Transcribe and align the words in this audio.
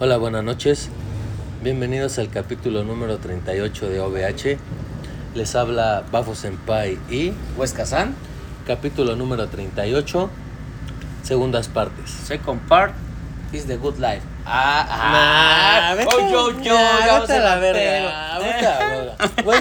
Hola, 0.00 0.16
buenas 0.16 0.42
noches. 0.44 0.88
Bienvenidos 1.62 2.18
al 2.18 2.30
capítulo 2.30 2.84
número 2.84 3.18
38 3.18 3.88
de 3.90 4.00
OVH. 4.00 4.58
Les 5.34 5.54
habla 5.54 6.04
Bafo 6.10 6.34
Senpai 6.34 6.98
y 7.10 7.32
Huesca 7.56 7.84
San, 7.86 8.14
capítulo 8.66 9.14
número 9.14 9.48
38, 9.48 10.30
segundas 11.22 11.68
partes. 11.68 12.10
second 12.10 12.60
part 12.66 12.94
is 13.52 13.66
the 13.66 13.76
good 13.76 13.98
life. 13.98 14.22
Ah, 14.46 14.86
Nah, 14.88 15.90
ah, 15.90 15.94
vete- 15.94 16.08
oh, 16.16 16.30
yo, 16.30 16.62
yo, 16.62 16.74
nah, 16.74 17.06
ya 17.06 17.20
vete 17.20 17.26
se 17.26 17.38
a 17.38 17.40
la 17.40 17.48
la 17.54 17.56
verga, 17.60 18.38
pego. 18.38 18.44
vete 18.52 18.66
a 18.66 18.78
la 18.78 18.88
verga. 18.88 19.16
Güey, 19.44 19.60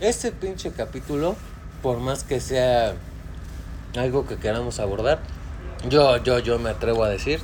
este 0.00 0.32
pinche 0.32 0.72
capítulo, 0.72 1.36
por 1.82 1.98
más 1.98 2.24
que 2.24 2.40
sea 2.40 2.94
algo 3.96 4.26
que 4.26 4.36
queramos 4.38 4.80
abordar, 4.80 5.20
yo, 5.88 6.16
yo, 6.24 6.38
yo 6.40 6.58
me 6.58 6.70
atrevo 6.70 7.04
a 7.04 7.08
decir 7.08 7.40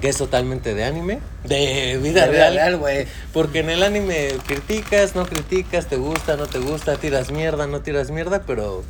que 0.00 0.08
es 0.08 0.16
totalmente 0.16 0.74
de 0.74 0.84
anime, 0.84 1.20
de 1.44 1.98
vida 2.02 2.26
De 2.26 2.50
real, 2.50 2.76
güey. 2.76 3.06
Porque 3.32 3.60
en 3.60 3.70
el 3.70 3.82
anime 3.82 4.28
criticas, 4.46 5.14
no 5.14 5.26
criticas, 5.26 5.86
te 5.86 5.96
gusta, 5.96 6.36
no 6.36 6.46
te 6.46 6.58
gusta, 6.58 6.96
tiras 6.96 7.30
mierda, 7.30 7.66
no 7.66 7.80
tiras 7.80 8.10
mierda, 8.10 8.42
pero 8.46 8.84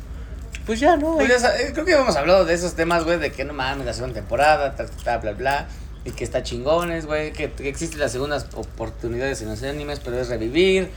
pues 0.65 0.79
ya, 0.79 0.97
¿no? 0.97 1.15
Pues 1.15 1.41
ya 1.41 1.57
eh, 1.57 1.71
creo 1.73 1.85
que 1.85 1.93
hemos 1.93 2.15
hablado 2.15 2.45
de 2.45 2.53
esos 2.53 2.75
temas, 2.75 3.03
güey, 3.03 3.17
de 3.17 3.31
que 3.31 3.43
no 3.43 3.53
mames, 3.53 3.85
la 3.85 3.93
segunda 3.93 4.15
temporada, 4.15 4.75
ta, 4.75 4.85
ta, 4.85 5.03
ta, 5.03 5.17
bla, 5.17 5.31
bla, 5.31 5.67
y 6.05 6.11
que 6.11 6.23
está 6.23 6.43
chingones, 6.43 7.07
güey, 7.07 7.33
que, 7.33 7.51
que 7.51 7.69
existen 7.69 7.99
las 7.99 8.11
segundas 8.11 8.45
oportunidades 8.53 9.41
en 9.41 9.49
los 9.49 9.63
animes, 9.63 9.99
pero 9.99 10.19
es 10.19 10.29
revivir, 10.29 10.91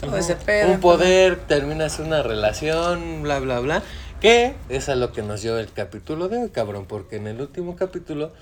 todo 0.00 0.16
ese 0.16 0.36
pedo. 0.36 0.72
Un 0.72 0.80
poder, 0.80 1.36
terminas 1.36 1.98
una 1.98 2.22
relación, 2.22 3.22
bla, 3.22 3.38
bla, 3.40 3.60
bla. 3.60 3.82
Que 4.20 4.54
es 4.68 4.88
a 4.88 4.94
lo 4.94 5.12
que 5.12 5.22
nos 5.22 5.42
dio 5.42 5.58
el 5.58 5.70
capítulo 5.72 6.28
de 6.28 6.38
hoy, 6.38 6.48
cabrón. 6.50 6.86
Porque 6.86 7.16
en 7.16 7.26
el 7.26 7.40
último 7.40 7.76
capítulo, 7.76 8.32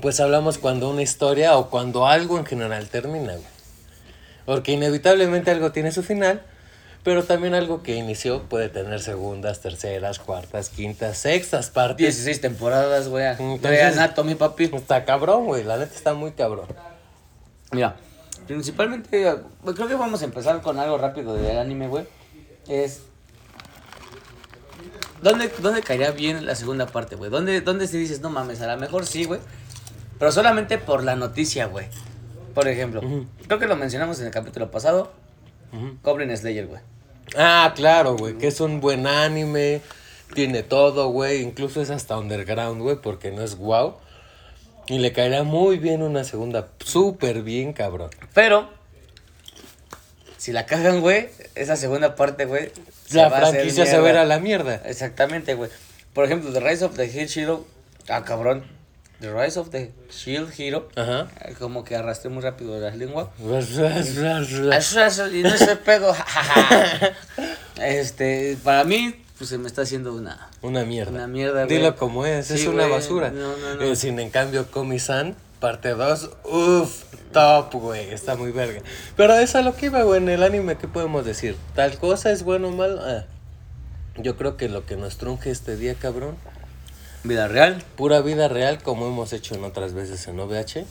pues 0.00 0.20
hablamos 0.20 0.58
cuando 0.58 0.90
una 0.90 1.02
historia 1.02 1.56
o 1.56 1.70
cuando 1.70 2.06
algo 2.06 2.38
en 2.38 2.44
general 2.44 2.88
termina, 2.88 3.32
güey. 3.32 3.58
Porque 4.44 4.72
inevitablemente 4.72 5.50
algo 5.50 5.72
tiene 5.72 5.92
su 5.92 6.02
final, 6.02 6.42
pero 7.02 7.24
también 7.24 7.54
algo 7.54 7.82
que 7.82 7.96
inició 7.96 8.42
puede 8.44 8.68
tener 8.68 9.00
segundas, 9.00 9.60
terceras, 9.60 10.18
cuartas, 10.18 10.68
quintas, 10.68 11.18
sextas 11.18 11.70
partes. 11.70 11.98
16 11.98 12.40
temporadas, 12.40 13.08
güey. 13.08 13.24
Grey 13.58 13.80
Anatomy, 13.80 14.34
papi. 14.34 14.70
Está 14.74 15.04
cabrón, 15.04 15.46
güey. 15.46 15.64
La 15.64 15.78
neta 15.78 15.94
está 15.94 16.14
muy 16.14 16.32
cabrón. 16.32 16.66
Mira, 17.72 17.96
principalmente, 18.46 19.26
creo 19.74 19.88
que 19.88 19.94
vamos 19.94 20.22
a 20.22 20.24
empezar 20.24 20.60
con 20.60 20.78
algo 20.78 20.98
rápido 20.98 21.34
del 21.34 21.58
anime, 21.58 21.88
güey. 21.88 22.06
Es. 22.68 23.02
¿Dónde, 25.22 25.50
¿Dónde 25.58 25.82
caería 25.82 26.10
bien 26.12 26.46
la 26.46 26.54
segunda 26.54 26.86
parte, 26.86 27.16
güey? 27.16 27.30
¿Dónde, 27.30 27.60
¿Dónde 27.60 27.86
si 27.86 27.98
dices, 27.98 28.20
no 28.20 28.30
mames, 28.30 28.60
a 28.60 28.66
lo 28.72 28.80
mejor 28.80 29.04
sí, 29.04 29.24
güey? 29.24 29.40
Pero 30.18 30.32
solamente 30.32 30.78
por 30.78 31.04
la 31.04 31.16
noticia, 31.16 31.66
güey. 31.66 31.86
Por 32.54 32.66
ejemplo, 32.68 33.00
creo 33.46 33.58
que 33.58 33.66
lo 33.66 33.76
mencionamos 33.76 34.18
en 34.20 34.26
el 34.26 34.32
capítulo 34.32 34.70
pasado. 34.70 35.12
Goblin 36.02 36.36
Slayer, 36.36 36.66
güey. 36.66 36.80
Ah, 37.36 37.72
claro, 37.76 38.16
güey, 38.16 38.38
que 38.38 38.48
es 38.48 38.60
un 38.60 38.80
buen 38.80 39.06
anime, 39.06 39.82
tiene 40.34 40.62
todo, 40.62 41.10
güey, 41.10 41.42
incluso 41.42 41.82
es 41.82 41.90
hasta 41.90 42.18
underground, 42.18 42.80
güey, 42.80 42.96
porque 42.96 43.30
no 43.30 43.42
es 43.42 43.56
wow. 43.56 43.96
Y 44.86 44.98
le 44.98 45.12
caerá 45.12 45.42
muy 45.42 45.76
bien 45.76 46.02
una 46.02 46.24
segunda, 46.24 46.68
súper 46.78 47.42
bien, 47.42 47.74
cabrón. 47.74 48.08
Pero, 48.32 48.70
si 50.38 50.52
la 50.52 50.64
cagan, 50.64 51.02
güey, 51.02 51.28
esa 51.54 51.76
segunda 51.76 52.16
parte, 52.16 52.46
güey. 52.46 52.72
La 53.10 53.28
va 53.28 53.38
franquicia 53.38 53.84
se 53.84 54.00
verá 54.00 54.22
a 54.22 54.24
la 54.24 54.38
mierda. 54.38 54.76
Exactamente, 54.86 55.52
güey. 55.54 55.70
Por 56.14 56.24
ejemplo, 56.24 56.50
The 56.52 56.60
Rise 56.60 56.86
of 56.86 56.96
the 56.96 57.04
Hero. 57.04 57.66
Ah, 58.08 58.24
cabrón. 58.24 58.64
The 59.20 59.32
Rise 59.32 59.58
of 59.58 59.70
the 59.70 59.92
Shield 60.10 60.52
Hero. 60.58 60.88
Ajá. 60.94 61.28
eh, 61.44 61.54
Como 61.58 61.82
que 61.84 61.96
arrastré 61.96 62.30
muy 62.30 62.42
rápido 62.42 62.78
la 62.78 62.90
lengua. 62.94 63.32
Y 63.40 63.42
no 65.42 65.48
ese 65.54 65.76
pedo. 65.76 66.14
este, 67.82 68.56
para 68.62 68.84
mí, 68.84 69.14
pues 69.38 69.50
se 69.50 69.58
me 69.58 69.66
está 69.66 69.82
haciendo 69.82 70.14
una. 70.14 70.48
Una 70.62 70.84
mierda. 70.84 71.10
Una 71.12 71.26
mierda, 71.26 71.64
güey. 71.64 71.76
Dilo 71.78 71.96
como 71.96 72.26
es, 72.26 72.46
Sí, 72.46 72.54
es 72.54 72.66
una 72.66 72.84
güey, 72.84 72.90
basura. 72.90 73.30
no, 73.30 73.56
no, 73.56 73.74
no. 73.76 73.82
Eh, 73.82 73.96
sin 73.96 74.18
en 74.20 74.30
cambio, 74.30 74.70
Komi-san, 74.70 75.34
parte 75.60 75.90
2, 75.90 76.30
uff, 76.44 77.04
top, 77.32 77.74
güey, 77.74 78.10
está 78.10 78.36
muy 78.36 78.52
verga. 78.52 78.80
Pero 79.16 79.34
eso 79.34 79.42
es 79.42 79.54
a 79.56 79.62
lo 79.62 79.74
que 79.74 79.86
iba, 79.86 80.02
güey, 80.02 80.20
en 80.22 80.28
el 80.28 80.42
anime, 80.42 80.76
¿qué 80.76 80.88
podemos 80.88 81.24
decir? 81.24 81.56
¿Tal 81.74 81.98
cosa 81.98 82.30
es 82.30 82.42
bueno 82.42 82.68
o 82.68 82.72
malo? 82.72 83.00
Ah, 83.02 83.24
yo 84.16 84.36
creo 84.36 84.56
que 84.56 84.68
lo 84.68 84.84
que 84.86 84.96
nos 84.96 85.16
trunje 85.18 85.50
este 85.50 85.76
día, 85.76 85.94
cabrón, 85.94 86.36
Vida 87.28 87.46
real. 87.46 87.84
pura 87.96 88.22
vida 88.22 88.48
real, 88.48 88.82
como 88.82 89.06
hemos 89.06 89.34
hecho 89.34 89.54
en 89.54 89.64
otras 89.64 89.92
veces 89.92 90.26
en 90.28 90.40
OVH. 90.40 90.86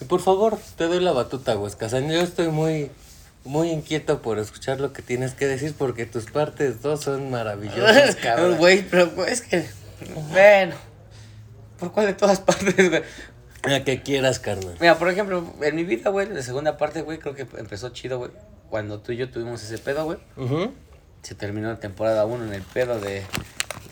Y 0.00 0.04
por 0.06 0.20
favor, 0.20 0.58
te 0.76 0.84
doy 0.84 1.00
la 1.00 1.12
batuta, 1.12 1.58
Huescasan. 1.58 2.10
Yo 2.10 2.20
estoy 2.20 2.48
muy, 2.48 2.90
muy 3.44 3.70
inquieto 3.70 4.22
por 4.22 4.38
escuchar 4.38 4.80
lo 4.80 4.94
que 4.94 5.02
tienes 5.02 5.34
que 5.34 5.46
decir, 5.46 5.74
porque 5.76 6.06
tus 6.06 6.24
partes 6.24 6.80
dos 6.80 7.02
son 7.02 7.30
maravillosas, 7.30 8.16
cabrón. 8.22 8.56
Güey, 8.56 8.82
pero 8.88 9.24
es 9.26 9.42
que. 9.42 9.66
Bueno. 10.32 10.74
¿Por 11.78 11.92
cuál 11.92 12.06
de 12.06 12.14
todas 12.14 12.40
partes, 12.40 12.88
güey? 12.90 13.02
La 13.64 13.84
que 13.84 14.02
quieras, 14.02 14.38
carnal. 14.38 14.76
Mira, 14.80 14.98
por 14.98 15.08
ejemplo, 15.10 15.44
en 15.60 15.76
mi 15.76 15.84
vida, 15.84 16.10
güey, 16.10 16.28
la 16.28 16.42
segunda 16.42 16.76
parte, 16.78 17.02
güey, 17.02 17.18
creo 17.18 17.34
que 17.34 17.46
empezó 17.58 17.90
chido, 17.90 18.18
güey. 18.18 18.30
Cuando 18.70 19.00
tú 19.00 19.12
y 19.12 19.16
yo 19.16 19.30
tuvimos 19.30 19.62
ese 19.62 19.78
pedo, 19.78 20.04
güey. 20.06 20.18
Se 21.22 21.34
terminó 21.34 21.68
la 21.68 21.78
temporada 21.80 22.24
1 22.24 22.46
en 22.46 22.52
el 22.54 22.62
pedo 22.62 22.98
de 23.00 23.22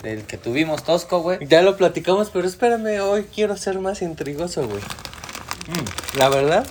del 0.03 0.25
que 0.25 0.37
tuvimos 0.37 0.83
Tosco, 0.83 1.21
güey. 1.21 1.39
Ya 1.47 1.63
lo 1.63 1.77
platicamos, 1.77 2.31
pero 2.31 2.47
espérame, 2.47 3.01
hoy 3.01 3.25
quiero 3.33 3.57
ser 3.57 3.79
más 3.79 4.03
intrigoso, 4.03 4.67
güey. 4.67 4.81
Mm, 4.81 6.19
La 6.19 6.29
verdad, 6.29 6.67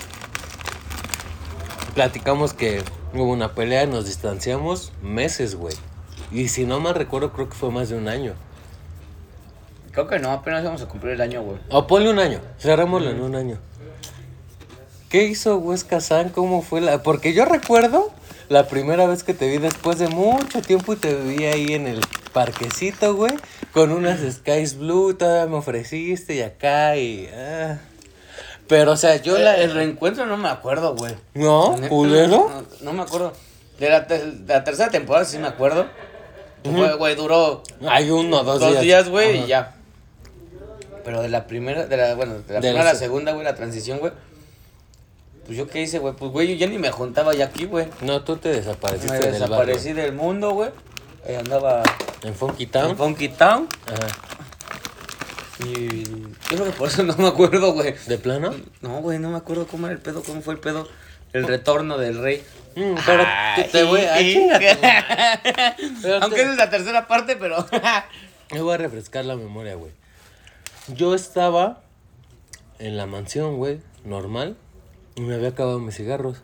platicamos 1.96 2.54
que 2.54 2.84
hubo 3.14 3.32
una 3.32 3.54
pelea, 3.54 3.86
nos 3.86 4.06
distanciamos 4.06 4.92
meses, 5.02 5.56
güey. 5.56 5.76
Y 6.32 6.48
si 6.48 6.66
no 6.66 6.80
mal 6.80 6.96
recuerdo, 6.96 7.32
creo 7.32 7.50
que 7.50 7.56
fue 7.56 7.72
más 7.72 7.90
de 7.90 7.98
un 7.98 8.08
año. 8.08 8.34
Creo 9.92 10.08
que 10.08 10.20
no, 10.20 10.32
apenas 10.32 10.64
vamos 10.64 10.82
a 10.82 10.88
cumplir 10.88 11.14
el 11.14 11.22
año, 11.22 11.42
güey. 11.42 11.58
O 11.70 11.86
ponle 11.88 12.10
un 12.10 12.20
año, 12.20 12.40
cerrémoslo 12.60 13.10
en 13.10 13.22
un 13.22 13.36
año. 13.36 13.58
¿Qué 15.10 15.26
hizo 15.26 15.58
Huesca 15.58 16.00
San? 16.00 16.30
¿Cómo 16.30 16.62
fue 16.62 16.80
la...? 16.80 17.04
Porque 17.04 17.34
yo 17.34 17.44
recuerdo 17.44 18.12
la 18.48 18.68
primera 18.68 19.06
vez 19.08 19.24
que 19.24 19.34
te 19.34 19.50
vi 19.50 19.58
después 19.58 20.00
de 20.00 20.08
mucho 20.08 20.62
tiempo 20.62 20.94
y 20.94 20.96
te 20.96 21.14
vi 21.16 21.44
ahí 21.46 21.74
en 21.74 21.88
el 21.88 22.02
parquecito, 22.34 23.16
güey, 23.16 23.34
con 23.74 23.92
unas 23.92 24.20
Skies 24.20 24.78
Blue, 24.78 25.14
todavía 25.16 25.46
me 25.48 25.58
ofreciste 25.58 26.36
y 26.36 26.42
acá 26.42 26.96
y... 26.98 27.30
ah. 27.36 27.78
Pero, 28.68 28.94
o 28.94 28.98
sea, 28.98 29.18
yo 29.18 29.38
la... 29.38 29.58
El 29.58 29.74
reencuentro 29.74 30.26
no 30.26 30.38
me 30.38 30.48
acuerdo, 30.48 30.96
güey. 30.96 31.14
¿No? 31.34 31.76
¿Culero? 31.90 32.50
No, 32.50 32.66
no 32.82 32.94
me 32.94 33.02
acuerdo. 33.02 33.34
De 33.80 33.90
la, 33.90 34.08
te- 34.08 34.32
de 34.32 34.54
la 34.54 34.64
tercera 34.64 34.90
temporada 34.90 35.26
sí 35.26 35.38
me 35.40 35.48
acuerdo. 35.48 35.88
Güey, 36.64 37.16
duró 37.16 37.64
Hay 37.90 38.10
uno, 38.12 38.44
dos, 38.44 38.60
dos 38.60 38.80
días, 38.80 39.10
güey, 39.10 39.44
y 39.44 39.48
ya. 39.48 39.76
Pero 41.04 41.22
de 41.24 41.30
la 41.30 41.48
primera, 41.48 41.86
de 41.88 41.98
la, 41.98 42.14
bueno, 42.16 42.34
de 42.36 42.54
la 42.54 42.60
De 42.60 42.68
primera 42.70 42.82
a 42.82 42.86
la 42.86 42.92
se- 42.94 43.00
segunda, 43.00 43.32
güey, 43.34 43.44
la 43.44 43.56
transición, 43.56 43.98
güey. 44.00 44.14
Pues 45.46 45.58
yo 45.58 45.68
qué 45.68 45.82
hice, 45.82 45.98
güey. 46.00 46.14
Pues, 46.14 46.32
güey, 46.32 46.48
yo 46.50 46.54
ya 46.56 46.68
ni 46.68 46.78
me 46.78 46.92
juntaba 46.92 47.34
ya 47.34 47.46
aquí, 47.46 47.66
güey. 47.66 47.88
No, 48.02 48.22
tú 48.24 48.38
te 48.38 48.50
desapareciste 48.50 49.20
Me 49.20 49.32
desaparecí 49.32 49.94
del 49.94 50.14
mundo, 50.14 50.52
güey. 50.52 50.70
Eh, 51.26 51.36
andaba 51.38 51.82
En 52.24 52.36
Funky 52.36 52.68
Town. 52.68 52.92
en 52.92 52.98
Funky 52.98 53.30
Town. 53.30 53.68
Ajá. 53.88 54.08
Y 55.66 56.04
yo 56.06 56.28
creo 56.50 56.66
que 56.66 56.72
por 56.72 56.88
eso 56.88 57.04
no 57.04 57.16
me 57.18 57.28
acuerdo, 57.28 57.74
güey. 57.74 57.96
¿De 58.08 58.18
plano? 58.18 58.54
No, 58.82 59.02
güey, 59.02 59.20
no 59.20 59.30
me 59.30 59.38
acuerdo 59.38 59.68
cómo 59.68 59.88
era 59.88 59.96
el 59.96 60.02
pedo, 60.02 60.24
cómo 60.24 60.42
fue 60.42 60.56
el 60.56 60.60
pedo. 60.60 60.88
El 61.34 61.48
retorno 61.48 61.98
del 61.98 62.22
rey. 62.22 62.44
Mm, 62.76 62.96
pero 63.06 63.24
te, 63.56 63.64
te 63.66 63.84
voy 63.84 64.02
a... 64.02 64.14
Madre. 64.14 64.78
Pero 66.02 66.20
te- 66.20 66.24
Aunque 66.26 66.42
es 66.42 66.56
la 66.58 66.70
tercera 66.70 67.08
parte, 67.08 67.36
pero. 67.38 67.66
Me 68.52 68.62
voy 68.62 68.74
a 68.74 68.78
refrescar 68.78 69.24
la 69.26 69.36
memoria, 69.36 69.76
güey. 69.76 69.92
Yo 70.88 71.14
estaba 71.16 71.82
en 72.80 72.98
la 72.98 73.06
mansión, 73.06 73.58
güey, 73.58 73.80
normal, 74.04 74.58
y 75.16 75.22
me 75.22 75.36
había 75.36 75.50
acabado 75.50 75.80
mis 75.80 75.96
cigarros. 75.96 76.38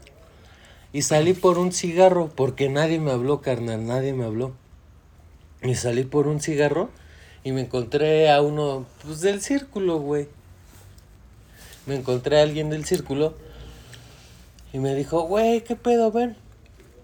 Y 0.94 1.02
salí 1.02 1.34
por 1.34 1.58
un 1.58 1.72
cigarro, 1.74 2.30
porque 2.34 2.70
nadie 2.70 3.00
me 3.00 3.12
habló, 3.12 3.42
carnal, 3.42 3.86
nadie 3.86 4.14
me 4.14 4.24
habló. 4.24 4.54
Y 5.64 5.76
salí 5.76 6.04
por 6.04 6.28
un 6.28 6.40
cigarro 6.42 6.90
y 7.44 7.52
me 7.52 7.62
encontré 7.62 8.30
a 8.30 8.42
uno, 8.42 8.86
pues 9.04 9.22
del 9.22 9.42
círculo, 9.42 10.00
güey. 10.00 10.28
Me 11.86 11.96
encontré 11.96 12.40
a 12.40 12.44
alguien 12.44 12.70
del 12.70 12.86
círculo 12.86 13.36
y 14.74 14.80
me 14.80 14.94
dijo, 14.96 15.22
güey, 15.22 15.64
¿qué 15.64 15.76
pedo, 15.76 16.12
ven? 16.12 16.36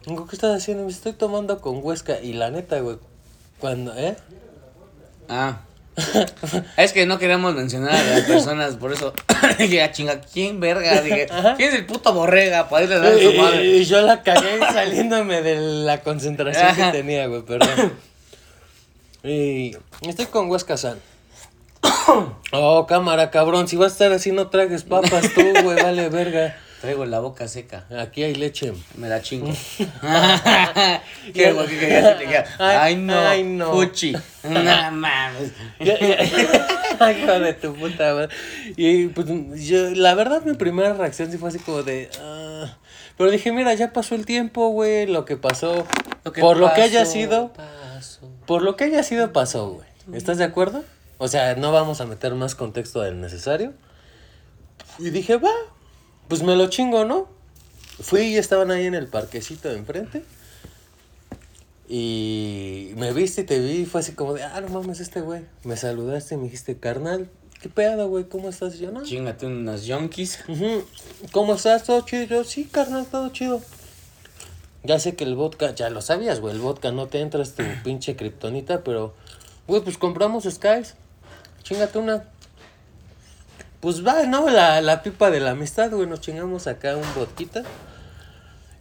Digo, 0.05 0.27
¿qué 0.27 0.35
estás 0.35 0.55
haciendo? 0.55 0.83
Me 0.83 0.91
estoy 0.91 1.13
tomando 1.13 1.61
con 1.61 1.79
Huesca. 1.81 2.19
Y 2.21 2.33
la 2.33 2.51
neta, 2.51 2.79
güey, 2.81 2.97
cuando, 3.59 3.95
¿eh? 3.97 4.15
Ah. 5.29 5.61
Es 6.77 6.91
que 6.91 7.05
no 7.05 7.19
queríamos 7.19 7.53
mencionar 7.55 7.94
a 7.94 8.03
las 8.03 8.21
personas, 8.21 8.75
por 8.77 8.91
eso 8.91 9.13
dije, 9.59 9.81
ah, 9.83 9.91
chinga, 9.91 10.21
¿quién 10.21 10.59
verga? 10.59 11.01
Dije, 11.01 11.27
¿quién 11.55 11.69
es 11.69 11.75
el 11.75 11.85
puto 11.85 12.13
borrega 12.13 12.67
para 12.67 12.83
irle 12.83 12.95
a 12.95 13.00
dar 13.00 13.13
su 13.13 13.29
Y, 13.31 13.38
madre? 13.38 13.65
y 13.65 13.85
yo 13.85 14.01
la 14.01 14.23
cagué 14.23 14.59
saliéndome 14.59 15.41
de 15.44 15.55
la 15.85 16.01
concentración 16.01 16.75
que 16.75 16.91
tenía, 16.97 17.27
güey, 17.27 17.44
perdón. 17.44 17.94
Y 19.23 19.77
estoy 20.01 20.25
con 20.25 20.49
Huesca 20.49 20.77
San. 20.77 20.99
Oh, 22.55 22.85
cámara, 22.85 23.31
cabrón. 23.31 23.67
Si 23.67 23.77
vas 23.77 23.91
a 23.91 23.93
estar 23.93 24.11
así, 24.11 24.31
no 24.31 24.49
tragues 24.49 24.83
papas 24.83 25.33
tú, 25.33 25.41
güey. 25.63 25.81
Vale, 25.81 26.09
verga. 26.09 26.55
Traigo 26.81 27.05
la 27.05 27.19
boca 27.19 27.47
seca. 27.47 27.85
Aquí 27.97 28.21
hay 28.23 28.35
leche. 28.35 28.73
Me 28.95 29.07
la 29.09 29.21
chingo. 29.21 29.47
¿Qué, 31.33 31.51
güey? 31.51 31.67
¿Qué 31.67 31.79
querías 31.79 32.09
que 32.09 32.13
te 32.15 32.19
dijera? 32.25 32.45
Ay, 32.59 32.95
no. 32.97 33.17
ay, 33.17 33.43
no. 33.43 33.71
Fuchi. 33.71 34.13
No 34.43 34.91
mames. 34.91 35.51
Ya, 35.79 35.97
ya. 35.97 37.11
Hijo 37.11 37.39
de 37.39 37.53
tu 37.53 37.73
puta 37.73 38.13
madre. 38.13 38.35
Y 38.75 39.07
pues 39.07 39.27
yo, 39.65 39.89
la 39.91 40.13
verdad, 40.13 40.43
mi 40.43 40.53
primera 40.53 40.93
reacción 40.93 41.31
sí 41.31 41.37
fue 41.37 41.49
así 41.49 41.59
como 41.59 41.81
de. 41.81 42.09
ah. 42.21 42.77
Pero 43.17 43.31
dije, 43.31 43.51
mira, 43.51 43.73
ya 43.73 43.93
pasó 43.93 44.15
el 44.15 44.25
tiempo, 44.25 44.67
güey. 44.69 45.07
Lo 45.07 45.25
que 45.25 45.37
pasó. 45.37 45.87
Lo 46.23 46.33
que 46.33 46.41
por 46.41 46.57
lo 46.57 46.73
que 46.73 46.81
haya 46.81 47.05
sido. 47.05 47.51
Pasó. 48.03 48.29
Por 48.45 48.61
lo 48.61 48.75
que 48.75 48.85
haya 48.85 49.03
sido, 49.03 49.31
pasó, 49.31 49.69
güey. 49.69 49.88
¿Estás 50.13 50.38
de 50.38 50.44
acuerdo? 50.44 50.83
O 51.17 51.27
sea, 51.27 51.55
no 51.55 51.71
vamos 51.71 52.01
a 52.01 52.05
meter 52.05 52.35
más 52.35 52.55
contexto 52.55 53.01
del 53.01 53.21
necesario. 53.21 53.73
Y 55.00 55.09
dije, 55.09 55.38
va, 55.38 55.53
pues 56.27 56.44
me 56.44 56.55
lo 56.55 56.67
chingo, 56.67 57.05
¿no? 57.05 57.29
Fui 58.01 58.21
y 58.21 58.38
estaban 58.38 58.71
ahí 58.71 58.85
en 58.85 58.95
el 58.95 59.07
parquecito 59.07 59.69
de 59.69 59.77
enfrente. 59.77 60.23
Y 61.88 62.91
me 62.95 63.13
viste 63.13 63.41
y 63.41 63.44
te 63.45 63.59
vi 63.59 63.81
y 63.81 63.85
fue 63.85 64.01
así 64.01 64.13
como 64.13 64.33
de, 64.33 64.44
ah, 64.44 64.59
no 64.61 64.69
mames, 64.69 65.00
este 65.00 65.21
güey. 65.21 65.45
Me 65.63 65.77
saludaste 65.77 66.35
y 66.35 66.38
me 66.38 66.44
dijiste, 66.45 66.77
carnal, 66.77 67.29
¿qué 67.61 67.69
pedo, 67.69 68.07
güey? 68.09 68.25
¿Cómo 68.27 68.50
estás? 68.50 68.79
Yo, 68.79 68.91
no. 68.91 69.03
Chingate 69.03 69.45
unos 69.45 69.85
yonkis. 69.85 70.39
¿Cómo 71.31 71.55
estás? 71.55 71.83
¿Todo 71.83 72.01
chido? 72.01 72.25
Yo, 72.25 72.44
sí, 72.44 72.65
carnal, 72.65 73.05
todo 73.05 73.29
chido. 73.29 73.61
Ya 74.83 75.00
sé 75.00 75.15
que 75.15 75.24
el 75.24 75.35
vodka, 75.35 75.74
ya 75.74 75.89
lo 75.89 76.01
sabías, 76.01 76.39
güey, 76.39 76.56
el 76.56 76.62
vodka 76.62 76.91
no 76.91 77.07
te 77.07 77.21
entra, 77.21 77.41
es 77.41 77.56
tu 77.56 77.63
pinche 77.83 78.15
kriptonita, 78.15 78.83
pero, 78.83 79.13
güey, 79.68 79.81
pues 79.81 79.97
compramos 79.97 80.44
Skies. 80.44 80.95
Chingate 81.63 81.97
una. 81.97 82.25
Pues 83.80 84.06
va, 84.06 84.24
¿no? 84.24 84.50
La, 84.50 84.81
la 84.81 85.01
pipa 85.01 85.30
de 85.30 85.39
la 85.39 85.51
amistad, 85.51 85.91
güey, 85.91 86.07
nos 86.07 86.21
chingamos 86.21 86.68
acá 86.68 86.95
un 86.95 87.03
vodquita. 87.15 87.63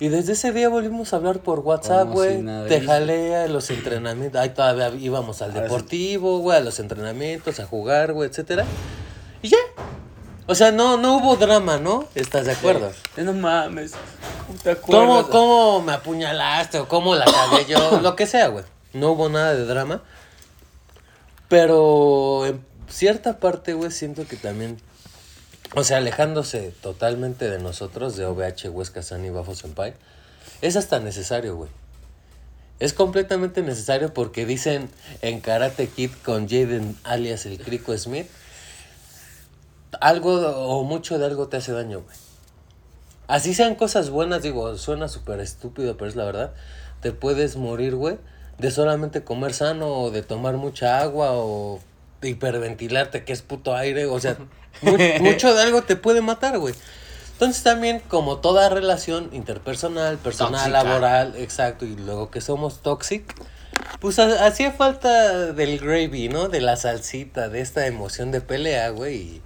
Y 0.02 0.08
desde 0.08 0.32
ese 0.32 0.50
día 0.52 0.68
volvimos 0.68 1.12
a 1.12 1.16
hablar 1.16 1.40
por 1.40 1.60
WhatsApp, 1.60 2.08
güey. 2.08 2.44
Te 2.66 2.80
jalé 2.80 3.36
a 3.36 3.46
los 3.46 3.70
entrenamientos. 3.70 4.40
Ahí 4.40 4.48
todavía 4.50 4.88
íbamos 4.88 5.42
al 5.42 5.52
sí. 5.52 5.60
deportivo, 5.60 6.40
güey, 6.40 6.58
a 6.58 6.60
los 6.60 6.80
entrenamientos, 6.80 7.60
a 7.60 7.66
jugar, 7.66 8.12
güey, 8.12 8.28
etcétera. 8.28 8.64
Y 9.42 9.48
ya. 9.48 9.58
O 10.46 10.54
sea, 10.54 10.72
no, 10.72 10.96
no 10.96 11.16
hubo 11.16 11.36
drama, 11.36 11.78
¿no? 11.78 12.08
¿Estás 12.14 12.46
de 12.46 12.52
acuerdo? 12.52 12.92
Sí. 13.14 13.22
No 13.22 13.32
mames. 13.32 13.92
¿Cómo 14.46 14.58
te 14.58 14.70
acuerdas? 14.72 15.06
¿Cómo, 15.06 15.28
¿Cómo 15.28 15.82
me 15.82 15.92
apuñalaste 15.92 16.78
o 16.78 16.88
cómo 16.88 17.14
la 17.14 17.24
cagué 17.24 17.66
yo? 17.66 18.00
Lo 18.02 18.16
que 18.16 18.26
sea, 18.26 18.48
güey. 18.48 18.64
No 18.92 19.12
hubo 19.12 19.28
nada 19.28 19.54
de 19.54 19.64
drama. 19.64 20.02
Pero 21.48 22.46
en 22.46 22.64
cierta 22.88 23.38
parte, 23.38 23.74
güey, 23.74 23.90
siento 23.90 24.26
que 24.26 24.36
también. 24.36 24.78
O 25.74 25.84
sea, 25.84 25.98
alejándose 25.98 26.74
totalmente 26.82 27.48
de 27.48 27.58
nosotros, 27.58 28.16
de 28.16 28.26
OVH, 28.26 28.68
Huesca, 28.68 29.02
San 29.02 29.24
y 29.24 29.30
Bafo 29.30 29.54
Senpai, 29.54 29.94
es 30.60 30.76
hasta 30.76 31.00
necesario, 31.00 31.56
güey. 31.56 31.70
Es 32.78 32.92
completamente 32.92 33.62
necesario 33.62 34.12
porque 34.12 34.44
dicen 34.44 34.90
en 35.22 35.40
Karate 35.40 35.86
Kid 35.88 36.10
con 36.24 36.48
Jaden 36.48 36.96
alias 37.04 37.46
el 37.46 37.58
Crico 37.58 37.96
Smith, 37.96 38.26
algo 40.00 40.34
o 40.40 40.84
mucho 40.84 41.18
de 41.18 41.26
algo 41.26 41.48
te 41.48 41.56
hace 41.58 41.72
daño, 41.72 42.00
güey. 42.02 42.16
Así 43.28 43.54
sean 43.54 43.74
cosas 43.76 44.10
buenas, 44.10 44.42
digo, 44.42 44.76
suena 44.76 45.08
súper 45.08 45.40
estúpido, 45.40 45.96
pero 45.96 46.08
es 46.10 46.16
la 46.16 46.24
verdad. 46.24 46.52
Te 47.00 47.12
puedes 47.12 47.56
morir, 47.56 47.94
güey, 47.94 48.18
de 48.58 48.70
solamente 48.70 49.24
comer 49.24 49.54
sano 49.54 49.88
o 49.88 50.10
de 50.10 50.22
tomar 50.22 50.56
mucha 50.56 51.00
agua 51.00 51.28
o 51.32 51.80
de 52.20 52.28
hiperventilarte, 52.30 53.24
que 53.24 53.32
es 53.32 53.42
puto 53.42 53.74
aire. 53.74 54.06
O 54.06 54.20
sea, 54.20 54.36
mu- 54.82 54.96
mucho 55.20 55.54
de 55.54 55.62
algo 55.62 55.82
te 55.82 55.96
puede 55.96 56.20
matar, 56.20 56.58
güey. 56.58 56.74
Entonces 57.32 57.62
también, 57.62 58.00
como 58.08 58.38
toda 58.38 58.68
relación 58.68 59.30
interpersonal, 59.32 60.18
personal, 60.18 60.60
Tóxica. 60.70 60.84
laboral, 60.84 61.34
exacto, 61.36 61.84
y 61.84 61.96
luego 61.96 62.30
que 62.30 62.40
somos 62.40 62.82
toxic, 62.82 63.34
pues 64.00 64.18
ha- 64.18 64.46
hacía 64.46 64.72
falta 64.72 65.52
del 65.52 65.78
gravy, 65.78 66.28
¿no? 66.28 66.48
De 66.48 66.60
la 66.60 66.76
salsita, 66.76 67.48
de 67.48 67.60
esta 67.60 67.86
emoción 67.86 68.30
de 68.30 68.40
pelea, 68.42 68.90
güey. 68.90 69.16
Y, 69.16 69.42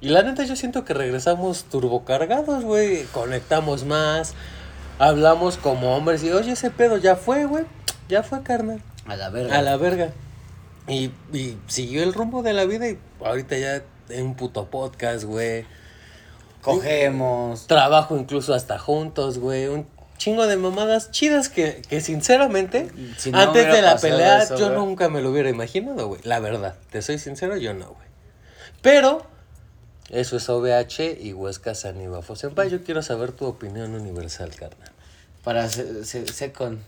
y 0.00 0.08
la 0.08 0.22
neta 0.22 0.44
yo 0.44 0.56
siento 0.56 0.84
que 0.84 0.94
regresamos 0.94 1.64
turbocargados, 1.64 2.64
güey. 2.64 3.04
Conectamos 3.12 3.84
más, 3.84 4.34
hablamos 4.98 5.56
como 5.56 5.96
hombres 5.96 6.22
y, 6.22 6.30
oye, 6.30 6.52
ese 6.52 6.70
pedo 6.70 6.96
ya 6.96 7.16
fue, 7.16 7.44
güey. 7.44 7.64
Ya 8.08 8.22
fue, 8.22 8.42
carnal. 8.42 8.82
A 9.06 9.16
la 9.16 9.30
verga. 9.30 9.58
A 9.58 9.62
la 9.62 9.76
verga. 9.76 10.10
Y, 10.88 11.12
y 11.32 11.56
siguió 11.66 12.02
el 12.02 12.14
rumbo 12.14 12.42
de 12.42 12.52
la 12.52 12.64
vida 12.64 12.88
y 12.88 12.98
ahorita 13.24 13.56
ya 13.56 13.82
en 14.08 14.26
un 14.26 14.34
puto 14.34 14.66
podcast, 14.70 15.24
güey. 15.24 15.64
Cogemos. 16.62 17.66
Trabajo 17.66 18.16
incluso 18.16 18.54
hasta 18.54 18.78
juntos, 18.78 19.38
güey. 19.38 19.68
Un 19.68 19.86
chingo 20.18 20.46
de 20.46 20.56
mamadas 20.56 21.10
chidas 21.10 21.48
que, 21.48 21.80
que 21.88 22.00
sinceramente, 22.00 22.90
Si 23.16 23.30
no 23.30 23.38
antes 23.38 23.66
de 23.72 23.80
la 23.80 23.96
pelea, 23.96 24.42
eso, 24.42 24.56
yo 24.58 24.66
güey. 24.66 24.78
nunca 24.78 25.08
me 25.08 25.22
lo 25.22 25.30
hubiera 25.30 25.48
imaginado, 25.48 26.08
güey. 26.08 26.20
La 26.24 26.40
verdad, 26.40 26.76
te 26.90 27.00
soy 27.00 27.18
sincero, 27.18 27.56
yo 27.56 27.72
no, 27.72 27.86
güey. 27.86 28.08
Pero, 28.82 29.22
eso 30.10 30.36
es 30.36 30.48
OVH 30.48 31.18
y 31.20 31.32
Huesca 31.32 31.74
San 31.74 32.00
Ibafo. 32.00 32.36
Senpai, 32.36 32.68
yo 32.70 32.82
quiero 32.84 33.02
saber 33.02 33.32
tu 33.32 33.46
opinión 33.46 33.94
universal, 33.94 34.50
carnal. 34.54 34.90
Para 35.44 35.68
se- 35.68 36.04
se- 36.04 36.26
Second. 36.26 36.80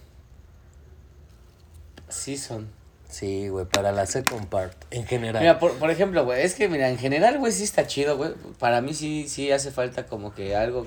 Season. 2.09 2.69
Sí, 3.09 3.49
güey, 3.49 3.67
para 3.67 3.93
la 3.93 4.07
second 4.07 4.47
part, 4.49 4.73
en 4.91 5.07
general. 5.07 5.43
Mira, 5.43 5.59
por, 5.59 5.73
por 5.75 5.91
ejemplo, 5.91 6.25
güey, 6.25 6.43
es 6.43 6.55
que, 6.55 6.69
mira, 6.69 6.89
en 6.89 6.97
general, 6.97 7.39
güey, 7.39 7.53
sí 7.53 7.63
está 7.63 7.87
chido, 7.87 8.17
güey. 8.17 8.31
Para 8.59 8.81
mí 8.81 8.95
sí, 8.95 9.27
sí 9.29 9.53
hace 9.53 9.71
falta 9.71 10.07
como 10.07 10.35
que 10.35 10.57
algo, 10.57 10.87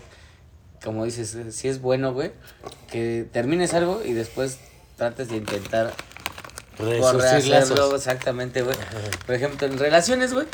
como 0.83 1.05
dices, 1.05 1.35
eh, 1.35 1.51
sí 1.51 1.67
es 1.67 1.81
bueno, 1.81 2.13
güey, 2.13 2.31
que 2.89 3.27
termines 3.31 3.75
algo 3.75 4.01
y 4.03 4.13
después 4.13 4.57
trates 4.97 5.29
de 5.29 5.37
intentar 5.37 5.93
por 6.77 6.87
lazos. 7.47 7.93
exactamente, 7.93 8.61
güey. 8.61 8.75
Por 9.25 9.35
ejemplo, 9.35 9.67
en 9.67 9.77
relaciones, 9.77 10.33
güey, 10.33 10.45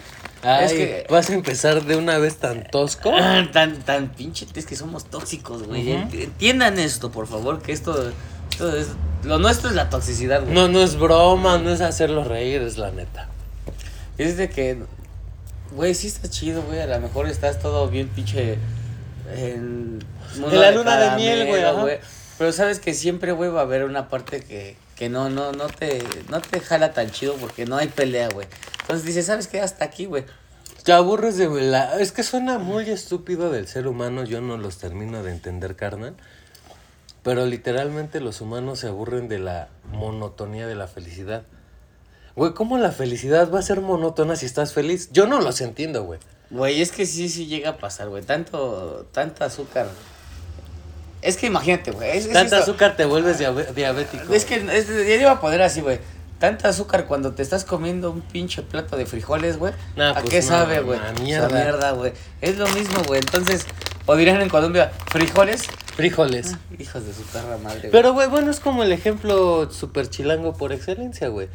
Ay, 0.44 0.65
es 0.65 0.73
que... 0.73 1.07
vas 1.09 1.29
a 1.29 1.33
empezar 1.33 1.83
de 1.83 1.95
una 1.95 2.18
vez 2.18 2.38
tan 2.38 2.63
tosco. 2.69 3.12
Ah, 3.15 3.47
tan, 3.51 3.81
tan 3.81 4.09
pinche, 4.09 4.47
es 4.53 4.65
que 4.65 4.75
somos 4.75 5.06
tóxicos, 5.06 5.63
güey. 5.63 5.91
Entiendan 5.91 6.79
esto, 6.79 7.12
por 7.12 7.27
favor, 7.27 7.62
que 7.62 7.71
esto, 7.71 8.12
esto 8.50 8.75
es, 8.75 8.88
lo 9.23 9.38
nuestro 9.38 9.69
es 9.69 9.75
la 9.75 9.89
toxicidad, 9.89 10.41
güey. 10.41 10.53
No, 10.53 10.68
no 10.68 10.81
es 10.81 10.97
broma, 10.97 11.57
no 11.57 11.71
es 11.71 11.81
hacerlo 11.81 12.24
reír, 12.24 12.62
es 12.62 12.77
la 12.77 12.91
neta. 12.91 13.29
Es 14.17 14.38
de 14.38 14.50
que, 14.50 14.77
güey, 15.75 15.94
sí 15.94 16.07
está 16.07 16.29
chido, 16.29 16.62
güey. 16.63 16.79
A 16.79 16.88
lo 16.88 17.00
mejor 17.00 17.27
estás 17.27 17.59
todo 17.59 17.88
bien 17.89 18.07
pinche 18.09 18.57
en, 19.36 20.03
la 20.51 20.72
luna 20.72 20.98
de 20.98 21.15
miel, 21.15 21.48
güey. 21.48 22.00
Pero 22.38 22.51
sabes 22.51 22.79
que 22.79 22.93
siempre, 22.93 23.31
güey, 23.31 23.51
va 23.51 23.60
a 23.60 23.63
haber 23.63 23.84
una 23.84 24.10
parte 24.10 24.41
que, 24.41 24.75
que 25.01 25.10
no, 25.10 25.31
no, 25.31 25.51
no 25.51 25.65
te, 25.65 26.03
no 26.29 26.41
te 26.41 26.60
jala 26.60 26.93
tan 26.93 27.10
chido 27.10 27.34
porque 27.38 27.65
no 27.65 27.75
hay 27.75 27.88
pelea, 27.88 28.29
güey. 28.29 28.46
Entonces 28.81 29.03
dices, 29.03 29.25
¿sabes 29.25 29.48
qué? 29.48 29.60
Hasta 29.60 29.84
aquí, 29.84 30.05
güey. 30.05 30.25
Te 30.84 30.93
aburres 30.93 31.38
de 31.38 31.50
la... 31.50 32.00
Es 32.00 32.12
que 32.12 32.22
suena 32.22 32.60
muy 32.60 32.88
estúpido 32.88 33.50
del 33.50 33.67
ser 33.67 33.88
humano, 33.88 34.25
yo 34.25 34.41
no 34.41 34.58
los 34.58 34.77
termino 34.77 35.24
de 35.24 35.31
entender, 35.31 35.75
carnal. 35.75 36.13
Pero 37.24 37.48
literalmente 37.48 38.20
los 38.20 38.41
humanos 38.41 38.77
se 38.77 38.89
aburren 38.89 39.27
de 39.27 39.39
la 39.39 39.70
monotonía 39.91 40.67
de 40.67 40.75
la 40.75 40.88
felicidad. 40.88 41.46
Güey, 42.36 42.53
¿cómo 42.53 42.77
la 42.77 42.91
felicidad 42.91 43.51
va 43.51 43.58
a 43.58 43.63
ser 43.63 43.81
monótona 43.81 44.36
si 44.36 44.46
estás 44.46 44.72
feliz? 44.72 45.10
Yo 45.12 45.25
no 45.25 45.41
los 45.41 45.62
entiendo, 45.62 46.03
güey. 46.03 46.20
Güey, 46.51 46.79
es 46.79 46.91
que 46.91 47.08
sí, 47.08 47.27
sí 47.27 47.48
llega 47.48 47.72
a 47.72 47.77
pasar, 47.79 48.10
güey. 48.10 48.22
Tanto, 48.22 49.08
tanta 49.12 49.46
azúcar. 49.46 49.88
Es 51.22 51.38
que 51.38 51.48
imagínate, 51.48 51.92
güey. 51.92 52.10
Es, 52.18 52.25
es 52.25 52.34
Tanta 52.34 52.58
esto- 52.60 52.72
azúcar 52.72 52.96
te 52.96 53.06
vuelves 53.06 53.38
diabético. 53.40 54.34
Es 54.34 54.46
que 54.46 54.56
es, 54.56 54.88
ya 54.88 55.16
iba 55.16 55.32
a 55.32 55.40
poner 55.40 55.62
así, 55.62 55.82
güey. 55.82 56.00
Tanta 56.40 56.70
azúcar 56.70 57.06
cuando 57.06 57.34
te 57.34 57.44
estás 57.44 57.63
comiendo 57.66 58.10
un 58.10 58.22
pinche 58.22 58.63
plato 58.63 58.98
de 58.98 59.06
frijoles, 59.06 59.58
güey. 59.60 59.74
Nah, 59.96 60.12
¿A 60.12 60.13
pues 60.16 60.30
qué 60.32 60.42
no, 60.42 60.48
sabe, 60.48 60.80
güey? 60.82 61.00
mierda. 61.22 61.50
mierda, 61.50 61.92
güey. 61.92 62.13
Es 62.42 62.58
lo 62.58 62.68
mismo, 62.70 63.04
güey. 63.06 63.20
Entonces, 63.20 63.68
o 64.08 64.16
dirían 64.16 64.42
en 64.42 64.50
Colombia, 64.50 64.92
frijoles. 65.12 65.66
Frijoles. 65.96 66.56
Hijos 66.80 67.06
de 67.06 67.13
su 67.13 67.22
perra 67.24 67.58
madre, 67.60 67.80
güey. 67.82 67.92
Pero, 67.92 68.13
güey, 68.13 68.28
bueno, 68.28 68.50
es 68.50 68.60
como 68.60 68.82
el 68.82 68.92
ejemplo 68.92 69.70
super 69.72 70.10
chilango 70.10 70.54
por 70.54 70.74
excelencia, 70.74 71.28
güey. 71.28 71.48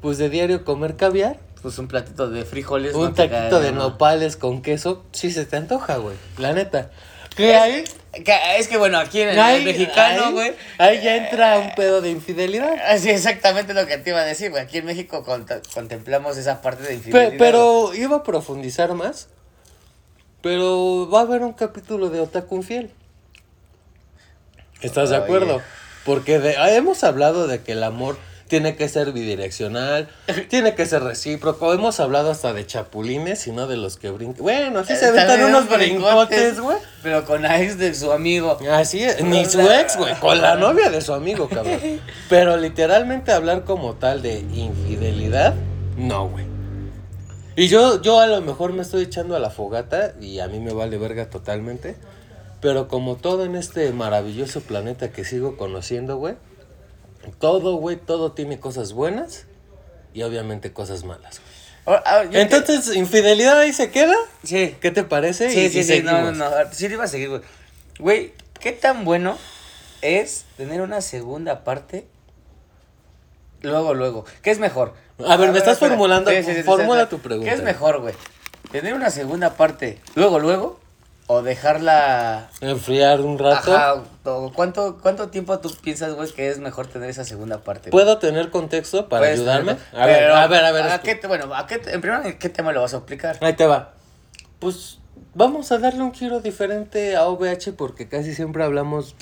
Pues 0.00 0.18
de 0.18 0.28
diario 0.30 0.64
comer 0.64 0.94
caviar, 0.94 1.40
Pues 1.60 1.76
un 1.78 1.88
platito 1.88 2.30
de 2.30 2.44
frijoles. 2.44 2.94
un 2.94 3.06
no 3.06 3.12
taquito 3.14 3.58
de 3.58 3.72
no. 3.72 3.78
nopales 3.88 4.36
con 4.36 4.62
queso, 4.62 5.04
sí 5.10 5.32
se 5.32 5.44
te 5.46 5.56
antoja, 5.56 5.96
güey. 5.96 6.14
La 6.36 6.52
neta. 6.52 6.92
¿Qué 7.38 7.54
hay? 7.54 7.84
Es 8.58 8.68
que 8.68 8.76
bueno, 8.76 8.98
aquí 8.98 9.20
en 9.22 9.28
el, 9.30 9.64
mexicano, 9.64 10.32
güey. 10.32 10.52
Ahí 10.78 11.00
ya 11.02 11.16
entra 11.16 11.58
un 11.58 11.74
pedo 11.74 12.00
de 12.00 12.10
infidelidad. 12.10 12.74
Así 12.86 13.08
exactamente 13.10 13.74
lo 13.74 13.86
que 13.86 13.96
te 13.98 14.10
iba 14.10 14.18
a 14.20 14.24
decir, 14.24 14.50
güey. 14.50 14.62
Aquí 14.62 14.78
en 14.78 14.84
México 14.86 15.24
cont- 15.24 15.62
contemplamos 15.72 16.36
esa 16.36 16.60
parte 16.60 16.82
de 16.82 16.94
infidelidad. 16.94 17.34
pero 17.38 17.94
iba 17.94 18.16
a 18.16 18.22
profundizar 18.24 18.92
más. 18.94 19.28
Pero 20.42 21.08
va 21.12 21.20
a 21.20 21.22
haber 21.22 21.42
un 21.42 21.52
capítulo 21.52 22.10
de 22.10 22.20
Otaku 22.20 22.56
Infiel. 22.56 22.90
¿Estás 24.80 25.10
de 25.10 25.16
acuerdo? 25.16 25.60
Porque 26.04 26.38
de- 26.38 26.56
ah, 26.56 26.72
hemos 26.74 27.04
hablado 27.04 27.46
de 27.46 27.60
que 27.62 27.72
el 27.72 27.82
amor 27.82 28.16
tiene 28.48 28.76
que 28.76 28.88
ser 28.88 29.12
bidireccional, 29.12 30.08
tiene 30.48 30.74
que 30.74 30.86
ser 30.86 31.02
recíproco. 31.02 31.72
Hemos 31.72 32.00
hablado 32.00 32.30
hasta 32.30 32.52
de 32.52 32.66
chapulines 32.66 33.46
y 33.46 33.52
no 33.52 33.66
de 33.66 33.76
los 33.76 33.96
que 33.96 34.10
brincan. 34.10 34.42
Bueno, 34.42 34.80
así 34.80 34.96
se 34.96 35.06
aventan 35.06 35.44
unos 35.44 35.68
brincotes, 35.68 35.98
brincotes, 35.98 36.60
güey. 36.60 36.78
Pero 37.02 37.24
con 37.24 37.42
la 37.42 37.62
ex 37.62 37.78
de 37.78 37.94
su 37.94 38.10
amigo. 38.10 38.58
Así 38.70 39.02
es, 39.02 39.22
ni 39.22 39.44
su 39.44 39.60
ex, 39.60 39.96
güey, 39.96 40.14
con 40.16 40.40
la 40.40 40.56
novia 40.56 40.90
de 40.90 41.00
su 41.00 41.12
amigo, 41.12 41.48
cabrón. 41.48 42.00
Pero 42.28 42.56
literalmente 42.56 43.32
hablar 43.32 43.64
como 43.64 43.94
tal 43.94 44.22
de 44.22 44.40
infidelidad, 44.40 45.54
no, 45.96 46.28
güey. 46.28 46.46
Y 47.54 47.66
yo, 47.68 48.00
yo 48.00 48.20
a 48.20 48.26
lo 48.28 48.40
mejor 48.40 48.72
me 48.72 48.82
estoy 48.82 49.02
echando 49.02 49.34
a 49.34 49.40
la 49.40 49.50
fogata 49.50 50.14
y 50.20 50.38
a 50.38 50.48
mí 50.48 50.60
me 50.60 50.72
vale 50.72 50.96
verga 50.96 51.28
totalmente. 51.28 51.96
Pero 52.60 52.88
como 52.88 53.16
todo 53.16 53.44
en 53.44 53.56
este 53.56 53.92
maravilloso 53.92 54.60
planeta 54.60 55.10
que 55.10 55.24
sigo 55.24 55.56
conociendo, 55.56 56.16
güey. 56.16 56.34
Todo, 57.32 57.76
güey, 57.76 57.96
todo 57.96 58.32
tiene 58.32 58.58
cosas 58.60 58.92
buenas 58.92 59.44
y 60.14 60.22
obviamente 60.22 60.72
cosas 60.72 61.04
malas. 61.04 61.40
güey. 61.40 61.98
Ah, 62.04 62.22
te- 62.30 62.40
Entonces, 62.42 62.94
infidelidad 62.94 63.58
ahí 63.60 63.72
se 63.72 63.90
queda. 63.90 64.14
Sí. 64.44 64.76
¿Qué 64.80 64.90
te 64.90 65.04
parece? 65.04 65.50
Sí, 65.50 65.60
Y- 65.60 65.68
sí, 65.70 65.78
y 65.80 65.84
sí, 65.84 66.02
no, 66.02 66.32
no, 66.32 66.32
no. 66.32 66.50
Sí, 66.72 66.86
te 66.88 66.94
iba 66.94 67.04
a 67.04 67.08
seguir, 67.08 67.28
güey. 67.30 67.40
Güey, 67.98 68.32
¿qué 68.60 68.72
tan 68.72 69.04
bueno 69.06 69.38
es 70.02 70.44
tener 70.58 70.82
una 70.82 71.00
segunda 71.00 71.64
parte 71.64 72.06
luego, 73.62 73.94
luego? 73.94 74.24
¿Qué 74.42 74.50
es 74.50 74.58
mejor? 74.58 74.94
A 75.26 75.36
ver, 75.36 75.50
me 75.50 75.58
estás 75.58 75.74
espera. 75.74 75.90
formulando- 75.96 76.30
formula 76.64 77.02
espera. 77.02 77.08
tu 77.08 77.18
pregunta. 77.20 77.50
¿Qué 77.50 77.56
es 77.56 77.62
mejor, 77.62 78.00
güey? 78.00 78.14
¿Tener 78.70 78.92
una 78.94 79.10
segunda 79.10 79.54
parte 79.54 79.98
luego, 80.14 80.38
luego? 80.38 80.78
¿O 81.30 81.42
dejarla... 81.42 82.48
Enfriar 82.62 83.20
un 83.20 83.38
rato. 83.38 83.70
Ajá, 83.76 84.02
o 84.24 84.50
¿cuánto, 84.52 84.98
¿cuánto 85.02 85.28
tiempo 85.28 85.58
tú 85.58 85.70
piensas, 85.82 86.14
güey, 86.14 86.30
que 86.32 86.48
es 86.48 86.58
mejor 86.58 86.86
tener 86.86 87.10
esa 87.10 87.22
segunda 87.24 87.58
parte? 87.58 87.90
güey? 87.90 88.02
¿Puedo 88.02 88.18
tener 88.18 88.48
contexto 88.50 89.10
para 89.10 89.20
Puedes 89.20 89.40
ayudarme? 89.40 89.76
A 89.92 90.06
ver, 90.06 90.30
a 90.30 90.46
ver, 90.46 90.64
a 90.64 90.72
ver. 90.72 90.82
¿a 90.86 91.28
bueno, 91.28 91.54
¿a 91.54 91.66
qué 91.66 91.74
en 91.74 92.00
primer 92.00 92.20
lugar, 92.20 92.38
¿qué 92.38 92.48
tema 92.48 92.72
lo 92.72 92.80
vas 92.80 92.94
a 92.94 92.98
aplicar? 92.98 93.36
Ahí 93.42 93.52
te 93.52 93.66
va. 93.66 93.92
Pues 94.58 95.00
vamos 95.34 95.70
a 95.70 95.76
darle 95.78 96.02
un 96.02 96.14
giro 96.14 96.40
diferente 96.40 97.14
a 97.14 97.26
OVH 97.26 97.72
porque 97.76 98.08
casi 98.08 98.34
siempre 98.34 98.64
hablamos 98.64 99.14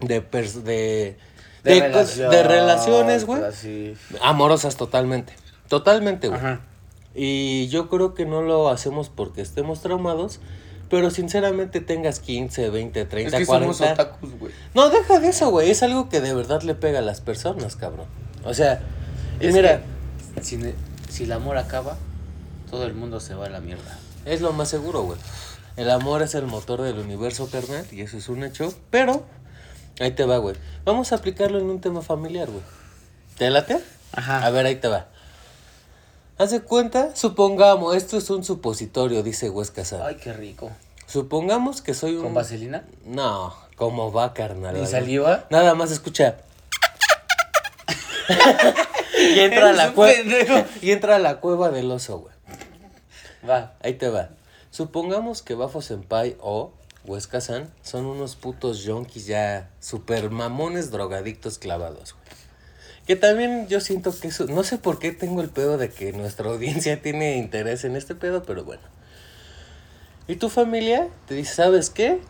de 0.00 0.22
pers- 0.28 0.62
de, 0.62 1.18
de, 1.62 1.78
cos- 1.78 1.82
relación, 1.82 2.30
de 2.30 2.42
relaciones, 2.42 3.24
güey. 3.26 3.44
así. 3.44 3.94
Amorosas 4.22 4.76
totalmente. 4.76 5.34
Totalmente, 5.68 6.28
güey. 6.28 6.40
Ajá. 6.40 6.60
Y 7.14 7.68
yo 7.68 7.88
creo 7.90 8.14
que 8.14 8.24
no 8.24 8.40
lo 8.42 8.70
hacemos 8.70 9.10
porque 9.10 9.42
estemos 9.42 9.82
traumados, 9.82 10.40
pero 10.94 11.10
sinceramente 11.10 11.80
tengas 11.80 12.20
15, 12.20 12.70
20, 12.70 13.04
30, 13.04 13.36
Es 13.36 13.40
que 13.40 13.46
40. 13.46 13.74
somos 13.74 13.92
otakus. 13.92 14.30
No, 14.74 14.90
deja 14.90 15.18
de 15.18 15.26
eso, 15.26 15.50
güey. 15.50 15.68
Es 15.68 15.82
algo 15.82 16.08
que 16.08 16.20
de 16.20 16.32
verdad 16.32 16.62
le 16.62 16.76
pega 16.76 17.00
a 17.00 17.02
las 17.02 17.20
personas, 17.20 17.74
cabrón. 17.74 18.06
O 18.44 18.54
sea, 18.54 18.80
Es 19.40 19.52
mira, 19.52 19.82
que 20.36 20.44
si, 20.44 20.60
si 21.10 21.24
el 21.24 21.32
amor 21.32 21.58
acaba, 21.58 21.96
todo 22.70 22.86
el 22.86 22.94
mundo 22.94 23.18
se 23.18 23.34
va 23.34 23.46
a 23.46 23.48
la 23.50 23.58
mierda. 23.58 23.98
es 24.24 24.40
lo 24.40 24.52
más 24.52 24.68
seguro, 24.68 25.02
güey. 25.02 25.18
El 25.76 25.90
amor 25.90 26.22
es 26.22 26.36
el 26.36 26.46
motor 26.46 26.80
del 26.82 26.96
universo, 27.00 27.50
carnal, 27.50 27.84
y 27.90 28.02
eso 28.02 28.16
es 28.16 28.28
un 28.28 28.44
hecho. 28.44 28.72
Pero, 28.90 29.24
ahí 29.98 30.12
te 30.12 30.24
va, 30.24 30.38
güey. 30.38 30.54
Vamos 30.84 31.10
a 31.10 31.16
aplicarlo 31.16 31.58
en 31.58 31.64
un 31.70 31.80
tema 31.80 32.02
familiar, 32.02 32.48
güey. 32.48 32.62
¿Te 33.36 33.50
late? 33.50 33.80
Ajá. 34.12 34.46
A 34.46 34.50
ver, 34.50 34.64
ahí 34.64 34.76
te 34.76 34.86
va. 34.86 35.08
Haz 36.38 36.52
de 36.52 36.60
cuenta, 36.60 37.16
supongamos, 37.16 37.96
esto 37.96 38.16
es 38.16 38.30
un 38.30 38.44
supositorio, 38.44 39.24
dice 39.24 39.50
Huesca. 39.50 39.82
Ay, 40.06 40.18
qué 40.22 40.32
rico. 40.32 40.70
Supongamos 41.06 41.82
que 41.82 41.94
soy 41.94 42.16
un... 42.16 42.22
¿Con 42.22 42.34
vaselina? 42.34 42.84
No, 43.04 43.54
¿cómo 43.76 44.12
va, 44.12 44.34
carnal? 44.34 44.80
¿Ni 44.80 44.86
saliva? 44.86 45.46
Nada 45.50 45.74
más 45.74 45.90
escucha. 45.90 46.36
y 49.18 49.40
entra 49.40 49.70
a 49.70 49.72
la 49.72 49.92
cueva. 49.92 50.66
Y 50.80 50.90
entra 50.90 51.16
a 51.16 51.18
la 51.18 51.40
cueva 51.40 51.70
del 51.70 51.90
oso, 51.90 52.18
güey. 52.18 52.34
Va. 53.48 53.74
Ahí 53.82 53.94
te 53.94 54.08
va. 54.08 54.30
Supongamos 54.70 55.42
que 55.42 55.54
Bafo 55.54 55.82
Senpai 55.82 56.36
o 56.40 56.72
Huesca 57.04 57.40
San 57.40 57.70
son 57.82 58.06
unos 58.06 58.34
putos 58.34 58.82
yonkis 58.82 59.26
ya 59.26 59.70
super 59.78 60.30
mamones 60.30 60.90
drogadictos 60.90 61.58
clavados, 61.58 62.14
güey. 62.14 62.24
Que 63.06 63.16
también 63.16 63.68
yo 63.68 63.80
siento 63.80 64.18
que 64.18 64.28
eso. 64.28 64.46
No 64.46 64.64
sé 64.64 64.78
por 64.78 64.98
qué 64.98 65.12
tengo 65.12 65.42
el 65.42 65.50
pedo 65.50 65.76
de 65.76 65.90
que 65.90 66.12
nuestra 66.12 66.48
audiencia 66.48 67.00
tiene 67.02 67.36
interés 67.36 67.84
en 67.84 67.96
este 67.96 68.14
pedo, 68.14 68.42
pero 68.42 68.64
bueno. 68.64 68.82
Y 70.26 70.36
tu 70.36 70.48
familia 70.48 71.08
te 71.26 71.34
dice, 71.34 71.54
¿sabes 71.54 71.90
qué? 71.90 72.20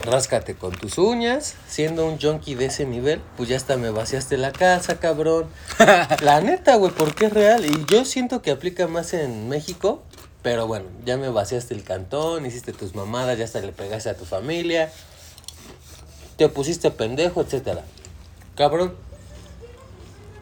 Ráscate 0.00 0.54
con 0.54 0.72
tus 0.72 0.98
uñas, 0.98 1.54
siendo 1.68 2.06
un 2.06 2.20
junkie 2.20 2.54
de 2.54 2.66
ese 2.66 2.84
nivel, 2.84 3.20
pues 3.36 3.48
ya 3.48 3.56
hasta 3.56 3.76
me 3.76 3.90
vaciaste 3.90 4.36
la 4.36 4.52
casa, 4.52 4.98
cabrón. 4.98 5.46
La 6.22 6.40
neta, 6.40 6.76
güey, 6.76 6.92
porque 6.92 7.26
es 7.26 7.32
real. 7.32 7.64
Y 7.64 7.84
yo 7.88 8.04
siento 8.04 8.42
que 8.42 8.50
aplica 8.50 8.88
más 8.88 9.12
en 9.14 9.48
México, 9.48 10.02
pero 10.42 10.66
bueno, 10.66 10.86
ya 11.04 11.16
me 11.16 11.28
vaciaste 11.28 11.74
el 11.74 11.84
cantón, 11.84 12.46
hiciste 12.46 12.72
tus 12.72 12.94
mamadas, 12.94 13.38
ya 13.38 13.44
hasta 13.44 13.60
le 13.60 13.72
pegaste 13.72 14.10
a 14.10 14.16
tu 14.16 14.24
familia, 14.24 14.90
te 16.36 16.48
pusiste 16.48 16.90
pendejo, 16.90 17.40
etcétera. 17.40 17.84
Cabrón, 18.56 18.94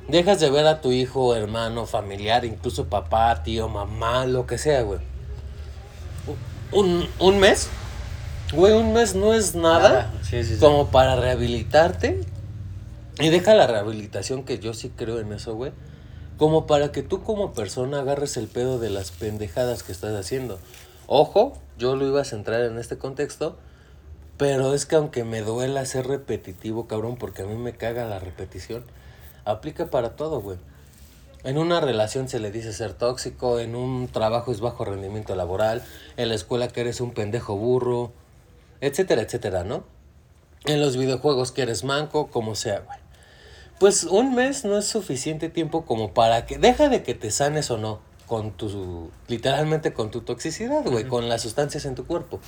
dejas 0.08 0.40
de 0.40 0.50
ver 0.50 0.66
a 0.66 0.80
tu 0.80 0.92
hijo, 0.92 1.34
hermano, 1.34 1.84
familiar, 1.86 2.46
incluso 2.46 2.86
papá, 2.86 3.42
tío, 3.42 3.68
mamá, 3.68 4.24
lo 4.24 4.46
que 4.46 4.56
sea, 4.56 4.82
güey. 4.82 5.15
Un, 6.72 7.08
un 7.18 7.38
mes, 7.38 7.68
güey, 8.52 8.72
un 8.74 8.92
mes 8.92 9.14
no 9.14 9.34
es 9.34 9.54
nada 9.54 10.12
Sí, 10.22 10.42
sí, 10.44 10.54
sí. 10.54 10.60
como 10.60 10.88
para 10.88 11.16
rehabilitarte. 11.16 12.20
Y 13.18 13.28
deja 13.30 13.54
la 13.54 13.66
rehabilitación, 13.66 14.42
que 14.44 14.58
yo 14.58 14.74
sí 14.74 14.90
creo 14.94 15.20
en 15.20 15.32
eso, 15.32 15.54
güey. 15.54 15.72
Como 16.36 16.66
para 16.66 16.92
que 16.92 17.02
tú 17.02 17.22
como 17.22 17.54
persona 17.54 18.00
agarres 18.00 18.36
el 18.36 18.46
pedo 18.46 18.78
de 18.78 18.90
las 18.90 19.10
pendejadas 19.10 19.82
que 19.82 19.92
estás 19.92 20.14
haciendo. 20.14 20.58
Ojo, 21.06 21.56
yo 21.78 21.96
lo 21.96 22.06
iba 22.06 22.20
a 22.20 22.24
centrar 22.24 22.60
en 22.62 22.78
este 22.78 22.98
contexto. 22.98 23.56
Pero 24.36 24.74
es 24.74 24.84
que 24.84 24.96
aunque 24.96 25.24
me 25.24 25.40
duela 25.40 25.86
ser 25.86 26.06
repetitivo, 26.06 26.86
cabrón, 26.86 27.16
porque 27.16 27.40
a 27.42 27.46
mí 27.46 27.54
me 27.54 27.72
caga 27.72 28.04
la 28.04 28.18
repetición, 28.18 28.84
aplica 29.46 29.86
para 29.86 30.10
todo, 30.14 30.42
güey. 30.42 30.58
En 31.46 31.58
una 31.58 31.80
relación 31.80 32.28
se 32.28 32.40
le 32.40 32.50
dice 32.50 32.72
ser 32.72 32.92
tóxico, 32.94 33.60
en 33.60 33.76
un 33.76 34.08
trabajo 34.08 34.50
es 34.50 34.58
bajo 34.60 34.84
rendimiento 34.84 35.36
laboral, 35.36 35.80
en 36.16 36.28
la 36.28 36.34
escuela 36.34 36.66
que 36.66 36.80
eres 36.80 37.00
un 37.00 37.12
pendejo 37.12 37.56
burro, 37.56 38.10
etcétera, 38.80 39.22
etcétera, 39.22 39.62
¿no? 39.62 39.84
En 40.64 40.80
los 40.80 40.96
videojuegos 40.96 41.52
que 41.52 41.62
eres 41.62 41.84
manco, 41.84 42.32
como 42.32 42.56
sea, 42.56 42.80
güey. 42.80 42.98
Pues 43.78 44.02
un 44.02 44.34
mes 44.34 44.64
no 44.64 44.76
es 44.76 44.86
suficiente 44.86 45.48
tiempo 45.48 45.84
como 45.84 46.12
para 46.12 46.46
que, 46.46 46.58
deja 46.58 46.88
de 46.88 47.04
que 47.04 47.14
te 47.14 47.30
sanes 47.30 47.70
o 47.70 47.78
no, 47.78 48.00
con 48.26 48.50
tu, 48.50 49.12
literalmente 49.28 49.92
con 49.92 50.10
tu 50.10 50.22
toxicidad, 50.22 50.82
güey, 50.82 51.04
con 51.04 51.28
las 51.28 51.42
sustancias 51.42 51.84
en 51.84 51.94
tu 51.94 52.06
cuerpo. 52.06 52.40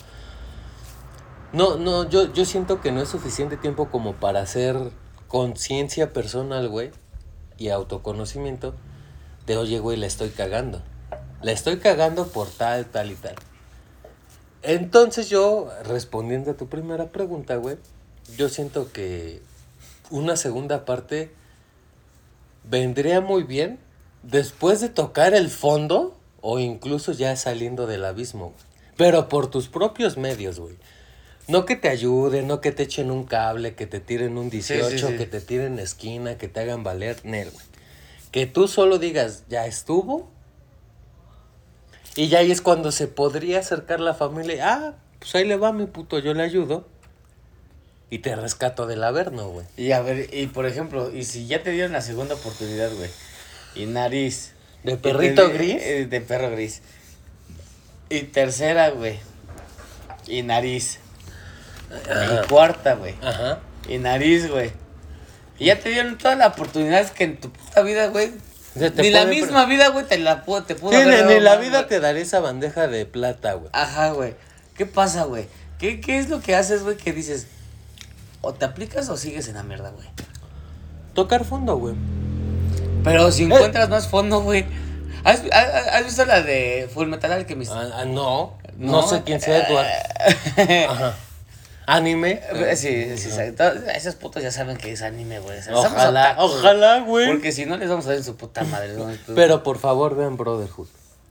No, 1.52 1.76
no, 1.76 2.10
yo, 2.10 2.32
yo 2.32 2.44
siento 2.44 2.80
que 2.80 2.90
no 2.90 3.00
es 3.00 3.08
suficiente 3.08 3.56
tiempo 3.56 3.90
como 3.90 4.14
para 4.14 4.40
hacer 4.40 4.76
conciencia 5.28 6.12
personal, 6.12 6.68
güey, 6.68 6.90
y 7.58 7.68
autoconocimiento 7.68 8.74
de, 9.48 9.56
oye, 9.56 9.80
güey, 9.80 9.96
la 9.96 10.06
estoy 10.06 10.28
cagando. 10.28 10.82
La 11.42 11.52
estoy 11.52 11.78
cagando 11.78 12.28
por 12.28 12.48
tal, 12.48 12.86
tal 12.86 13.10
y 13.10 13.14
tal. 13.14 13.34
Entonces 14.62 15.28
yo, 15.28 15.70
respondiendo 15.84 16.52
a 16.52 16.54
tu 16.54 16.68
primera 16.68 17.06
pregunta, 17.06 17.56
güey, 17.56 17.76
yo 18.36 18.48
siento 18.48 18.92
que 18.92 19.40
una 20.10 20.36
segunda 20.36 20.84
parte 20.84 21.30
vendría 22.68 23.20
muy 23.20 23.44
bien 23.44 23.78
después 24.22 24.80
de 24.80 24.90
tocar 24.90 25.34
el 25.34 25.48
fondo 25.48 26.14
o 26.40 26.58
incluso 26.58 27.12
ya 27.12 27.34
saliendo 27.36 27.86
del 27.86 28.04
abismo, 28.04 28.50
güey. 28.50 28.68
Pero 28.96 29.28
por 29.28 29.50
tus 29.50 29.68
propios 29.68 30.16
medios, 30.16 30.60
güey. 30.60 30.76
No 31.46 31.64
que 31.64 31.76
te 31.76 31.88
ayuden, 31.88 32.46
no 32.46 32.60
que 32.60 32.72
te 32.72 32.82
echen 32.82 33.10
un 33.10 33.24
cable, 33.24 33.74
que 33.74 33.86
te 33.86 34.00
tiren 34.00 34.36
un 34.36 34.50
18, 34.50 35.08
sí. 35.08 35.16
que 35.16 35.24
te 35.24 35.40
tiren 35.40 35.78
esquina, 35.78 36.36
que 36.36 36.48
te 36.48 36.60
hagan 36.60 36.82
valer, 36.82 37.24
Nel, 37.24 37.50
güey. 37.50 37.67
Que 38.32 38.46
tú 38.46 38.68
solo 38.68 38.98
digas, 38.98 39.44
ya 39.48 39.66
estuvo. 39.66 40.30
Y 42.16 42.28
ya 42.28 42.40
ahí 42.40 42.50
es 42.50 42.60
cuando 42.60 42.90
se 42.92 43.06
podría 43.06 43.60
acercar 43.60 44.00
la 44.00 44.14
familia. 44.14 44.64
Ah, 44.72 44.94
pues 45.18 45.34
ahí 45.34 45.44
le 45.46 45.56
va 45.56 45.72
mi 45.72 45.86
puto, 45.86 46.18
yo 46.18 46.34
le 46.34 46.42
ayudo. 46.42 46.86
Y 48.10 48.18
te 48.20 48.34
rescato 48.34 48.86
del 48.86 49.04
averno, 49.04 49.48
güey. 49.50 49.66
Y 49.76 49.92
a 49.92 50.00
ver, 50.00 50.32
y 50.34 50.46
por 50.46 50.66
ejemplo, 50.66 51.10
y 51.14 51.24
si 51.24 51.46
ya 51.46 51.62
te 51.62 51.70
dieron 51.70 51.92
la 51.92 52.00
segunda 52.00 52.34
oportunidad, 52.34 52.90
güey. 52.94 53.10
Y 53.74 53.86
nariz. 53.86 54.54
¿De 54.82 54.96
perrito 54.96 55.46
te- 55.48 55.52
gris? 55.54 55.76
eh, 55.82 56.06
De 56.06 56.20
perro 56.20 56.50
gris. 56.50 56.82
Y 58.10 58.22
tercera, 58.24 58.90
güey. 58.90 59.18
Y 60.26 60.42
nariz. 60.42 61.00
Ajá. 62.10 62.42
Y 62.44 62.48
cuarta, 62.48 62.94
güey. 62.94 63.14
Ajá. 63.22 63.60
Y 63.88 63.98
nariz, 63.98 64.50
güey. 64.50 64.72
Y 65.58 65.66
ya 65.66 65.78
te 65.80 65.88
dieron 65.90 66.16
todas 66.18 66.38
las 66.38 66.48
oportunidades 66.48 67.10
que 67.10 67.24
en 67.24 67.36
tu 67.38 67.50
puta 67.50 67.82
vida, 67.82 68.06
güey. 68.08 68.32
Ni 68.96 69.10
la 69.10 69.24
misma 69.24 69.64
vida, 69.64 69.88
güey, 69.88 70.06
te 70.06 70.18
la 70.18 70.44
pudo, 70.44 70.62
te 70.62 70.74
pudo 70.76 70.90
Sí, 70.92 70.96
haber 70.98 71.26
ni, 71.26 71.40
la 71.40 71.56
vida 71.56 71.78
güey. 71.78 71.88
te 71.88 72.00
daré 72.00 72.20
esa 72.20 72.38
bandeja 72.40 72.86
de 72.86 73.06
plata, 73.06 73.54
güey. 73.54 73.70
Ajá, 73.72 74.10
güey. 74.12 74.34
¿Qué 74.76 74.86
pasa, 74.86 75.24
güey? 75.24 75.46
¿Qué, 75.78 76.00
¿Qué 76.00 76.18
es 76.18 76.28
lo 76.28 76.40
que 76.40 76.54
haces, 76.54 76.84
güey, 76.84 76.96
que 76.96 77.12
dices? 77.12 77.46
O 78.40 78.54
te 78.54 78.64
aplicas 78.64 79.08
o 79.08 79.16
sigues 79.16 79.48
en 79.48 79.54
la 79.54 79.64
mierda, 79.64 79.90
güey. 79.90 80.06
Tocar 81.14 81.44
fondo, 81.44 81.76
güey. 81.76 81.96
Pero 83.02 83.32
si 83.32 83.44
encuentras 83.44 83.88
más 83.88 84.06
fondo, 84.06 84.42
güey. 84.42 84.64
¿Has, 85.24 85.42
has- 85.52 85.88
has 85.88 86.04
visto 86.04 86.24
la 86.24 86.42
de 86.42 86.88
Full 86.94 87.08
Metal 87.08 87.32
Alchemist? 87.32 87.72
Ah, 87.74 87.88
ah, 87.94 88.04
no, 88.04 88.56
no, 88.76 88.92
No. 88.92 89.08
sé 89.08 89.22
quién 89.24 89.40
sea 89.40 89.66
Edward. 89.66 89.86
Ajá. 90.88 91.14
Anime. 91.90 92.40
Sí, 92.76 93.16
sí, 93.16 93.30
sí. 93.30 93.40
Todos- 93.56 93.78
Esos 93.94 94.14
putos 94.14 94.42
ya 94.42 94.50
saben 94.52 94.76
que 94.76 94.92
es 94.92 95.00
anime, 95.02 95.38
güey. 95.40 95.58
O 95.58 95.62
sea, 95.62 95.72
somos 95.74 95.92
Ojalá, 95.92 96.34
ojalá, 96.38 97.00
güey. 97.00 97.28
Porque 97.28 97.50
si 97.50 97.64
no 97.64 97.76
les 97.78 97.88
vamos 97.88 98.04
a 98.04 98.10
dar 98.10 98.18
en 98.18 98.24
su 98.24 98.36
puta 98.36 98.62
madre. 98.64 98.92
¿no? 98.94 99.10
Pero 99.34 99.62
por 99.62 99.78
favor, 99.78 100.14
vean 100.14 100.36
Brotherhood. 100.36 100.86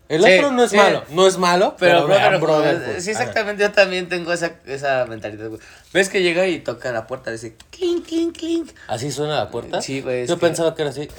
El 0.10 0.24
Sí, 0.24 0.34
otro 0.38 0.52
no 0.54 0.64
es 0.64 0.72
sí. 0.72 0.78
malo, 0.78 1.04
no 1.10 1.28
es 1.28 1.38
malo, 1.38 1.76
pero, 1.78 2.06
Pero, 2.06 2.08
vean 2.08 2.40
Brotherhood. 2.40 3.00
sí, 3.02 3.12
Ajá. 3.12 3.20
exactamente. 3.24 3.62
Yo 3.62 3.74
también 3.74 4.08
tengo 4.08 4.32
esa, 4.32 4.54
esa 4.66 5.06
mentalidad, 5.06 5.50
güey. 5.50 5.60
¿Ves 5.94 6.08
que 6.08 6.24
llega 6.24 6.48
y 6.48 6.60
toca 6.60 6.94
la 6.94 7.06
puerta? 7.08 7.30
Dice, 7.30 7.56
clink, 7.72 8.06
clink, 8.08 8.38
clink. 8.38 8.70
¿Así 8.88 9.12
suena 9.12 9.36
la 9.36 9.50
puerta? 9.52 9.82
Sí, 9.82 10.00
güey, 10.00 10.26
Yo 10.26 10.38
que- 10.40 10.48
pensaba 10.48 10.74
que 10.76 10.84
era 10.84 10.92
así. 10.92 11.10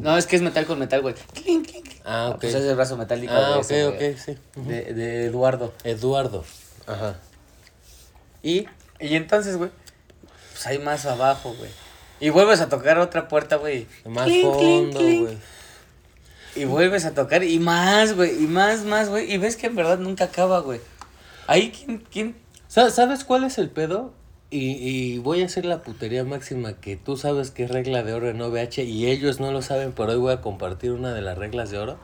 No, 0.00 0.16
es 0.16 0.26
que 0.26 0.36
es 0.36 0.42
metal 0.42 0.66
con 0.66 0.78
metal, 0.78 1.02
güey. 1.02 1.16
Clink, 1.34 1.66
clink. 1.68 1.86
Ah, 2.04 2.30
ok. 2.34 2.40
Pues 2.42 2.54
es 2.54 2.64
el 2.64 2.76
brazo 2.76 2.96
metálico. 2.96 3.32
Ah, 3.34 3.54
de 3.54 3.54
ok, 3.56 3.60
ese, 3.60 3.86
ok, 3.86 4.18
sí. 4.24 4.38
De, 4.54 4.94
de 4.94 5.26
Eduardo. 5.26 5.72
Eduardo. 5.82 6.44
Ajá. 6.86 7.16
Y 8.42 8.66
Y 9.00 9.16
entonces, 9.16 9.56
güey, 9.56 9.70
pues 10.52 10.66
hay 10.66 10.78
más 10.78 11.06
abajo, 11.06 11.54
güey. 11.58 11.70
Y 12.20 12.30
vuelves 12.30 12.60
a 12.60 12.68
tocar 12.68 12.98
otra 12.98 13.26
puerta, 13.28 13.56
güey. 13.56 13.86
más 14.08 14.26
Clink, 14.26 14.44
fondo, 14.52 15.00
güey. 15.00 15.38
Y 16.54 16.64
vuelves 16.66 17.04
a 17.04 17.14
tocar 17.14 17.42
y 17.44 17.58
más, 17.58 18.14
güey. 18.14 18.44
Y 18.44 18.46
más, 18.46 18.84
más, 18.84 19.08
güey. 19.08 19.32
Y 19.32 19.38
ves 19.38 19.56
que 19.56 19.66
en 19.68 19.74
verdad 19.74 19.98
nunca 19.98 20.24
acaba, 20.24 20.60
güey. 20.60 20.80
Ahí, 21.46 21.72
¿quién, 21.72 22.04
quién? 22.10 22.36
Sa- 22.68 22.90
¿Sabes 22.90 23.24
cuál 23.24 23.44
es 23.44 23.58
el 23.58 23.70
pedo? 23.70 24.12
Y, 24.50 24.72
y 24.72 25.18
voy 25.18 25.42
a 25.42 25.46
hacer 25.46 25.64
la 25.64 25.82
putería 25.82 26.24
máxima 26.24 26.74
que 26.74 26.96
tú 26.96 27.16
sabes 27.16 27.50
que 27.50 27.64
es 27.64 27.70
regla 27.70 28.02
de 28.02 28.12
oro 28.12 28.28
en 28.28 28.40
OVH 28.42 28.84
y 28.84 29.06
ellos 29.06 29.40
no 29.40 29.50
lo 29.50 29.62
saben, 29.62 29.92
pero 29.92 30.12
hoy 30.12 30.18
voy 30.18 30.32
a 30.34 30.42
compartir 30.42 30.92
una 30.92 31.14
de 31.14 31.22
las 31.22 31.38
reglas 31.38 31.70
de 31.70 31.78
oro. 31.78 31.98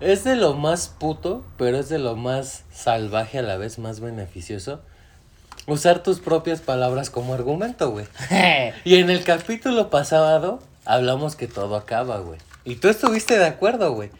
Es 0.00 0.24
de 0.24 0.34
lo 0.34 0.54
más 0.54 0.88
puto, 0.88 1.44
pero 1.56 1.78
es 1.78 1.88
de 1.88 2.00
lo 2.00 2.16
más 2.16 2.64
salvaje 2.72 3.38
a 3.38 3.42
la 3.42 3.56
vez 3.58 3.78
más 3.78 4.00
beneficioso. 4.00 4.80
Usar 5.66 6.02
tus 6.02 6.18
propias 6.18 6.60
palabras 6.60 7.10
como 7.10 7.34
argumento, 7.34 7.90
güey. 7.90 8.06
Y 8.84 8.96
en 8.96 9.10
el 9.10 9.22
capítulo 9.22 9.90
pasado 9.90 10.60
hablamos 10.84 11.36
que 11.36 11.46
todo 11.46 11.76
acaba, 11.76 12.18
güey. 12.18 12.38
Y 12.64 12.76
tú 12.76 12.88
estuviste 12.88 13.38
de 13.38 13.46
acuerdo, 13.46 13.92
güey. 13.92 14.10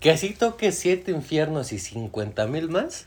Que 0.00 0.10
así 0.10 0.34
toques 0.34 0.78
siete 0.78 1.10
infiernos 1.12 1.72
y 1.72 1.78
cincuenta 1.78 2.46
mil 2.46 2.68
más, 2.68 3.06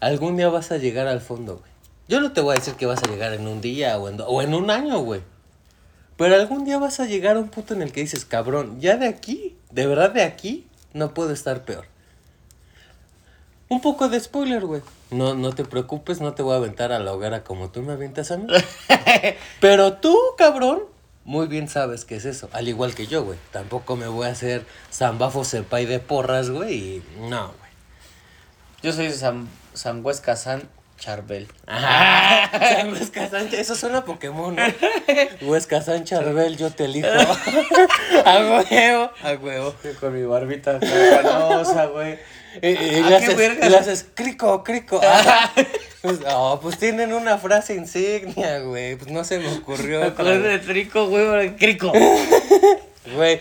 algún 0.00 0.36
día 0.36 0.48
vas 0.48 0.70
a 0.70 0.76
llegar 0.76 1.08
al 1.08 1.20
fondo, 1.20 1.58
güey. 1.58 1.70
Yo 2.08 2.20
no 2.20 2.32
te 2.32 2.40
voy 2.40 2.52
a 2.52 2.58
decir 2.58 2.74
que 2.74 2.86
vas 2.86 3.02
a 3.02 3.08
llegar 3.08 3.32
en 3.32 3.46
un 3.46 3.60
día 3.60 3.98
o 3.98 4.08
en, 4.08 4.20
o 4.20 4.42
en 4.42 4.54
un 4.54 4.70
año, 4.70 4.98
güey. 5.00 5.22
Pero 6.16 6.34
algún 6.34 6.64
día 6.64 6.78
vas 6.78 7.00
a 7.00 7.06
llegar 7.06 7.36
a 7.36 7.40
un 7.40 7.48
punto 7.48 7.72
en 7.74 7.82
el 7.82 7.92
que 7.92 8.02
dices, 8.02 8.24
cabrón, 8.24 8.80
ya 8.80 8.96
de 8.96 9.08
aquí, 9.08 9.56
de 9.70 9.86
verdad 9.86 10.10
de 10.10 10.22
aquí, 10.22 10.66
no 10.92 11.14
puedo 11.14 11.32
estar 11.32 11.64
peor. 11.64 11.86
Un 13.70 13.80
poco 13.80 14.08
de 14.08 14.18
spoiler, 14.18 14.66
güey. 14.66 14.82
No, 15.12 15.34
no 15.34 15.52
te 15.54 15.64
preocupes, 15.64 16.20
no 16.20 16.34
te 16.34 16.42
voy 16.42 16.54
a 16.54 16.56
aventar 16.56 16.90
a 16.90 16.98
la 16.98 17.12
hoguera 17.12 17.44
como 17.44 17.70
tú 17.70 17.82
me 17.82 17.92
avientas 17.92 18.32
a 18.32 18.36
mí. 18.36 18.48
Pero 19.60 19.92
tú, 19.92 20.18
cabrón, 20.36 20.82
muy 21.24 21.46
bien 21.46 21.68
sabes 21.68 22.04
qué 22.04 22.16
es 22.16 22.24
eso. 22.24 22.48
Al 22.52 22.66
igual 22.66 22.96
que 22.96 23.06
yo, 23.06 23.22
güey. 23.22 23.38
Tampoco 23.52 23.94
me 23.94 24.08
voy 24.08 24.26
a 24.26 24.30
hacer 24.30 24.66
zambafo 24.92 25.44
senpai 25.44 25.86
de 25.86 26.00
porras, 26.00 26.50
güey. 26.50 26.74
Y 26.74 27.02
no, 27.28 27.46
güey. 27.46 27.70
Yo 28.82 28.92
soy 28.92 29.12
San, 29.12 29.48
San 29.72 30.04
Huesca 30.04 30.34
San 30.34 30.68
Charbel. 30.98 31.46
Ajá. 31.68 32.50
San 32.74 32.92
Huesca 32.92 33.30
Sánchez, 33.30 33.60
eso 33.60 33.76
suena 33.76 34.04
Pokémon, 34.04 34.56
¿no? 34.56 34.62
Huesca 35.42 35.80
San 35.80 36.02
Charbel, 36.02 36.56
yo 36.56 36.72
te 36.72 36.86
elijo. 36.86 37.06
a 38.24 38.38
huevo, 38.38 39.10
a 39.22 39.32
huevo. 39.40 39.74
Con 40.00 40.12
mi 40.12 40.24
barbita 40.24 40.80
güey. 41.94 42.18
Y, 42.56 42.60
vergas. 43.34 43.66
y 43.66 43.70
le 43.70 43.76
haces 43.76 44.06
crico, 44.14 44.62
crico. 44.64 45.00
Ah. 45.04 45.52
Pues, 46.02 46.20
oh, 46.26 46.58
pues 46.62 46.78
tienen 46.78 47.12
una 47.12 47.36
frase 47.36 47.74
insignia, 47.74 48.60
güey. 48.60 48.96
Pues 48.96 49.10
no 49.10 49.22
se 49.22 49.38
me 49.38 49.48
ocurrió. 49.52 50.02
Acordé 50.02 50.38
de 50.38 50.58
Trico, 50.58 51.06
güey, 51.08 51.56
Crico. 51.56 51.92
Güey. 53.14 53.40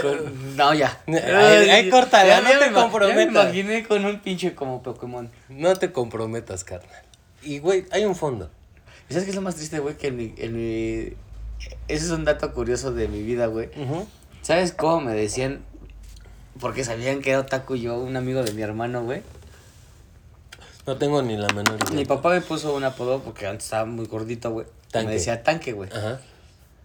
Con- 0.00 0.56
No, 0.56 0.72
ya. 0.74 0.98
Ahí- 1.06 1.68
ahí 1.70 1.90
córtala, 1.90 2.40
Ya- 2.40 2.40
no 2.40 2.58
te 2.58 2.72
comprometas. 2.72 3.16
Me 3.16 3.40
imaginé 3.60 3.84
con 3.86 4.04
un 4.04 4.20
pinche 4.20 4.54
como 4.54 4.82
Pokémon. 4.82 5.30
No 5.50 5.76
te 5.76 5.92
comprometas, 5.92 6.64
carnal. 6.64 7.02
Y, 7.42 7.58
güey, 7.58 7.84
hay 7.90 8.04
un 8.04 8.16
fondo. 8.16 8.50
¿Y 9.08 9.12
sabes 9.12 9.24
qué 9.24 9.30
es 9.30 9.36
lo 9.36 9.42
más 9.42 9.56
triste, 9.56 9.80
güey? 9.80 9.96
Que 9.96 10.06
en 10.08 10.16
mi, 10.16 10.34
en 10.38 10.54
mi... 10.56 11.12
Ese 11.88 12.04
es 12.06 12.10
un 12.10 12.24
dato 12.24 12.52
curioso 12.54 12.92
de 12.92 13.06
mi 13.08 13.22
vida, 13.22 13.46
güey. 13.46 13.68
¿Sabes 14.40 14.72
cómo 14.72 15.00
me 15.02 15.12
decían? 15.14 15.62
Porque 16.60 16.84
sabían 16.84 17.20
que 17.22 17.30
era 17.30 17.40
otaku 17.40 17.76
yo, 17.76 17.96
un 17.98 18.16
amigo 18.16 18.42
de 18.42 18.52
mi 18.52 18.62
hermano, 18.62 19.02
güey. 19.04 19.22
No 20.86 20.96
tengo 20.96 21.22
ni 21.22 21.36
la 21.36 21.48
menor 21.48 21.76
idea. 21.80 21.94
Mi 21.94 22.04
papá 22.04 22.30
me 22.30 22.40
puso 22.40 22.74
un 22.74 22.84
apodo 22.84 23.20
porque 23.22 23.46
antes 23.46 23.64
estaba 23.66 23.84
muy 23.84 24.06
gordito, 24.06 24.50
güey. 24.50 24.66
Me 24.94 25.06
decía 25.06 25.42
tanque, 25.42 25.72
güey. 25.72 25.88
Ajá. 25.90 26.20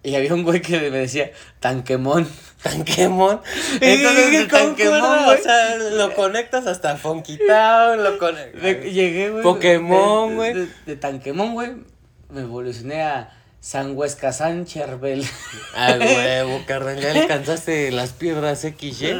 Y 0.04 0.14
había 0.14 0.32
un 0.32 0.44
güey 0.44 0.62
que 0.62 0.78
me 0.90 0.98
decía 0.98 1.32
tanquemón. 1.60 2.26
Tanquemon. 2.62 3.40
Entonces, 3.80 4.48
concuerda, 4.48 5.24
güey. 5.26 5.38
O 5.38 5.42
sea, 5.42 5.76
lo 5.76 6.14
conectas 6.14 6.66
hasta 6.66 6.96
Funky 6.96 7.38
Town, 7.46 8.02
lo 8.04 8.18
conectas. 8.18 8.62
Llegué, 8.62 9.30
güey. 9.30 9.42
Pokémon, 9.42 10.30
de- 10.30 10.34
güey. 10.36 10.54
De, 10.54 10.68
de 10.86 10.96
Tanquemón, 10.96 11.54
güey. 11.54 11.72
Me 12.30 12.42
evolucioné 12.42 13.02
a 13.02 13.36
San 13.60 13.96
Huesca 13.96 14.32
San 14.32 14.64
Cherbel. 14.66 15.26
Ah, 15.74 15.96
huevo, 15.98 16.60
carnal, 16.66 17.00
ya 17.00 17.10
alcanzaste 17.10 17.90
las 17.90 18.12
piedras 18.12 18.60
XY. 18.60 19.16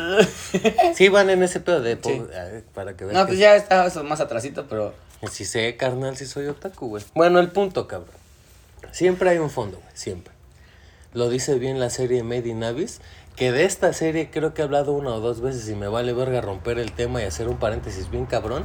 Sí, 0.94 1.09
van 1.09 1.31
en 1.31 1.42
ese 1.42 1.61
pedo 1.61 1.81
de. 1.81 1.96
po- 1.96 2.09
Sí. 2.09 2.22
Para 2.74 2.96
que 2.96 3.05
veas. 3.05 3.14
No, 3.14 3.22
que- 3.24 3.29
pues 3.29 3.38
ya 3.38 3.57
estaba 3.57 3.87
eso 3.87 4.03
más 4.05 4.20
atrasito, 4.20 4.66
pero. 4.68 4.94
Sí 5.31 5.44
sé, 5.44 5.77
carnal, 5.77 6.16
sí 6.16 6.27
soy 6.27 6.46
otaku, 6.46 6.88
güey. 6.88 7.05
Bueno, 7.14 7.40
el 7.40 7.51
punto, 7.51 7.88
cabrón. 7.88 8.14
Siempre 8.92 9.31
hay 9.31 9.38
un 9.38 9.51
fondo, 9.51 9.79
güey, 9.79 9.90
siempre. 9.94 10.33
Lo 11.12 11.29
dice 11.29 11.59
bien 11.59 11.81
la 11.81 11.90
serie 11.90 12.22
Made 12.22 12.48
in 12.48 12.62
Abyss, 12.62 13.01
que 13.35 13.51
de 13.51 13.64
esta 13.64 13.92
serie 13.92 14.31
creo 14.31 14.55
que 14.55 14.62
he 14.62 14.64
hablado 14.64 14.92
una 14.92 15.11
o 15.11 15.20
dos 15.20 15.40
veces 15.40 15.68
y 15.68 15.74
me 15.74 15.88
vale 15.88 16.12
verga 16.12 16.40
romper 16.40 16.79
el 16.79 16.92
tema 16.92 17.20
y 17.20 17.24
hacer 17.24 17.48
un 17.48 17.59
paréntesis 17.59 18.11
bien 18.11 18.27
cabrón. 18.27 18.64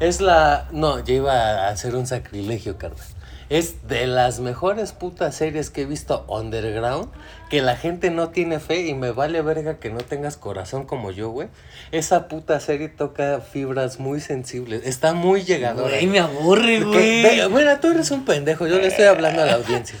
Es 0.00 0.20
la... 0.20 0.68
No, 0.72 0.98
ya 1.02 1.14
iba 1.14 1.32
a 1.32 1.68
hacer 1.68 1.94
un 1.96 2.06
sacrilegio, 2.06 2.76
carnal. 2.78 3.06
Es 3.50 3.86
de 3.86 4.06
las 4.06 4.40
mejores 4.40 4.92
putas 4.92 5.34
series 5.34 5.70
que 5.70 5.82
he 5.82 5.84
visto 5.84 6.24
underground, 6.28 7.10
que 7.50 7.60
la 7.60 7.76
gente 7.76 8.10
no 8.10 8.30
tiene 8.30 8.58
fe 8.58 8.86
y 8.86 8.94
me 8.94 9.10
vale 9.10 9.42
verga 9.42 9.78
que 9.78 9.90
no 9.90 9.98
tengas 9.98 10.36
corazón 10.36 10.86
como 10.86 11.10
yo, 11.10 11.28
güey. 11.30 11.48
Esa 11.92 12.28
puta 12.28 12.58
serie 12.60 12.88
toca 12.88 13.40
fibras 13.40 14.00
muy 14.00 14.20
sensibles, 14.20 14.86
está 14.86 15.12
muy 15.12 15.44
llegadora. 15.44 15.90
Güey, 15.90 16.06
me 16.06 16.20
aburre, 16.20 16.80
güey. 16.82 17.48
bueno, 17.48 17.78
tú 17.80 17.88
eres 17.90 18.10
un 18.10 18.24
pendejo, 18.24 18.66
yo 18.66 18.78
le 18.78 18.86
estoy 18.86 19.04
hablando 19.04 19.42
a 19.42 19.46
la 19.46 19.54
audiencia. 19.54 19.98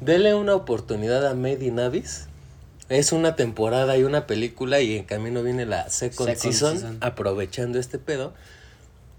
Dele 0.00 0.34
una 0.34 0.54
oportunidad 0.54 1.26
a 1.26 1.34
Made 1.34 1.64
in 1.64 1.80
Abyss. 1.80 2.26
Es 2.88 3.10
una 3.10 3.34
temporada 3.34 3.96
y 3.96 4.04
una 4.04 4.28
película 4.28 4.80
y 4.80 4.96
en 4.96 5.04
camino 5.04 5.42
viene 5.42 5.66
la 5.66 5.90
second, 5.90 6.28
Second 6.28 6.38
season, 6.38 6.72
season. 6.74 6.98
aprovechando 7.00 7.80
este 7.80 7.98
pedo. 7.98 8.32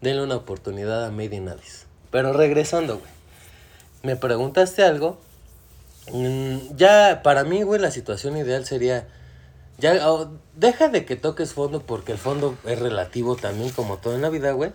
Denle 0.01 0.23
una 0.23 0.35
oportunidad 0.37 1.03
a 1.05 1.11
Made 1.11 1.35
in 1.35 1.49
Abyss. 1.49 1.85
Pero 2.11 2.31
regresando, 2.31 2.99
güey. 2.99 3.16
Me 4.03 4.15
preguntaste 4.15 4.83
algo. 4.83 5.17
Mm, 6.11 6.75
ya, 6.75 7.21
para 7.23 7.43
mí, 7.43 7.63
güey, 7.63 7.79
la 7.81 7.91
situación 7.91 8.37
ideal 8.37 8.65
sería... 8.65 9.07
Ya, 9.79 10.09
oh, 10.09 10.31
deja 10.55 10.89
de 10.89 11.05
que 11.05 11.15
toques 11.15 11.53
fondo 11.53 11.83
porque 11.83 12.11
el 12.11 12.17
fondo 12.17 12.57
es 12.65 12.79
relativo 12.79 13.35
también 13.35 13.69
como 13.69 13.97
todo 13.97 14.15
en 14.15 14.23
la 14.23 14.29
vida, 14.29 14.51
güey. 14.53 14.71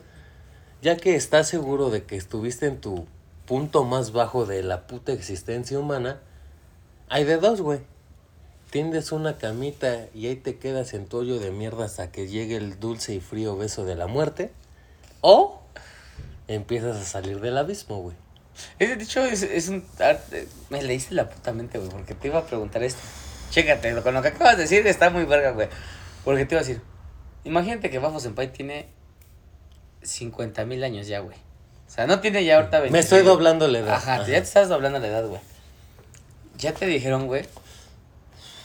Ya 0.81 0.97
que 0.97 1.17
estás 1.17 1.49
seguro 1.49 1.91
de 1.91 2.05
que 2.05 2.17
estuviste 2.17 2.67
en 2.67 2.81
tu 2.81 3.07
punto 3.47 3.85
más 3.85 4.13
bajo 4.13 4.47
de 4.47 4.63
la 4.63 4.87
puta 4.87 5.13
existencia 5.13 5.79
humana, 5.79 6.21
hay 7.09 7.25
de 7.25 7.37
dos, 7.37 7.61
güey. 7.61 7.81
Tiendes 8.71 9.13
una 9.13 9.39
camita 9.39 10.07
y 10.15 10.29
ahí 10.29 10.37
te 10.37 10.57
quedas 10.59 10.95
en 10.95 11.07
tu 11.07 11.19
hoyo 11.19 11.39
de 11.39 11.51
mierda 11.51 11.85
hasta 11.85 12.11
que 12.11 12.29
llegue 12.29 12.57
el 12.57 12.81
dulce 12.81 13.15
y 13.15 13.21
frío 13.21 13.57
beso 13.57 13.85
de 13.85 13.97
la 13.97 14.07
muerte. 14.07 14.53
O 15.21 15.61
empiezas 16.49 16.97
a 16.97 17.05
salir 17.05 17.41
del 17.41 17.59
abismo, 17.59 18.01
güey. 18.01 18.17
Ese 18.79 18.97
dicho 18.97 19.25
es, 19.25 19.43
es 19.43 19.69
un. 19.69 19.85
arte- 19.99 20.49
Me 20.71 20.83
leíste 20.83 21.15
la 21.15 21.29
puta 21.29 21.53
mente, 21.53 21.79
güey, 21.79 21.91
porque 21.91 22.15
te 22.15 22.29
iba 22.29 22.39
a 22.41 22.47
preguntar 22.47 22.83
esto. 22.83 23.01
Chécate, 23.51 23.95
con 24.03 24.15
lo 24.15 24.23
que 24.23 24.29
acabas 24.29 24.57
de 24.57 24.63
decir 24.63 24.87
está 24.87 25.11
muy 25.11 25.25
verga, 25.25 25.51
güey. 25.51 25.69
Porque 26.25 26.45
te 26.47 26.55
iba 26.55 26.61
a 26.63 26.65
decir. 26.65 26.81
Imagínate 27.45 27.91
que 27.91 27.99
Bafo 27.99 28.21
Senpai 28.21 28.53
tiene 28.53 28.87
50 30.03 30.65
mil 30.65 30.83
años 30.85 31.07
ya, 31.07 31.21
güey. 31.21 31.37
O 31.89 31.91
sea, 31.95 32.07
no 32.07 32.21
tiene 32.21 32.45
ya 32.45 32.57
ahorita 32.57 32.79
20. 32.81 32.93
Me 32.93 32.99
estoy 33.01 33.23
doblando 33.23 33.69
la 33.69 33.79
edad. 33.81 33.95
Ajá, 33.95 34.15
Ajá. 34.15 34.23
ya 34.27 34.39
te 34.39 34.45
estás 34.45 34.69
doblando 34.69 34.99
la 34.99 35.09
edad, 35.09 35.27
güey. 35.27 35.41
Ya 36.57 36.73
te 36.73 36.87
dijeron, 36.87 37.27
güey. 37.27 37.45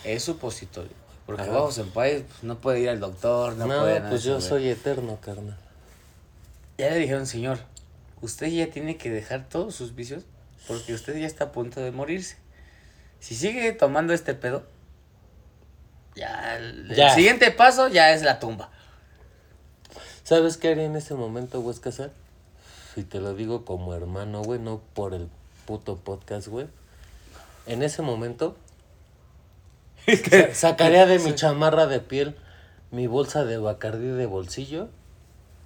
Es 0.03 0.23
supositorio. 0.23 0.89
güey, 0.91 1.25
Porque 1.25 1.41
Ajá. 1.43 1.51
Bafo 1.51 1.71
Senpai 1.71 2.23
pues, 2.23 2.43
no 2.43 2.57
puede 2.59 2.79
ir 2.79 2.89
al 2.89 2.99
doctor, 2.99 3.55
no, 3.55 3.65
No, 3.67 3.79
puede 3.81 3.99
nada. 3.99 4.09
pues 4.09 4.23
yo 4.23 4.35
güey. 4.35 4.47
soy 4.47 4.69
eterno, 4.69 5.19
carnal. 5.19 5.57
Ya 6.77 6.89
le 6.91 6.97
dijeron, 6.99 7.25
señor, 7.27 7.59
usted 8.21 8.47
ya 8.47 8.69
tiene 8.69 8.97
que 8.97 9.09
dejar 9.09 9.47
todos 9.49 9.75
sus 9.75 9.95
vicios 9.95 10.23
porque 10.67 10.93
usted 10.93 11.17
ya 11.17 11.27
está 11.27 11.45
a 11.45 11.51
punto 11.51 11.81
de 11.81 11.91
morirse. 11.91 12.37
Si 13.19 13.35
sigue 13.35 13.71
tomando 13.71 14.13
este 14.13 14.33
pedo, 14.33 14.63
ya 16.15 16.57
el, 16.57 16.95
siguiente 17.13 17.51
paso 17.51 17.87
ya 17.87 18.13
es 18.13 18.21
la 18.23 18.39
tumba. 18.39 18.69
¿Sabes 20.23 20.57
qué 20.57 20.69
haría 20.69 20.85
en 20.85 20.95
ese 20.95 21.13
momento, 21.13 21.61
güey, 21.61 21.77
Casar? 21.77 22.11
Y 22.95 23.03
te 23.03 23.19
lo 23.19 23.33
digo 23.33 23.63
como 23.63 23.93
hermano, 23.93 24.41
güey, 24.41 24.59
no 24.59 24.81
por 24.93 25.13
el 25.13 25.29
puto 25.65 25.97
podcast, 25.97 26.47
güey. 26.47 26.67
En 27.65 27.81
ese 27.83 28.01
momento, 28.01 28.57
sa- 30.29 30.53
sacaría 30.53 31.05
de 31.05 31.19
mi 31.19 31.33
chamarra 31.35 31.87
de 31.87 31.99
piel 31.99 32.35
mi 32.91 33.07
bolsa 33.07 33.43
de 33.43 33.57
bacardí 33.57 34.07
de 34.07 34.25
bolsillo, 34.25 34.89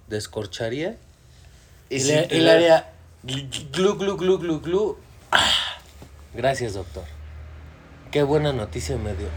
descorcharía 0.08 0.96
y, 1.96 2.00
si 2.00 2.12
le, 2.12 2.22
te 2.22 2.36
y 2.36 2.38
le 2.40 2.44
la- 2.44 2.52
haría 2.52 2.92
glu, 3.72 3.96
glu, 3.96 4.16
glu, 4.16 4.38
glu, 4.38 4.60
glu. 4.60 4.96
Ah, 5.30 5.50
gracias, 6.34 6.74
doctor. 6.74 7.04
Qué 8.10 8.22
buena 8.22 8.52
noticia 8.52 8.96
me 8.96 9.14
dio. 9.14 9.28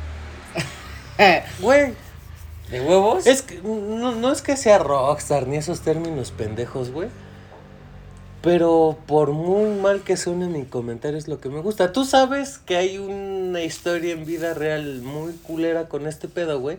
Güey, 1.61 1.93
¿De 2.69 2.81
huevos? 2.81 3.25
es 3.25 3.41
que 3.41 3.61
no, 3.61 4.13
no 4.15 4.31
es 4.31 4.41
que 4.41 4.57
sea 4.57 4.79
rockstar 4.79 5.47
ni 5.47 5.55
esos 5.57 5.81
términos 5.81 6.31
pendejos, 6.31 6.91
güey. 6.91 7.09
Pero 8.41 8.97
por 9.07 9.31
muy 9.31 9.71
mal 9.79 10.01
que 10.01 10.17
suene 10.17 10.47
mi 10.47 10.65
comentario 10.65 11.17
es 11.17 11.27
lo 11.27 11.39
que 11.39 11.49
me 11.49 11.61
gusta. 11.61 11.91
Tú 11.93 12.05
sabes 12.05 12.59
que 12.59 12.75
hay 12.77 12.97
una 12.99 13.61
historia 13.61 14.13
en 14.13 14.25
vida 14.25 14.53
real 14.53 15.01
muy 15.01 15.33
culera 15.33 15.87
con 15.87 16.05
este 16.05 16.27
pedo, 16.27 16.59
güey. 16.59 16.77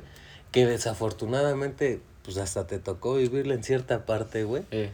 Que 0.52 0.64
desafortunadamente, 0.66 2.00
pues 2.22 2.36
hasta 2.36 2.66
te 2.68 2.78
tocó 2.78 3.14
vivirla 3.14 3.54
en 3.54 3.64
cierta 3.64 4.06
parte, 4.06 4.44
güey. 4.44 4.62
Eh, 4.70 4.90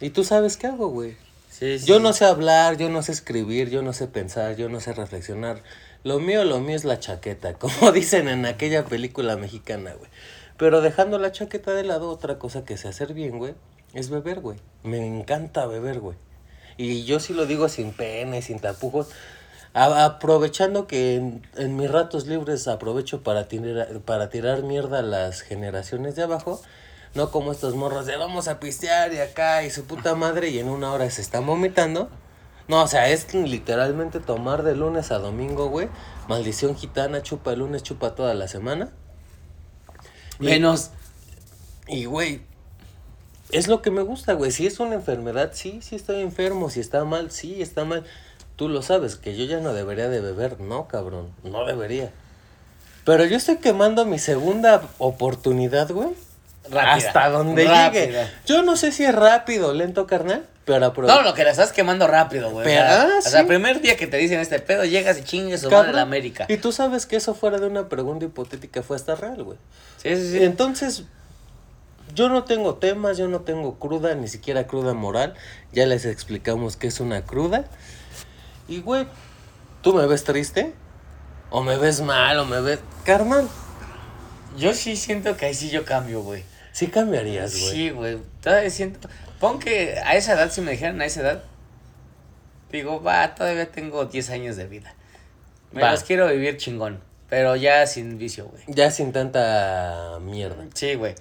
Y 0.00 0.10
tú 0.10 0.24
sabes 0.24 0.56
qué 0.56 0.66
hago, 0.68 0.88
güey. 0.88 1.16
sí, 1.48 1.78
sí, 1.78 1.86
Yo 1.86 2.00
no 2.00 2.12
sé 2.12 2.24
hablar, 2.24 2.76
yo 2.76 2.88
no 2.88 3.02
sé 3.02 3.12
escribir, 3.12 3.70
yo 3.70 3.82
no 3.82 3.92
sé 3.92 4.06
pensar, 4.08 4.56
yo 4.56 4.68
no 4.68 4.80
sé 4.80 4.92
reflexionar. 4.92 5.62
Lo 6.04 6.18
mío, 6.18 6.44
lo 6.44 6.60
mío 6.60 6.76
es 6.76 6.84
la 6.84 6.98
chaqueta, 6.98 7.54
como 7.58 7.92
dicen 7.92 8.28
en 8.28 8.46
aquella 8.46 8.84
película 8.84 9.36
mexicana, 9.36 9.92
güey. 9.94 10.10
Pero 10.56 10.80
dejando 10.80 11.18
la 11.18 11.32
chaqueta 11.32 11.72
de 11.72 11.84
lado, 11.84 12.10
otra 12.10 12.38
cosa 12.38 12.64
que 12.64 12.76
sé 12.76 12.88
hacer 12.88 13.14
bien, 13.14 13.38
güey, 13.38 13.54
es 13.94 14.10
beber, 14.10 14.40
güey. 14.40 14.58
Me 14.82 15.04
encanta 15.06 15.66
beber, 15.66 16.00
güey. 16.00 16.16
Y 16.76 17.04
yo 17.04 17.20
sí 17.20 17.34
lo 17.34 17.46
digo 17.46 17.68
sin 17.68 17.92
pena 17.92 18.38
y 18.38 18.42
sin 18.42 18.58
tapujos. 18.60 19.08
A- 19.74 20.04
aprovechando 20.04 20.86
que 20.86 21.16
en, 21.16 21.42
en 21.56 21.76
mis 21.76 21.90
ratos 21.90 22.26
libres 22.26 22.66
aprovecho 22.68 23.22
para 23.22 23.48
tirar, 23.48 24.00
para 24.00 24.28
tirar 24.30 24.62
mierda 24.62 25.00
a 25.00 25.02
las 25.02 25.42
generaciones 25.42 26.16
de 26.16 26.22
abajo. 26.24 26.60
No 27.14 27.30
como 27.30 27.50
estos 27.52 27.74
morros 27.74 28.06
de 28.06 28.16
vamos 28.16 28.46
a 28.48 28.60
pistear 28.60 29.12
y 29.12 29.18
acá 29.18 29.64
y 29.64 29.70
su 29.70 29.84
puta 29.84 30.14
madre 30.14 30.50
y 30.50 30.58
en 30.58 30.68
una 30.68 30.92
hora 30.92 31.10
se 31.10 31.20
están 31.22 31.44
vomitando. 31.46 32.08
No, 32.68 32.82
o 32.82 32.86
sea, 32.86 33.08
es 33.08 33.34
literalmente 33.34 34.20
tomar 34.20 34.62
de 34.62 34.76
lunes 34.76 35.10
a 35.10 35.18
domingo, 35.18 35.68
güey. 35.68 35.88
Maldición 36.28 36.76
gitana, 36.76 37.20
chupa 37.22 37.52
el 37.52 37.58
lunes, 37.58 37.82
chupa 37.82 38.14
toda 38.14 38.32
la 38.34 38.46
semana. 38.46 38.90
Y- 40.38 40.44
Menos. 40.44 40.90
y, 41.88 42.04
güey, 42.04 42.42
es 43.50 43.66
lo 43.66 43.82
que 43.82 43.90
me 43.90 44.02
gusta, 44.02 44.34
güey. 44.34 44.52
Si 44.52 44.66
es 44.68 44.78
una 44.78 44.94
enfermedad, 44.94 45.50
sí, 45.52 45.80
sí 45.82 45.96
estoy 45.96 46.20
enfermo. 46.20 46.70
Si 46.70 46.78
está 46.78 47.04
mal, 47.04 47.32
sí, 47.32 47.60
está 47.60 47.84
mal. 47.84 48.04
Tú 48.54 48.68
lo 48.68 48.82
sabes, 48.82 49.16
que 49.16 49.36
yo 49.36 49.44
ya 49.46 49.58
no 49.58 49.72
debería 49.74 50.08
de 50.08 50.20
beber. 50.20 50.60
No, 50.60 50.86
cabrón, 50.86 51.32
no 51.42 51.64
debería. 51.66 52.12
Pero 53.04 53.24
yo 53.24 53.36
estoy 53.36 53.56
quemando 53.56 54.04
mi 54.04 54.20
segunda 54.20 54.82
oportunidad, 54.98 55.90
güey. 55.90 56.10
Rápida. 56.70 57.08
Hasta 57.08 57.28
donde 57.30 57.64
Rápida. 57.64 57.90
llegue. 57.90 58.26
Yo 58.46 58.62
no 58.62 58.76
sé 58.76 58.92
si 58.92 59.04
es 59.04 59.14
rápido 59.14 59.68
o 59.68 59.74
lento, 59.74 60.06
carnal, 60.06 60.46
pero 60.64 60.86
aprovecho. 60.86 61.14
No, 61.16 61.22
lo 61.22 61.34
que 61.34 61.44
la 61.44 61.50
estás 61.50 61.72
quemando 61.72 62.06
rápido, 62.06 62.50
güey. 62.50 62.64
Pero, 62.64 62.82
o 62.82 62.86
sea, 62.86 63.02
ah, 63.02 63.18
o 63.18 63.22
sea, 63.22 63.40
sí. 63.40 63.46
primer 63.46 63.80
día 63.80 63.96
que 63.96 64.06
te 64.06 64.16
dicen 64.18 64.38
este 64.40 64.58
pedo, 64.60 64.84
llegas 64.84 65.18
y 65.18 65.24
chingues 65.24 65.64
o 65.64 65.70
Cabrón. 65.70 65.96
la 65.96 66.02
América. 66.02 66.46
Y 66.48 66.58
tú 66.58 66.72
sabes 66.72 67.06
que 67.06 67.16
eso 67.16 67.34
fuera 67.34 67.58
de 67.58 67.66
una 67.66 67.88
pregunta 67.88 68.24
hipotética 68.24 68.82
fue 68.82 68.96
hasta 68.96 69.14
real, 69.16 69.42
güey. 69.42 69.58
Sí, 69.96 70.14
sí, 70.16 70.30
sí. 70.30 70.44
Entonces, 70.44 71.04
yo 72.14 72.28
no 72.28 72.44
tengo 72.44 72.74
temas, 72.74 73.18
yo 73.18 73.28
no 73.28 73.40
tengo 73.40 73.78
cruda, 73.78 74.14
ni 74.14 74.28
siquiera 74.28 74.66
cruda 74.66 74.94
moral. 74.94 75.34
Ya 75.72 75.86
les 75.86 76.04
explicamos 76.04 76.76
qué 76.76 76.86
es 76.86 77.00
una 77.00 77.22
cruda. 77.22 77.64
Y, 78.68 78.80
güey, 78.80 79.06
¿tú 79.82 79.92
me 79.92 80.06
ves 80.06 80.24
triste? 80.24 80.72
¿O 81.50 81.62
me 81.62 81.76
ves 81.76 82.00
mal? 82.00 82.38
¿O 82.38 82.44
me 82.44 82.60
ves...? 82.60 82.78
Carnal, 83.04 83.48
Yo 84.56 84.72
sí 84.72 84.94
siento 84.94 85.36
que 85.36 85.46
ahí 85.46 85.54
sí 85.54 85.70
yo 85.70 85.84
cambio, 85.84 86.22
güey. 86.22 86.44
Sí 86.72 86.86
cambiarías, 86.88 87.58
güey. 87.60 87.72
Sí, 87.72 87.90
güey. 87.90 88.18
Todavía 88.42 88.70
siento. 88.70 89.08
Pon 89.38 89.58
que 89.58 89.96
a 90.04 90.14
esa 90.16 90.34
edad, 90.34 90.50
si 90.50 90.60
me 90.60 90.72
dijeran 90.72 91.00
a 91.00 91.06
esa 91.06 91.20
edad, 91.22 91.44
digo, 92.70 93.02
va, 93.02 93.34
todavía 93.34 93.70
tengo 93.70 94.04
10 94.06 94.30
años 94.30 94.56
de 94.56 94.66
vida. 94.66 94.94
Me 95.72 95.82
Va. 95.82 95.92
los 95.92 96.02
quiero 96.04 96.28
vivir 96.28 96.56
chingón. 96.56 97.00
Pero 97.28 97.54
ya 97.54 97.86
sin 97.86 98.18
vicio, 98.18 98.46
güey. 98.46 98.62
Ya 98.66 98.90
sin 98.90 99.12
tanta 99.12 100.18
mierda. 100.20 100.66
Sí, 100.74 100.94
güey. 100.94 101.14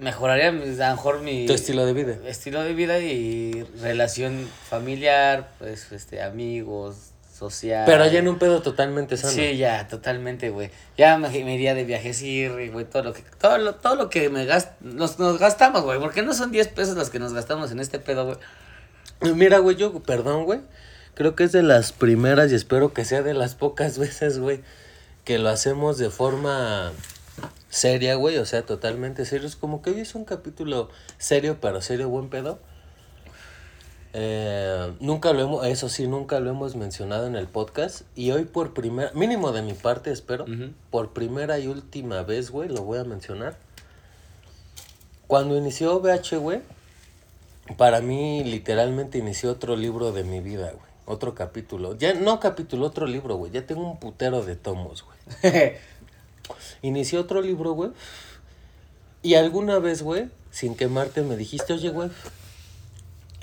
Mejoraría 0.00 0.48
a 0.48 0.52
lo 0.52 0.64
mejor 0.96 1.20
mi 1.20 1.46
Tu 1.46 1.52
estilo 1.52 1.86
de 1.86 1.92
vida. 1.92 2.16
estilo 2.26 2.62
de 2.62 2.72
vida 2.74 2.98
y 2.98 3.62
relación 3.80 4.48
familiar, 4.68 5.50
pues, 5.58 5.92
este, 5.92 6.22
amigos, 6.22 7.10
social. 7.34 7.84
Pero 7.86 8.06
ya 8.06 8.20
en 8.20 8.28
un 8.28 8.38
pedo 8.38 8.62
totalmente 8.62 9.16
sano. 9.16 9.32
Sí, 9.32 9.56
ya, 9.56 9.88
totalmente, 9.88 10.50
güey. 10.50 10.70
Ya 10.96 11.18
me, 11.18 11.28
me 11.28 11.54
iría 11.54 11.74
de 11.74 11.84
viajes 11.84 12.22
ir, 12.22 12.70
güey, 12.70 12.84
todo 12.84 13.02
lo 13.02 13.12
que, 13.12 13.22
todo 13.40 13.58
lo, 13.58 13.74
todo 13.74 13.96
lo 13.96 14.08
que 14.08 14.30
me 14.30 14.46
gast, 14.46 14.80
nos, 14.80 15.18
nos 15.18 15.38
gastamos, 15.38 15.82
güey, 15.82 15.98
porque 15.98 16.22
no 16.22 16.32
son 16.32 16.52
10 16.52 16.68
pesos 16.68 16.96
los 16.96 17.10
que 17.10 17.18
nos 17.18 17.34
gastamos 17.34 17.72
en 17.72 17.80
este 17.80 17.98
pedo, 17.98 18.24
güey. 18.24 18.38
Mira, 19.34 19.58
güey, 19.58 19.76
yo, 19.76 19.92
perdón, 20.00 20.44
güey. 20.44 20.60
Creo 21.14 21.34
que 21.36 21.44
es 21.44 21.52
de 21.52 21.62
las 21.62 21.92
primeras 21.92 22.50
y 22.50 22.54
espero 22.54 22.92
que 22.92 23.04
sea 23.04 23.22
de 23.22 23.34
las 23.34 23.54
pocas 23.54 23.98
veces, 23.98 24.38
güey, 24.38 24.62
que 25.24 25.38
lo 25.38 25.48
hacemos 25.48 25.98
de 25.98 26.10
forma 26.10 26.92
seria, 27.68 28.14
güey. 28.14 28.38
O 28.38 28.46
sea, 28.46 28.62
totalmente 28.62 29.24
serio. 29.24 29.46
Es 29.46 29.56
como 29.56 29.82
que 29.82 29.90
hoy 29.90 30.00
es 30.00 30.14
un 30.14 30.24
capítulo 30.24 30.88
serio, 31.18 31.58
pero 31.60 31.80
serio, 31.82 32.08
buen 32.08 32.28
pedo. 32.30 32.60
Eh, 34.16 34.94
nunca 35.00 35.32
lo 35.32 35.42
hemos, 35.42 35.66
eso 35.66 35.88
sí, 35.88 36.06
nunca 36.06 36.38
lo 36.38 36.48
hemos 36.48 36.76
mencionado 36.76 37.26
en 37.26 37.34
el 37.34 37.48
podcast. 37.48 38.02
Y 38.14 38.30
hoy 38.30 38.44
por 38.44 38.72
primera, 38.72 39.10
mínimo 39.12 39.50
de 39.50 39.62
mi 39.62 39.74
parte, 39.74 40.12
espero, 40.12 40.46
por 40.90 41.12
primera 41.12 41.58
y 41.58 41.66
última 41.66 42.22
vez, 42.22 42.50
güey, 42.50 42.68
lo 42.68 42.82
voy 42.82 42.98
a 42.98 43.04
mencionar. 43.04 43.56
Cuando 45.26 45.56
inició 45.56 45.98
VH, 45.98 46.36
güey, 46.36 46.60
para 47.76 48.00
mí 48.00 48.44
literalmente 48.44 49.18
inició 49.18 49.50
otro 49.50 49.74
libro 49.74 50.12
de 50.12 50.22
mi 50.22 50.40
vida, 50.40 50.70
güey. 50.70 50.94
Otro 51.06 51.34
capítulo. 51.34 51.96
Ya 51.98 52.14
no 52.14 52.38
capítulo, 52.38 52.86
otro 52.86 53.06
libro, 53.06 53.36
güey. 53.36 53.50
Ya 53.50 53.66
tengo 53.66 53.90
un 53.90 53.98
putero 53.98 54.44
de 54.44 54.54
tomos, 54.54 55.04
güey. 55.04 55.72
Inició 56.82 57.20
otro 57.20 57.42
libro, 57.42 57.72
güey. 57.72 57.90
Y 59.22 59.34
alguna 59.34 59.78
vez, 59.80 60.02
güey, 60.02 60.28
sin 60.50 60.76
quemarte, 60.76 61.22
me 61.22 61.36
dijiste, 61.36 61.72
oye, 61.72 61.90
güey, 61.90 62.10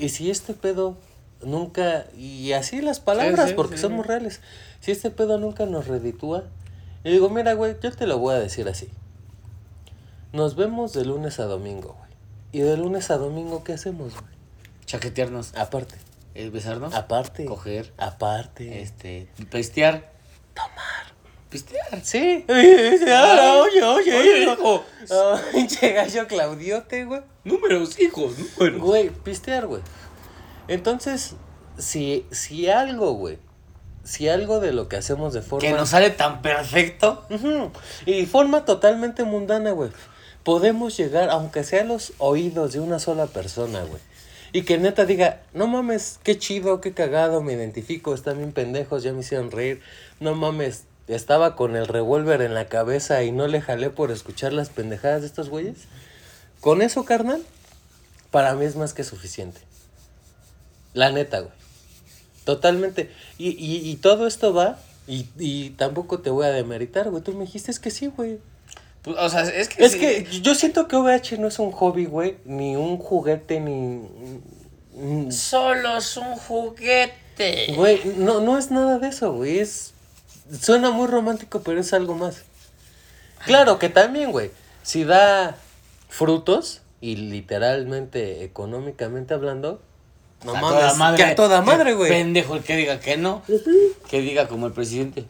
¿y 0.02 0.10
si 0.10 0.30
este 0.30 0.54
pedo 0.54 0.98
nunca... 1.42 2.06
Y 2.18 2.52
así 2.54 2.82
las 2.82 3.00
palabras, 3.00 3.50
sí, 3.50 3.56
porque 3.56 3.76
sí. 3.78 3.84
somos 3.84 4.06
reales. 4.06 4.42
Si 4.82 4.92
este 4.92 5.12
pedo 5.12 5.38
nunca 5.38 5.66
nos 5.66 5.88
reditúa. 5.88 6.44
Y 7.04 7.12
digo, 7.12 7.30
mira, 7.30 7.54
güey, 7.54 7.76
yo 7.82 7.92
te 7.92 8.08
lo 8.08 8.18
voy 8.18 8.36
a 8.36 8.40
decir 8.40 8.68
así. 8.68 8.90
Nos 10.34 10.56
vemos 10.56 10.94
de 10.94 11.06
lunes 11.06 11.40
a 11.40 11.46
domingo, 11.46 11.96
güey. 11.98 12.12
Y 12.52 12.60
de 12.60 12.78
lunes 12.78 13.12
a 13.12 13.18
domingo, 13.18 13.64
¿qué 13.64 13.74
hacemos, 13.74 14.14
güey? 14.14 14.34
Chaquetearnos, 14.86 15.54
Aparte. 15.56 15.96
eh, 16.36 16.50
besarnos, 16.50 16.94
Aparte. 16.94 17.46
coger, 17.46 17.94
Aparte. 17.98 18.82
este, 18.82 19.30
pistear. 19.50 20.12
Tomar. 20.54 21.01
Pistear. 21.52 22.02
Sí. 22.02 22.46
Ah, 23.08 23.62
oye, 23.62 23.84
oye, 23.84 24.18
Oye, 24.18 24.44
hijo. 24.44 24.84
Pinche 25.52 25.92
gallo 25.92 26.26
Claudiote, 26.28 27.04
güey. 27.04 27.22
Números, 27.44 28.00
hijos, 28.00 28.34
números. 28.38 28.82
Güey, 28.82 29.10
pistear, 29.10 29.68
güey. 29.68 29.82
Entonces, 30.70 31.34
si, 31.78 32.26
si 32.32 32.70
algo, 32.70 33.14
güey. 33.14 33.38
Si 34.04 34.30
algo 34.30 34.60
de 34.62 34.72
lo 34.72 34.88
que 34.88 34.96
hacemos 34.96 35.34
de 35.34 35.42
forma. 35.42 35.68
Que 35.68 35.74
nos 35.74 35.90
sale 35.90 36.10
tan 36.10 36.42
perfecto. 36.42 37.28
Y 38.06 38.26
forma 38.26 38.64
totalmente 38.64 39.24
mundana, 39.26 39.72
güey. 39.72 39.92
Podemos 40.44 40.96
llegar, 40.98 41.30
aunque 41.30 41.64
sea 41.64 41.82
a 41.82 41.86
los 41.86 42.14
oídos 42.18 42.74
de 42.74 42.80
una 42.80 43.00
sola 43.00 43.28
persona, 43.28 43.84
güey. 43.84 44.02
Y 44.54 44.64
que 44.64 44.78
neta 44.78 45.06
diga, 45.06 45.42
no 45.54 45.68
mames, 45.68 46.20
qué 46.24 46.38
chido, 46.38 46.82
qué 46.82 46.94
cagado, 46.94 47.42
me 47.42 47.54
identifico, 47.54 48.14
están 48.14 48.38
bien 48.38 48.52
pendejos, 48.52 49.04
ya 49.04 49.14
me 49.14 49.20
hicieron 49.20 49.52
reír. 49.52 49.82
No 50.20 50.36
mames, 50.36 50.86
estaba 51.16 51.56
con 51.56 51.76
el 51.76 51.88
revólver 51.88 52.42
en 52.42 52.54
la 52.54 52.68
cabeza 52.68 53.24
y 53.24 53.32
no 53.32 53.48
le 53.48 53.62
jalé 53.62 53.90
por 53.90 54.12
escuchar 54.12 54.54
las 54.54 54.70
pendejadas 54.70 55.22
de 55.22 55.28
estos 55.28 55.50
güeyes. 55.50 55.78
Con 56.60 56.82
eso, 56.82 57.06
carnal, 57.06 57.42
para 58.30 58.54
mí 58.56 58.66
es 58.66 58.76
más 58.76 58.94
que 58.94 59.04
suficiente. 59.04 59.62
La 60.94 61.12
neta, 61.12 61.40
güey. 61.40 61.54
Totalmente. 62.46 63.12
Y, 63.38 63.50
y, 63.50 63.90
y 63.90 63.96
todo 63.98 64.28
esto 64.28 64.54
va, 64.54 64.80
y, 65.08 65.28
y 65.38 65.72
tampoco 65.72 66.20
te 66.20 66.30
voy 66.30 66.46
a 66.46 66.52
demeritar, 66.52 67.10
güey. 67.10 67.24
Tú 67.24 67.34
me 67.34 67.46
dijiste 67.46 67.72
es 67.72 67.80
que 67.80 67.92
sí, 67.92 68.08
güey. 68.08 68.40
Pues, 69.02 69.18
o 69.18 69.30
sea, 69.30 69.42
es 69.44 69.68
que. 69.70 69.84
Es 69.84 69.94
sí. 69.94 70.00
que 70.00 70.28
yo 70.42 70.56
siento 70.56 70.88
que 70.88 70.96
OVH 70.96 71.38
no 71.40 71.48
es 71.48 71.60
un 71.60 71.72
hobby, 71.72 72.06
güey, 72.06 72.38
ni 72.46 72.76
un 72.76 72.98
juguete, 72.98 73.60
ni... 73.60 74.02
Solo 75.32 75.98
es 75.98 76.18
un 76.18 76.36
juguete. 76.36 77.74
Güey, 77.76 78.02
no, 78.18 78.42
no 78.42 78.58
es 78.58 78.70
nada 78.72 79.00
de 79.00 79.08
eso, 79.08 79.34
güey. 79.34 79.60
Es. 79.60 79.94
Suena 80.60 80.92
muy 80.92 81.08
romántico, 81.08 81.62
pero 81.62 81.80
es 81.80 81.94
algo 81.94 82.16
más. 82.16 82.44
Claro 83.46 83.80
que 83.80 83.90
también, 83.90 84.32
güey. 84.32 84.52
Si 84.84 85.04
da 85.04 85.58
frutos, 86.10 86.82
y 87.00 87.16
literalmente, 87.16 88.44
económicamente 88.44 89.34
hablando, 89.34 89.82
no 90.44 90.56
A 90.56 90.62
mames. 90.62 90.80
toda 90.80 90.94
madre. 90.96 91.18
Que 91.18 91.24
a 91.24 91.36
toda 91.36 91.62
madre, 91.62 91.94
güey. 91.94 92.10
Pendejo 92.10 92.56
el 92.56 92.64
que 92.64 92.76
diga 92.76 93.00
que 93.00 93.18
no. 93.18 93.44
Que 94.10 94.22
diga 94.22 94.48
como 94.48 94.68
el 94.68 94.74
presidente. 94.74 95.26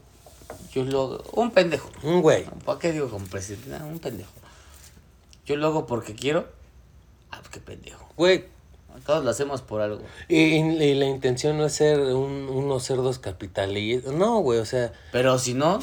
Yo 0.74 0.84
lo 0.86 1.02
hago. 1.04 1.24
Un 1.34 1.52
pendejo. 1.52 1.90
Un 2.04 2.22
güey. 2.22 2.46
¿Para 2.66 2.80
qué 2.80 2.92
digo 2.92 3.10
como 3.10 3.26
presidente? 3.26 3.70
No, 3.70 3.88
un 3.88 4.00
pendejo. 4.00 4.32
Yo 5.46 5.56
lo 5.58 5.68
hago 5.68 5.86
porque 5.86 6.16
quiero. 6.16 6.48
Ah, 7.30 7.42
qué 7.52 7.60
pendejo. 7.60 8.08
Güey. 8.16 8.46
Todos 9.06 9.24
lo 9.24 9.32
hacemos 9.32 9.62
por 9.62 9.82
algo. 9.82 10.02
Y, 10.28 10.38
y 10.38 10.94
la 10.96 11.06
intención 11.06 11.58
no 11.58 11.66
es 11.66 11.74
ser 11.74 12.00
un- 12.00 12.48
unos 12.50 12.84
cerdos 12.84 13.20
capitalistas. 13.20 14.14
No, 14.14 14.40
güey, 14.40 14.60
o 14.60 14.66
sea, 14.66 14.92
Pero 15.12 15.38
si 15.40 15.54
no. 15.54 15.80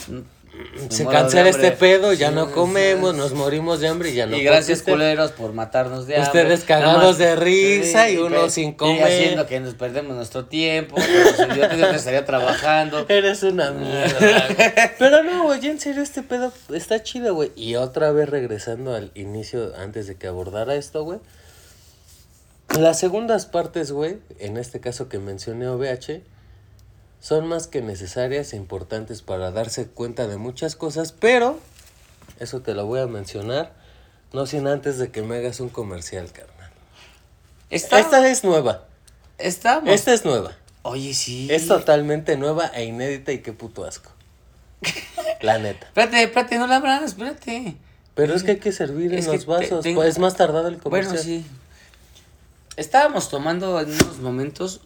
se 0.88 1.06
cancela 1.06 1.48
este 1.50 1.70
pedo, 1.72 2.12
ya 2.14 2.30
Sí, 2.30 2.34
no 2.34 2.50
comemos, 2.50 3.12
sí. 3.12 3.18
nos 3.18 3.32
morimos 3.34 3.78
de 3.80 3.86
hambre 3.88 4.10
y 4.10 4.14
ya 4.14 4.26
no 4.26 4.36
y 4.36 4.42
gracias, 4.42 4.78
consiste. 4.80 4.90
culeros, 4.90 5.30
por 5.32 5.52
matarnos 5.52 6.06
de 6.08 6.16
hambre. 6.16 6.26
Ustedes 6.42 6.64
cagados 6.64 7.16
de 7.18 7.36
risa 7.36 8.10
y 8.10 8.16
uno 8.16 8.48
sin 8.50 8.70
Y 8.70 8.74
comer. 8.74 9.02
haciendo 9.04 9.46
que 9.46 9.60
nos 9.60 9.74
perdemos 9.74 10.16
nuestro 10.16 10.46
tiempo. 10.46 10.96
Pero 10.96 11.52
si 11.52 11.58
yo 11.60 11.76
yo 11.76 11.86
estaría 11.90 12.24
trabajando. 12.24 13.06
Eres 13.08 13.42
una 13.44 13.70
mierda. 13.70 14.18
güey. 14.18 14.70
Pero 14.98 15.22
no, 15.22 15.44
güey, 15.44 15.64
en 15.66 15.78
serio 15.78 16.02
este 16.02 16.22
pedo 16.22 16.52
está 16.74 17.02
chido, 17.04 17.34
güey. 17.34 17.52
Y 17.54 17.76
otra 17.76 18.10
vez 18.10 18.28
regresando 18.28 18.94
al 18.96 19.12
inicio, 19.14 19.72
antes 19.76 20.08
de 20.08 20.16
que 20.16 20.26
abordara 20.26 20.74
esto, 20.74 21.04
güey. 21.04 21.20
Las 22.76 22.98
segundas 23.00 23.46
partes, 23.46 23.92
güey, 23.92 24.18
en 24.38 24.56
este 24.56 24.80
caso 24.80 25.08
que 25.08 25.18
mencioné 25.18 25.68
OVH, 25.68 26.22
son 27.20 27.46
más 27.48 27.66
que 27.66 27.80
necesarias 27.82 28.52
e 28.52 28.56
importantes 28.56 29.22
para 29.22 29.50
darse 29.50 29.86
cuenta 29.88 30.26
de 30.28 30.36
muchas 30.36 30.76
cosas, 30.76 31.12
pero 31.12 31.58
eso 32.38 32.60
te 32.60 32.74
lo 32.74 32.86
voy 32.86 33.00
a 33.00 33.06
mencionar, 33.06 33.72
no 34.32 34.46
sin 34.46 34.66
antes 34.66 34.98
de 34.98 35.10
que 35.10 35.22
me 35.22 35.36
hagas 35.38 35.60
un 35.60 35.70
comercial, 35.70 36.30
carnal. 36.30 36.70
Está, 37.70 37.98
Esta 37.98 38.28
es 38.28 38.44
nueva, 38.44 38.84
estamos. 39.38 39.90
esta 39.90 40.12
es 40.12 40.24
nueva. 40.24 40.52
Oye, 40.82 41.12
sí. 41.14 41.48
Es 41.50 41.66
totalmente 41.66 42.36
nueva 42.36 42.66
e 42.68 42.84
inédita 42.84 43.32
y 43.32 43.38
qué 43.40 43.52
puto 43.52 43.84
asco. 43.84 44.10
La 45.40 45.58
neta. 45.58 45.86
Espérate, 45.88 46.22
espérate, 46.22 46.58
no 46.58 46.66
la 46.66 46.76
abras, 46.76 47.02
espérate. 47.02 47.76
Pero 48.14 48.34
es 48.34 48.42
que 48.42 48.52
hay 48.52 48.56
que 48.58 48.72
servir 48.72 49.12
en 49.12 49.18
Es 49.20 49.26
los 49.26 49.46
vasos. 49.46 49.82
tengo- 49.82 50.00
Pues 50.00 50.10
es 50.10 50.18
más 50.18 50.36
tardado 50.36 50.68
el 50.68 50.78
comercial. 50.78 51.14
Bueno, 51.16 51.22
sí. 51.24 51.44
Estábamos 52.82 53.28
tomando 53.28 53.80
en 53.80 53.88
unos 53.88 54.18
momentos 54.20 54.82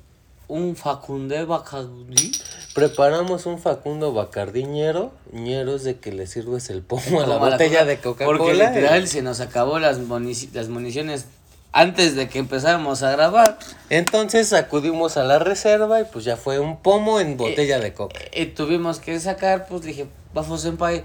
un 0.49 0.77
Facundé 0.77 1.45
Bacardí. 1.45 2.33
Preparamos 2.75 3.45
un 3.45 3.59
Facundo 3.59 4.15
Bacardiñero. 4.15 5.13
Ñero 5.31 5.77
es 5.77 5.85
de 5.85 5.99
que 5.99 6.11
le 6.11 6.27
sirves 6.27 6.71
el 6.71 6.81
pomo 6.81 7.21
a 7.21 7.27
la 7.27 7.35
Como 7.39 7.51
botella 7.51 7.85
de 7.85 7.97
Porque 7.97 8.25
Coca-Cola. 8.25 8.71
literal 8.71 9.07
se 9.09 9.21
nos 9.21 9.41
acabó 9.41 9.79
las, 9.79 10.01
munici- 10.01 10.49
las 10.55 10.69
municiones 10.69 11.27
antes 11.73 12.17
de 12.17 12.31
que 12.31 12.39
empezáramos 12.39 13.03
a 13.03 13.11
grabar. 13.13 13.59
Entonces 13.91 14.55
acudimos 14.55 15.19
a 15.19 15.25
la 15.25 15.39
reserva 15.39 16.01
y 16.01 16.05
pues 16.05 16.25
ya 16.25 16.39
fue 16.39 16.59
un 16.61 16.79
pomo 16.79 17.21
en 17.21 17.37
botella 17.37 17.79
de 17.79 17.93
coca. 17.93 18.19
Y 18.35 18.47
tuvimos 18.47 19.01
que 19.01 19.21
sacar, 19.21 19.67
pues 19.67 19.83
dije, 19.83 20.07
Bafo 20.33 20.57
Senpai, 20.57 21.05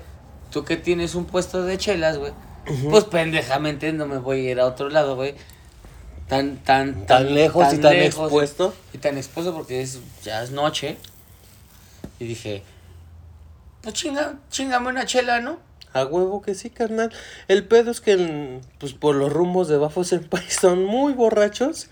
tú 0.52 0.64
que 0.64 0.78
tienes 0.78 1.16
un 1.16 1.26
puesto 1.26 1.64
de 1.64 1.78
chelas, 1.78 2.18
güey. 2.18 2.32
Pues 2.90 3.04
pendejamente 3.04 3.92
no 3.92 4.08
me 4.08 4.20
voy 4.20 4.48
a 4.48 4.52
ir 4.52 4.60
a 4.62 4.66
otro 4.68 4.90
lado, 4.90 5.18
güey. 5.18 5.36
Tan, 6.28 6.58
tan, 6.58 7.06
Tan 7.06 7.34
lejos 7.34 7.74
y 7.74 7.78
tan 7.78 7.94
lejos, 7.94 8.26
expuesto. 8.26 8.74
Y 8.94 8.98
tan 8.98 9.18
expuesto 9.18 9.54
porque 9.54 9.82
es, 9.82 10.00
ya 10.24 10.44
es 10.44 10.52
noche. 10.52 10.98
Y 12.20 12.26
dije, 12.26 12.64
pues 13.82 13.94
chinga, 13.96 14.36
chingame 14.50 14.90
una 14.90 15.06
chela, 15.06 15.40
¿no? 15.40 15.60
A 15.94 16.06
huevo 16.06 16.42
que 16.42 16.54
sí, 16.54 16.70
carnal. 16.70 17.14
El 17.48 17.66
pedo 17.66 17.92
es 17.92 18.02
que 18.02 18.12
el- 18.12 18.62
pues 18.78 18.94
por 18.94 19.16
los 19.16 19.32
rumbos 19.32 19.68
de 19.70 19.78
Bafo 19.78 20.04
Senpai 20.04 20.50
son 20.52 20.84
muy 20.84 21.14
borrachos. 21.14 21.88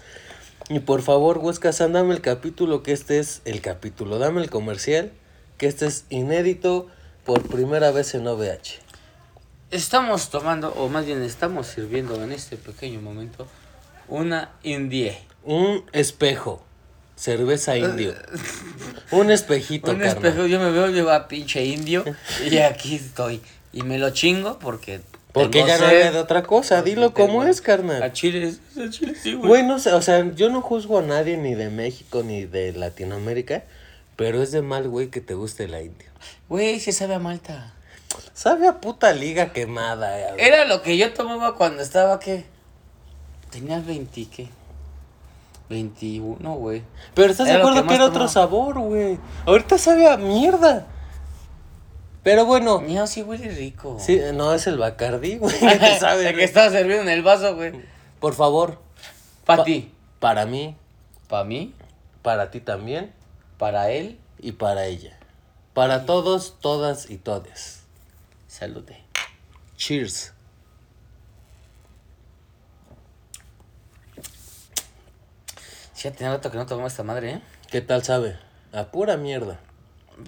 Y 0.67 0.79
por 0.79 1.01
favor, 1.03 1.37
Huesca 1.37 1.71
San, 1.71 1.93
dame 1.93 2.13
el 2.15 2.21
capítulo, 2.21 2.81
que 2.81 2.91
este 2.91 3.19
es 3.19 3.41
el 3.45 3.61
capítulo. 3.61 4.17
Dame 4.17 4.41
el 4.41 4.49
comercial, 4.49 5.11
que 5.59 5.67
este 5.67 5.85
es 5.85 6.05
inédito 6.09 6.87
por 7.23 7.43
primera 7.43 7.91
vez 7.91 8.15
en 8.15 8.27
OVH. 8.27 8.79
Estamos 9.71 10.29
tomando, 10.29 10.73
o 10.73 10.89
más 10.89 11.05
bien 11.05 11.21
estamos 11.21 11.67
sirviendo 11.67 12.21
en 12.23 12.31
este 12.31 12.57
pequeño 12.57 12.99
momento, 12.99 13.45
una 14.07 14.51
indie. 14.63 15.17
Un 15.43 15.83
espejo. 15.93 16.63
Cerveza 17.15 17.77
indio. 17.77 18.13
Un 19.11 19.31
espejito, 19.31 19.91
Un 19.91 19.99
carnal. 19.99 20.17
espejo, 20.17 20.47
yo 20.47 20.59
me 20.59 20.71
veo, 20.71 20.89
yo 20.89 21.09
a 21.11 21.27
pinche 21.27 21.63
indio, 21.63 22.03
y 22.49 22.57
aquí 22.57 22.95
estoy. 22.95 23.41
Y 23.71 23.83
me 23.83 23.97
lo 23.97 24.09
chingo 24.09 24.59
porque. 24.59 25.01
Porque 25.31 25.59
ya 25.59 25.77
no 25.77 25.85
sed. 25.87 25.97
había 25.97 26.11
de 26.11 26.19
otra 26.19 26.43
cosa. 26.43 26.81
Dilo 26.81 27.13
como 27.13 27.43
es, 27.43 27.59
A 27.59 27.63
carnal. 27.63 28.13
Chile, 28.13 28.53
a 28.77 28.89
Chile 28.89 29.15
sí, 29.21 29.33
güey. 29.33 29.47
Güey, 29.47 29.63
no 29.63 29.79
sé, 29.79 29.91
o 29.91 30.01
sea, 30.01 30.33
yo 30.33 30.49
no 30.49 30.61
juzgo 30.61 30.99
a 30.99 31.01
nadie 31.01 31.35
ni 31.37 31.55
de 31.55 31.69
México 31.69 32.23
ni 32.23 32.45
de 32.45 32.71
Latinoamérica. 32.73 33.63
Pero 34.15 34.41
es 34.41 34.51
de 34.51 34.61
mal, 34.61 34.87
güey, 34.87 35.09
que 35.09 35.19
te 35.19 35.33
guste 35.33 35.67
la 35.67 35.81
india. 35.81 36.09
Güey, 36.47 36.79
se 36.79 36.93
sabe 36.93 37.15
a 37.15 37.19
Malta. 37.19 37.73
Sabe 38.33 38.67
a 38.67 38.79
puta 38.79 39.11
liga 39.11 39.51
quemada, 39.51 40.17
eh. 40.19 40.35
Era 40.37 40.65
lo 40.65 40.81
que 40.81 40.97
yo 40.97 41.11
tomaba 41.13 41.55
cuando 41.55 41.83
estaba, 41.83 42.19
¿qué? 42.19 42.45
Tenía 43.55 43.79
20, 43.79 44.25
¿qué? 44.25 44.49
21, 45.69 46.55
güey. 46.55 46.83
Pero 47.13 47.31
estás 47.31 47.47
de 47.47 47.53
acuerdo 47.53 47.87
que 47.87 47.95
era 47.95 48.03
otro 48.05 48.27
sabor, 48.27 48.77
güey. 48.79 49.17
Ahorita 49.45 49.77
sabe 49.77 50.09
a 50.09 50.17
mierda. 50.17 50.87
Pero 52.21 52.45
bueno, 52.45 52.81
Mío, 52.81 53.07
sí 53.07 53.21
huele 53.23 53.47
rico. 53.49 53.95
sí, 53.97 54.19
no 54.33 54.53
es 54.53 54.67
el 54.67 54.77
Bacardí, 54.77 55.37
güey. 55.37 55.55
sabe, 55.99 56.27
El 56.29 56.35
que 56.35 56.43
estaba 56.43 56.69
servido 56.69 57.01
en 57.01 57.07
el 57.07 57.23
vaso, 57.23 57.55
güey. 57.55 57.71
Por 58.19 58.33
favor, 58.33 58.77
Para 59.45 59.59
Pa- 59.59 59.63
ti. 59.63 59.89
para 60.19 60.45
mí, 60.45 60.75
Para 61.29 61.45
mí. 61.45 61.73
para 62.23 62.51
ti 62.51 62.59
también 62.59 63.13
Para 63.57 63.89
él. 63.91 64.19
y 64.39 64.51
para 64.51 64.85
ella. 64.85 65.17
Para 65.73 66.05
todos, 66.05 66.55
todas 66.59 67.09
y 67.09 67.15
todes. 67.17 67.83
Salute. 68.49 69.01
Cheers. 69.77 70.33
Ya 76.05 76.11
tenía 76.11 76.33
rato 76.33 76.51
que 76.51 76.57
no 76.57 76.67
tomaba 76.67 76.87
esta 76.87 77.01
madre, 77.01 77.31
¿eh? 77.31 77.41
¿Qué 77.71 77.81
tal 77.81 78.03
sabe? 78.03 78.37
A 78.71 78.85
pura 78.85 79.17
mierda. 79.17 79.59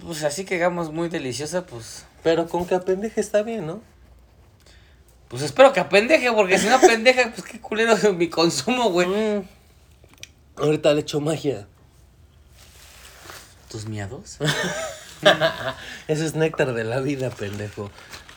Pues 0.04 0.24
así 0.24 0.44
que 0.44 0.56
hagamos 0.56 0.92
muy 0.92 1.08
deliciosa, 1.08 1.66
pues. 1.66 2.04
Pero 2.24 2.48
con 2.48 2.66
que 2.66 2.74
apendeje 2.74 3.20
está 3.20 3.42
bien, 3.42 3.64
¿no? 3.66 3.80
Pues 5.28 5.42
espero 5.42 5.72
que 5.72 5.78
apendeje, 5.78 6.32
porque 6.32 6.58
si 6.58 6.66
no 6.66 6.74
apendeja, 6.74 7.30
pues 7.32 7.46
qué 7.46 7.60
culero 7.60 7.92
es 7.92 8.12
mi 8.14 8.28
consumo, 8.28 8.90
güey. 8.90 9.06
Mm. 9.06 9.48
Ahorita 10.56 10.92
le 10.94 11.02
echo 11.02 11.20
magia. 11.20 11.68
¿Tus 13.70 13.86
miados? 13.86 14.38
Ese 16.08 16.26
es 16.26 16.34
néctar 16.34 16.72
de 16.72 16.82
la 16.82 17.00
vida, 17.00 17.30
pendejo. 17.30 17.92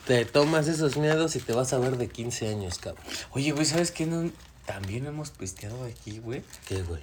Te 0.05 0.25
tomas 0.25 0.67
esos 0.67 0.95
miedos 0.97 1.35
y 1.35 1.39
te 1.39 1.53
vas 1.53 1.73
a 1.73 1.79
ver 1.79 1.97
de 1.97 2.07
15 2.07 2.49
años, 2.49 2.77
cabrón. 2.77 3.03
Oye, 3.31 3.51
güey, 3.51 3.65
¿sabes 3.65 3.89
qué? 3.89 4.05
No, 4.05 4.29
también 4.67 5.07
hemos 5.07 5.31
pisteado 5.31 5.85
aquí, 5.85 6.19
güey. 6.19 6.43
¿Qué, 6.67 6.83
güey? 6.83 7.01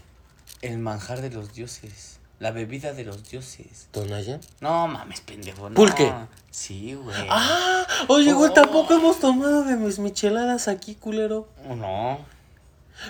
El 0.62 0.78
manjar 0.78 1.20
de 1.20 1.30
los 1.30 1.52
dioses. 1.54 2.18
La 2.40 2.52
bebida 2.52 2.92
de 2.92 3.04
los 3.04 3.28
dioses. 3.28 3.88
¿Tonayan? 3.90 4.40
No 4.60 4.86
mames, 4.86 5.20
pendejo. 5.22 5.68
No. 5.70 5.74
Pulque. 5.74 6.12
Sí, 6.52 6.94
güey. 6.94 7.16
¡Ah! 7.28 7.84
Oye, 8.06 8.32
güey, 8.32 8.50
Oh. 8.50 8.54
tampoco 8.54 8.94
hemos 8.94 9.18
tomado 9.18 9.64
de 9.64 9.74
mis 9.76 9.98
micheladas 9.98 10.68
aquí, 10.68 10.94
culero. 10.94 11.48
No. 11.68 12.18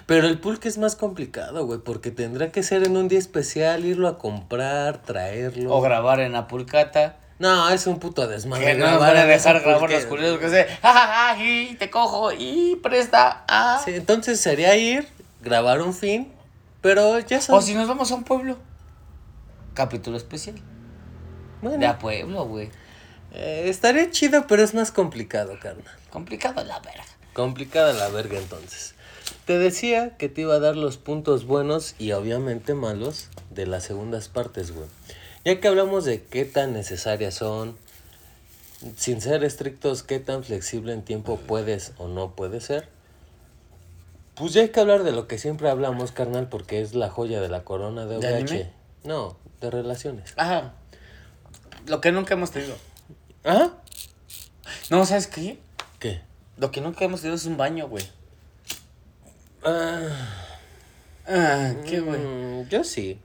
Pero 0.07 0.27
el 0.29 0.39
pulque 0.39 0.69
es 0.69 0.79
más 0.79 0.97
complicado, 0.97 1.65
güey, 1.67 1.79
porque 1.81 2.11
tendrá 2.11 2.53
que 2.53 2.63
ser 2.63 2.85
en 2.85 2.97
un 2.97 3.09
día 3.09 3.19
especial, 3.19 3.85
irlo 3.85 4.09
a 4.09 4.19
comprar, 4.19 5.03
traerlo. 5.03 5.75
O 5.75 5.81
grabar 5.81 6.21
en 6.21 6.35
Apulcata. 6.35 7.17
No, 7.39 7.69
es 7.71 7.87
un 7.87 7.99
puto 7.99 8.27
desmadre. 8.27 8.65
Que 8.67 8.75
no 8.75 8.91
nos 8.91 9.01
van 9.01 9.17
a 9.17 9.25
dejar 9.25 9.61
grabar 9.61 9.91
los 9.91 10.05
culeros 10.07 10.39
que 10.41 10.49
se. 10.51 10.65
¡Ja, 10.83 10.93
ja, 10.93 11.35
ja! 11.37 11.43
Y 11.45 11.75
te 11.77 11.89
cojo 11.91 12.33
y 12.33 12.77
presta. 12.83 13.45
Ah. 13.47 13.81
Sí, 13.85 13.93
entonces 13.95 14.41
sería 14.41 14.75
ir, 14.77 15.07
grabar 15.43 15.81
un 15.81 15.95
fin, 15.95 16.33
pero 16.81 17.19
ya 17.21 17.39
O 17.39 17.41
sabes. 17.43 17.65
si 17.67 17.75
nos 17.75 17.89
vamos 17.89 18.11
a 18.11 18.15
un 18.15 18.25
pueblo. 18.25 18.57
Capítulo 19.75 20.17
especial. 20.17 20.57
bueno, 21.63 21.79
De 21.79 21.87
a 21.87 21.99
pueblo, 21.99 22.45
güey. 22.47 22.71
eh, 23.33 23.65
estaría 23.67 24.11
chido, 24.11 24.47
pero 24.47 24.63
es 24.63 24.75
más 24.75 24.91
complicado, 24.91 25.59
carnal. 25.61 25.85
Complicado 26.11 26.65
la 26.65 26.81
verga. 26.81 27.05
Complicada 27.35 27.93
la 27.93 28.09
verga 28.09 28.39
entonces. 28.39 28.95
Te 29.45 29.59
decía 29.59 30.17
que 30.17 30.29
te 30.29 30.41
iba 30.43 30.55
a 30.55 30.59
dar 30.59 30.77
los 30.77 30.97
puntos 30.97 31.45
buenos 31.47 31.95
y 31.99 32.13
obviamente 32.13 32.75
malos 32.75 33.29
de 33.51 33.67
las 33.67 33.85
segundas 33.85 34.29
partes, 34.29 34.73
güey. 34.73 34.89
Ya 35.45 35.61
que 35.61 35.69
hablamos 35.69 36.05
de 36.05 36.23
qué 36.23 36.45
tan 36.45 36.73
necesarias 36.73 37.35
son, 37.35 37.77
sin 38.97 39.21
ser 39.21 39.45
estrictos, 39.45 40.03
qué 40.03 40.19
tan 40.19 40.45
flexible 40.45 40.93
en 40.93 41.03
tiempo 41.03 41.37
puedes 41.39 41.93
o 41.99 42.09
no 42.09 42.33
puedes 42.35 42.65
ser. 42.65 42.89
Pues 44.39 44.53
ya 44.53 44.63
hay 44.63 44.69
que 44.69 44.81
hablar 44.81 45.03
de 45.03 45.13
lo 45.13 45.27
que 45.27 45.39
siempre 45.39 45.69
hablamos, 45.69 46.13
carnal, 46.13 46.49
porque 46.49 46.81
es 46.81 46.95
la 46.95 47.11
joya 47.11 47.41
de 47.41 47.49
la 47.49 47.65
corona 47.65 48.07
de 48.07 48.19
¿De 48.19 48.29
OVH. 48.29 48.37
anime? 48.37 48.71
No, 49.05 49.37
de 49.61 49.71
relaciones. 49.71 50.35
Ajá. 50.37 50.75
Lo 51.87 52.01
que 52.01 52.13
nunca 52.13 52.35
hemos 52.35 52.51
tenido. 52.51 52.77
¿Ah? 53.45 53.71
No, 54.91 55.05
¿sabes 55.07 55.27
qué? 55.27 55.59
¿Qué? 55.99 56.21
Lo 56.57 56.71
que 56.71 56.81
nunca 56.81 57.05
hemos 57.05 57.21
tenido 57.21 57.37
es 57.37 57.47
un 57.47 57.57
baño, 57.57 57.89
güey. 57.89 58.05
Ah, 59.65 60.09
Ah, 61.27 61.73
¿qué, 61.87 62.01
güey? 62.01 62.19
mm, 62.21 62.69
yo 62.69 62.85
sí. 62.85 63.21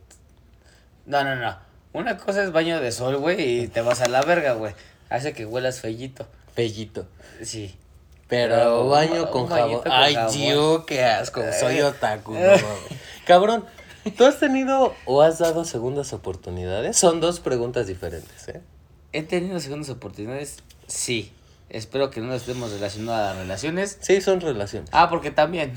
No, 1.06 1.24
no, 1.24 1.36
no. 1.36 1.58
Una 1.94 2.18
cosa 2.18 2.44
es 2.44 2.52
baño 2.52 2.82
de 2.82 2.92
sol, 2.92 3.18
güey, 3.18 3.62
y 3.64 3.68
te 3.68 3.82
vas 3.82 4.02
a 4.02 4.10
la 4.10 4.22
verga, 4.24 4.54
güey. 4.54 4.74
Hace 5.10 5.34
que 5.34 5.46
huelas 5.46 5.80
fellito. 5.80 6.28
Fellito. 6.56 7.08
Sí. 7.44 7.76
Pero, 8.34 8.90
baño 8.90 9.30
con 9.30 9.46
jabón. 9.46 9.82
Ay, 9.86 10.18
yo 10.34 10.88
qué 10.88 11.04
asco. 11.04 11.44
Soy 11.60 11.82
otaku. 11.82 12.34
no 12.34 12.40
mames. 12.40 12.64
Cabrón, 13.28 13.64
¿tú 14.18 14.26
has 14.26 14.40
tenido 14.40 14.96
o 15.06 15.22
has 15.22 15.38
dado 15.38 15.66
segundas 15.66 16.14
oportunidades? 16.14 16.98
Son 16.98 17.22
dos 17.22 17.40
preguntas 17.40 17.86
diferentes, 17.86 18.48
¿eh? 18.48 18.62
¿He 19.12 19.22
tenido 19.22 19.60
segundas 19.60 19.92
oportunidades? 19.92 20.64
Sí. 20.88 21.32
Espero 21.70 22.10
que 22.10 22.22
no 22.22 22.28
nos 22.28 22.42
estemos 22.42 22.72
relacionando 22.72 23.14
a 23.14 23.34
relaciones. 23.34 24.00
Sí, 24.02 24.20
son 24.20 24.42
relaciones. 24.42 24.90
Ah, 24.94 25.12
porque 25.12 25.30
también. 25.30 25.76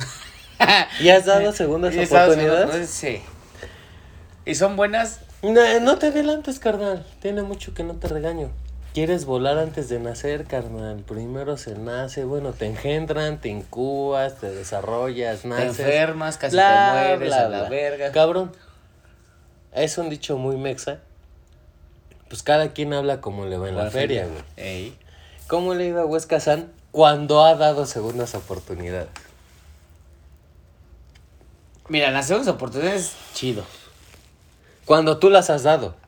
¿Y 1.00 1.10
has 1.10 1.26
dado 1.26 1.52
segundas 1.52 1.94
¿Y 1.94 1.98
esas 1.98 2.24
oportunidades? 2.24 2.88
Sí. 2.88 3.20
¿Y 4.46 4.54
son 4.54 4.76
buenas? 4.76 5.20
No, 5.42 5.80
no 5.80 5.98
te 5.98 6.06
adelantes, 6.06 6.58
carnal. 6.58 7.04
Tiene 7.20 7.42
mucho 7.42 7.74
que 7.74 7.84
no 7.84 7.96
te 7.96 8.08
regaño. 8.08 8.50
Quieres 8.96 9.26
volar 9.26 9.58
antes 9.58 9.90
de 9.90 10.00
nacer, 10.00 10.46
carnal. 10.46 11.04
Primero 11.06 11.58
se 11.58 11.74
nace, 11.74 12.24
bueno, 12.24 12.54
te 12.54 12.64
engendran, 12.64 13.38
te 13.42 13.50
incubas, 13.50 14.36
te 14.36 14.50
desarrollas, 14.50 15.42
Te 15.42 15.48
naces. 15.48 15.80
enfermas, 15.80 16.38
casi 16.38 16.56
bla, 16.56 16.94
te 16.94 17.08
mueres 17.10 17.28
bla, 17.28 17.44
a 17.44 17.48
la 17.50 17.68
verga. 17.68 18.10
Cabrón. 18.10 18.52
Es 19.74 19.98
un 19.98 20.08
dicho 20.08 20.38
muy 20.38 20.56
mexa. 20.56 21.00
Pues 22.30 22.42
cada 22.42 22.72
quien 22.72 22.94
habla 22.94 23.20
como 23.20 23.44
le 23.44 23.58
va 23.58 23.68
en 23.68 23.76
la 23.76 23.90
feria, 23.90 24.28
güey. 24.28 24.42
Ey. 24.56 24.98
¿Cómo 25.46 25.74
le 25.74 25.88
iba 25.88 26.00
a 26.00 26.06
Huesca 26.06 26.40
San 26.40 26.72
cuando 26.90 27.44
ha 27.44 27.54
dado 27.54 27.84
segundas 27.84 28.34
oportunidades? 28.34 29.08
Mira, 31.90 32.10
las 32.12 32.28
segundas 32.28 32.54
oportunidades, 32.54 33.12
chido. 33.34 33.62
Cuando 34.86 35.18
tú 35.18 35.28
las 35.28 35.50
has 35.50 35.64
dado. 35.64 36.05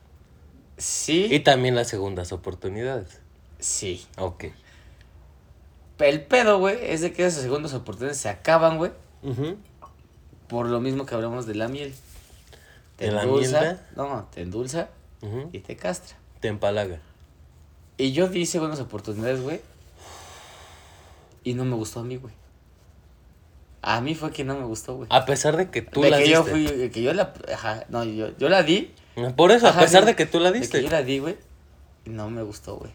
Sí. 0.78 1.26
Y 1.30 1.40
también 1.40 1.74
las 1.74 1.88
segundas 1.88 2.32
oportunidades. 2.32 3.20
Sí. 3.58 4.06
Ok. 4.16 4.46
El 5.98 6.22
pedo, 6.22 6.58
güey, 6.58 6.78
es 6.80 7.00
de 7.00 7.12
que 7.12 7.26
esas 7.26 7.42
segundas 7.42 7.74
oportunidades 7.74 8.18
se 8.18 8.28
acaban, 8.28 8.78
güey. 8.78 8.92
Por 10.46 10.66
lo 10.66 10.80
mismo 10.80 11.04
que 11.04 11.14
hablamos 11.14 11.46
de 11.46 11.56
la 11.56 11.68
miel. 11.68 11.94
Te 12.96 13.06
¿De 13.06 13.12
la 13.12 13.22
endulza. 13.24 13.60
miel, 13.60 13.78
No, 13.96 14.28
te 14.32 14.42
endulza 14.42 14.88
y 15.52 15.58
te 15.60 15.76
castra. 15.76 16.16
Te 16.40 16.48
empalaga. 16.48 17.00
Y 17.96 18.12
yo 18.12 18.28
di 18.28 18.46
segundas 18.46 18.78
oportunidades, 18.78 19.40
güey. 19.42 19.60
Y 21.42 21.54
no 21.54 21.64
me 21.64 21.74
gustó 21.74 22.00
a 22.00 22.04
mí, 22.04 22.16
güey. 22.16 22.32
A 23.82 24.00
mí 24.00 24.14
fue 24.14 24.30
que 24.32 24.44
no 24.44 24.56
me 24.56 24.64
gustó, 24.64 24.96
güey. 24.96 25.08
A 25.10 25.24
pesar 25.24 25.56
de 25.56 25.70
que 25.70 25.82
tú 25.82 26.02
de 26.02 26.10
las 26.10 26.20
que 26.20 26.28
yo 26.28 26.44
fui, 26.44 26.90
que 26.90 27.02
yo 27.02 27.12
la, 27.12 27.32
ajá, 27.52 27.84
no, 27.88 28.04
yo, 28.04 28.36
yo 28.36 28.48
la 28.48 28.62
di. 28.62 28.92
Por 29.36 29.52
eso, 29.52 29.66
Ajá, 29.68 29.78
a 29.80 29.82
pesar 29.84 30.04
de 30.04 30.14
que 30.16 30.26
tú 30.26 30.40
la 30.40 30.50
De 30.52 30.60
diste. 30.60 30.78
que 30.78 30.84
yo 30.84 30.90
la 30.90 31.02
di, 31.02 31.18
güey. 31.18 31.36
No 32.04 32.30
me 32.30 32.42
gustó, 32.42 32.76
güey. 32.76 32.90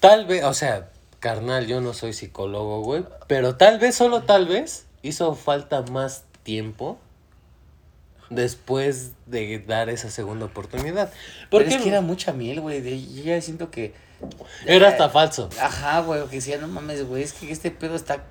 Tal 0.00 0.26
vez, 0.26 0.44
o 0.44 0.52
sea, 0.54 0.90
carnal, 1.20 1.66
yo 1.66 1.80
no 1.80 1.94
soy 1.94 2.12
psicólogo, 2.12 2.82
güey. 2.82 3.04
Pero 3.26 3.56
tal 3.56 3.78
vez, 3.78 3.94
solo 3.94 4.22
tal 4.22 4.46
vez, 4.46 4.86
hizo 5.02 5.34
falta 5.34 5.82
más 5.82 6.24
tiempo 6.42 6.98
después 8.30 9.12
de 9.26 9.58
dar 9.60 9.88
esa 9.88 10.10
segunda 10.10 10.46
oportunidad. 10.46 11.08
Porque 11.50 11.66
Porque 11.66 11.74
es 11.76 11.82
que 11.82 11.88
era 11.88 12.00
mucha 12.00 12.32
miel, 12.32 12.60
güey. 12.60 12.80
de- 12.80 13.00
Yo 13.14 13.22
ya 13.24 13.40
siento 13.40 13.70
que. 13.70 13.94
era 14.66 14.88
hasta 14.88 15.08
falso. 15.08 15.48
Ajá, 15.60 16.00
güey. 16.00 16.24
Que 16.28 16.36
decía, 16.36 16.58
no 16.58 16.68
mames, 16.68 17.06
güey. 17.06 17.22
Es 17.22 17.32
que 17.32 17.50
este 17.50 17.70
pedo 17.70 17.94
está. 17.96 18.24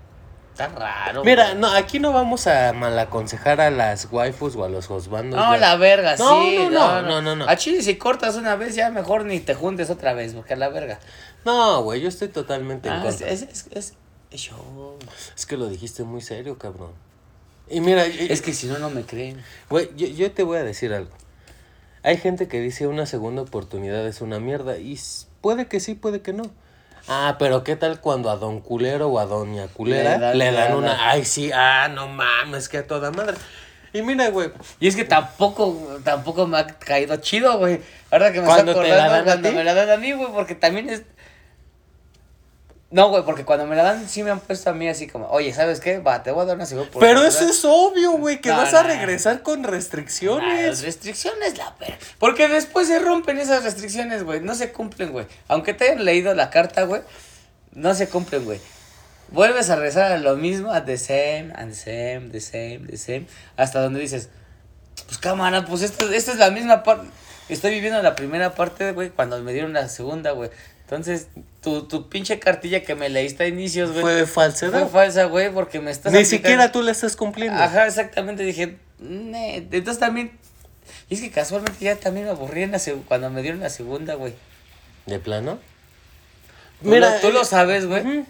Está 0.53 0.67
raro. 0.67 1.23
Mira, 1.23 1.49
güey". 1.49 1.57
no, 1.59 1.67
aquí 1.71 1.99
no 1.99 2.13
vamos 2.13 2.45
a 2.47 2.71
malaconsejar 2.73 3.59
a 3.59 3.71
las 3.71 4.07
waifus 4.11 4.55
o 4.55 4.63
a 4.63 4.69
los 4.69 4.89
husbandos. 4.89 5.39
No, 5.39 5.57
la 5.57 5.75
verga, 5.77 6.15
No, 6.17 6.43
sí. 6.43 6.57
no, 6.57 6.69
no, 6.69 7.01
no, 7.01 7.21
no, 7.21 7.35
no. 7.35 7.49
A 7.49 7.55
Chile, 7.57 7.81
si 7.81 7.95
cortas 7.97 8.35
una 8.35 8.55
vez, 8.55 8.75
ya 8.75 8.89
mejor 8.91 9.25
ni 9.25 9.39
te 9.39 9.55
juntes 9.55 9.89
otra 9.89 10.13
vez, 10.13 10.33
porque 10.33 10.53
a 10.53 10.57
la 10.57 10.69
verga. 10.69 10.99
No, 11.43 11.81
güey, 11.83 12.01
yo 12.01 12.07
estoy 12.07 12.27
totalmente 12.29 12.87
en 12.87 12.93
Ah, 12.95 13.03
es, 13.07 13.15
contra. 13.15 13.29
es, 13.29 13.41
es, 13.41 13.65
es- 13.71 13.93
es 14.31 14.39
show. 14.41 14.97
Es 15.35 15.45
que 15.45 15.57
lo 15.57 15.67
dijiste 15.67 16.03
muy 16.03 16.21
serio, 16.21 16.57
cabrón. 16.57 16.91
Y 17.69 17.81
mira, 17.81 18.05
Es 18.05 18.41
que 18.41 18.53
si 18.53 18.67
no, 18.67 18.77
no 18.77 18.89
me 18.89 19.03
creen. 19.03 19.41
Güey, 19.69 19.89
yo, 19.95 20.07
yo 20.07 20.31
te 20.31 20.43
voy 20.43 20.57
a 20.59 20.63
decir 20.63 20.93
algo. 20.93 21.11
Hay 22.03 22.17
gente 22.17 22.47
que 22.47 22.59
dice 22.59 22.85
una 22.87 23.05
segunda 23.05 23.41
oportunidad 23.41 24.05
es 24.05 24.21
una 24.21 24.39
mierda. 24.39 24.77
Y 24.77 24.99
puede 25.41 25.67
que 25.67 25.79
sí, 25.79 25.95
puede 25.95 26.21
que 26.21 26.33
no. 26.33 26.43
Ah, 27.07 27.35
pero 27.37 27.63
¿qué 27.63 27.75
tal 27.75 27.99
cuando 27.99 28.29
a 28.29 28.37
don 28.37 28.61
culero 28.61 29.09
o 29.09 29.19
a 29.19 29.25
doña 29.25 29.67
culera 29.67 30.33
Le 30.33 30.51
dan- 30.51 30.69
le 30.69 30.75
una... 30.75 31.09
Ay, 31.09 31.25
sí, 31.25 31.51
ah, 31.53 31.89
no 31.93 32.07
mames, 32.07 32.69
que 32.69 32.77
a 32.79 32.87
toda 32.87 33.11
madre. 33.11 33.35
Y 33.91 34.01
mira, 34.01 34.29
güey, 34.29 34.51
Y 34.79 34.87
es 34.87 34.95
que 34.95 35.03
tampoco, 35.03 35.99
tampoco 36.03 36.47
me 36.47 36.57
ha 36.57 36.65
caído 36.65 37.15
chido, 37.17 37.57
güey. 37.59 37.79
Ahora 38.09 38.31
que 38.31 38.39
me 38.41 38.47
¿Cuándo 38.47 38.71
estoy 38.71 38.89
te 38.89 38.95
la 38.95 39.03
acordando, 39.05 39.25
cuando 39.31 39.49
ti? 39.49 39.55
me 39.55 39.63
la 39.63 39.73
dan 39.73 39.89
a 39.91 39.97
mí, 39.97 40.11
güey, 40.13 40.31
porque 40.31 40.55
también 40.55 40.89
es... 40.89 41.03
No, 42.93 43.09
güey, 43.09 43.23
porque 43.23 43.43
cuando 43.43 43.65
me 43.65 43.75
la 43.75 43.81
dan 43.81 44.07
sí 44.07 44.21
me 44.21 44.29
han 44.29 44.39
puesto 44.39 44.69
a 44.69 44.73
mí 44.73 44.87
así 44.87 45.07
como, 45.07 45.25
oye, 45.29 45.51
¿sabes 45.51 45.79
qué? 45.79 45.97
Va, 45.97 46.21
te 46.21 46.29
voy 46.29 46.43
a 46.43 46.45
dar 46.45 46.57
una 46.57 46.67
segunda 46.67 46.91
pero 46.99 47.21
oportunidad". 47.21 47.27
eso 47.43 47.49
es 47.49 47.65
obvio, 47.65 48.11
güey, 48.11 48.39
que 48.39 48.49
No, 48.49 48.57
vas 48.57 48.71
a 48.75 48.83
no. 48.83 48.89
regresar 48.89 49.41
con 49.41 49.63
restricciones. 49.63 50.67
las 50.67 50.81
restricciones, 50.83 51.57
la 51.57 51.73
verga. 51.79 51.97
Porque 52.19 52.47
después 52.47 52.87
se 52.87 52.99
rompen 52.99 53.39
esas 53.39 53.63
restricciones, 53.63 54.23
güey. 54.23 54.41
No 54.41 54.53
se 54.53 54.71
cumplen, 54.71 55.11
güey. 55.11 55.25
Aunque 55.47 55.73
te 55.73 55.85
hayan 55.85 56.05
leído 56.05 56.35
la 56.35 56.51
carta, 56.51 56.83
güey, 56.83 57.01
no 57.71 57.95
se 57.95 58.07
cumplen, 58.09 58.45
güey. 58.45 58.59
Vuelves 59.29 59.71
a 59.71 59.75
rezar 59.75 60.11
a 60.11 60.19
lo 60.19 60.35
mismo, 60.35 60.71
a 60.71 60.85
the 60.85 60.99
same, 60.99 61.51
and 61.55 61.73
the 61.73 61.75
same, 61.75 62.29
the 62.29 62.39
same, 62.41 62.81
the 62.87 62.97
same. 62.97 63.25
Hasta 63.57 63.81
donde 63.81 64.01
dices, 64.01 64.29
pues 65.07 65.17
cámara, 65.17 65.65
pues 65.65 65.81
esto, 65.81 66.11
esta 66.11 66.31
es 66.31 66.37
la 66.37 66.51
misma 66.51 66.83
parte. 66.83 67.07
Estoy 67.49 67.71
viviendo 67.71 67.99
la 68.03 68.15
primera 68.15 68.53
parte, 68.53 68.91
güey, 68.91 69.09
cuando 69.09 69.39
me 69.41 69.51
dieron 69.51 69.73
la 69.73 69.89
segunda, 69.89 70.29
güey. 70.31 70.51
Entonces, 70.95 71.27
tu, 71.61 71.83
tu 71.87 72.09
pinche 72.09 72.39
cartilla 72.39 72.83
que 72.83 72.95
me 72.95 73.09
leíste 73.09 73.43
a 73.43 73.47
inicios, 73.47 73.91
güey. 73.91 74.01
Fue 74.01 74.13
Fue 74.19 74.27
falsedad. 74.27 74.89
falsa, 74.89 75.25
güey, 75.25 75.51
porque 75.51 75.79
me 75.79 75.91
estás 75.91 76.11
Ni 76.11 76.19
aplicando- 76.19 76.29
siquiera 76.43 76.71
tú 76.71 76.81
le 76.83 76.91
estás 76.91 77.15
cumpliendo. 77.15 77.61
Ajá, 77.61 77.87
exactamente, 77.87 78.43
dije, 78.43 78.77
"Ne". 78.99 79.57
entonces 79.57 79.99
también, 79.99 80.31
y 81.09 81.15
es 81.15 81.21
que 81.21 81.31
casualmente 81.31 81.83
ya 81.83 81.95
también 81.95 82.25
me 82.25 82.31
aburrí 82.31 82.63
en 82.63 82.71
la 82.71 82.77
seg- 82.77 83.03
cuando 83.07 83.29
me 83.29 83.41
dieron 83.41 83.59
la 83.61 83.69
segunda, 83.69 84.15
güey. 84.15 84.33
¿De 85.05 85.19
plano? 85.19 85.59
Tú, 86.81 86.89
lo, 86.95 87.11
tú 87.21 87.31
lo 87.31 87.41
eh, 87.41 87.45
sabes, 87.45 87.85
güey, 87.85 88.25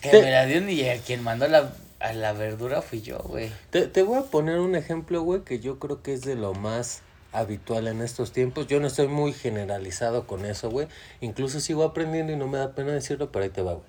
que 0.00 0.10
te- 0.10 0.22
me 0.22 0.30
la 0.30 0.46
dieron 0.46 0.70
y 0.70 0.80
el 0.82 1.00
quien 1.00 1.22
mandó 1.22 1.48
la, 1.48 1.72
a 2.00 2.12
la 2.12 2.32
verdura 2.32 2.82
fui 2.82 3.00
yo, 3.02 3.18
güey. 3.18 3.50
Te, 3.70 3.86
te 3.86 4.02
voy 4.02 4.18
a 4.18 4.22
poner 4.22 4.58
un 4.60 4.76
ejemplo, 4.76 5.22
güey, 5.22 5.42
que 5.42 5.58
yo 5.58 5.78
creo 5.78 6.02
que 6.02 6.12
es 6.14 6.20
de 6.22 6.34
lo 6.36 6.54
más 6.54 7.00
habitual 7.36 7.86
en 7.86 8.00
estos 8.00 8.32
tiempos. 8.32 8.66
Yo 8.66 8.80
no 8.80 8.86
estoy 8.86 9.08
muy 9.08 9.32
generalizado 9.32 10.26
con 10.26 10.44
eso, 10.46 10.70
güey. 10.70 10.88
Incluso 11.20 11.60
sigo 11.60 11.84
aprendiendo 11.84 12.32
y 12.32 12.36
no 12.36 12.48
me 12.48 12.58
da 12.58 12.74
pena 12.74 12.92
decirlo, 12.92 13.30
pero 13.30 13.44
ahí 13.44 13.50
te 13.50 13.62
va, 13.62 13.74
güey. 13.74 13.86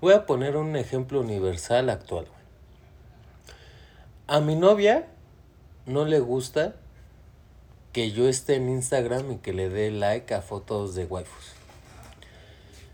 Voy 0.00 0.14
a 0.14 0.26
poner 0.26 0.56
un 0.56 0.74
ejemplo 0.74 1.20
universal 1.20 1.88
actual, 1.90 2.26
güey. 2.26 2.42
A 4.26 4.40
mi 4.40 4.56
novia 4.56 5.06
no 5.86 6.04
le 6.04 6.18
gusta 6.18 6.74
que 7.92 8.10
yo 8.10 8.28
esté 8.28 8.56
en 8.56 8.68
Instagram 8.68 9.32
y 9.32 9.36
que 9.36 9.52
le 9.52 9.68
dé 9.68 9.90
like 9.90 10.34
a 10.34 10.42
fotos 10.42 10.94
de 10.94 11.04
waifus. 11.04 11.52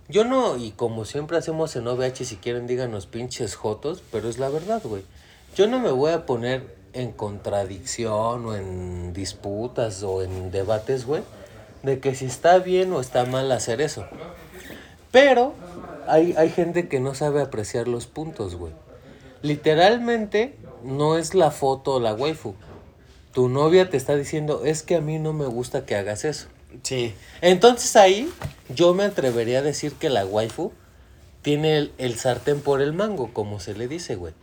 Yo 0.09 0.25
no, 0.25 0.57
y 0.57 0.73
como 0.73 1.05
siempre 1.05 1.37
hacemos 1.37 1.77
en 1.77 1.87
OVH, 1.87 2.25
si 2.25 2.37
quieren 2.37 2.67
díganos 2.67 3.07
pinches 3.07 3.55
jotos, 3.55 4.03
pero 4.11 4.29
es 4.29 4.39
la 4.39 4.49
verdad, 4.49 4.83
güey. 4.83 5.03
Yo 5.55 5.67
no 5.67 5.79
me 5.79 5.91
voy 5.91 6.13
a 6.13 6.27
poner 6.27 6.78
en 6.93 7.13
contradicción 7.13 8.47
o 8.47 8.55
en 8.55 9.13
disputas 9.13 10.03
o 10.03 10.23
en 10.23 10.51
debates, 10.51 11.07
güey, 11.07 11.23
de 11.83 12.01
que 12.01 12.15
si 12.15 12.27
está 12.27 12.59
bien 12.59 12.93
o 12.93 13.01
está 13.01 13.25
mal 13.25 13.51
hacer 13.53 13.81
eso. 13.81 14.07
Pero 15.11 15.55
hay, 16.07 16.35
hay 16.37 16.51
gente 16.51 16.89
que 16.89 17.01
no 17.01 17.15
sabe 17.15 17.41
apreciar 17.41 17.89
los 17.89 18.07
puntos, 18.07 18.57
güey. 18.57 18.73
Literalmente 19.43 20.57
no 20.83 21.17
es 21.17 21.35
la 21.35 21.51
foto 21.51 21.95
o 21.95 22.01
la 22.01 22.15
waifu. 22.15 22.55
Tu 23.33 23.49
novia 23.49 23.89
te 23.89 23.97
está 23.97 24.17
diciendo, 24.17 24.63
es 24.65 24.83
que 24.83 24.97
a 24.97 25.01
mí 25.01 25.19
no 25.19 25.33
me 25.33 25.47
gusta 25.47 25.87
que 25.87 25.95
hagas 25.95 26.25
eso. 26.25 26.49
Sí. 26.83 27.15
Entonces 27.41 27.95
ahí 27.97 28.31
yo 28.75 28.95
me 28.95 29.05
atrevería 29.05 29.61
a 29.61 29.63
decir 29.63 29.93
que 29.95 30.11
la 30.11 30.27
waifu 30.27 30.73
tiene 31.43 31.79
el, 31.79 31.93
el 31.99 32.17
sartén 32.17 32.61
por 32.61 32.83
el 32.83 32.93
mango, 32.93 33.33
como 33.33 33.61
se 33.61 33.75
le 33.75 33.89
dice, 33.89 34.17
güey. 34.17 34.35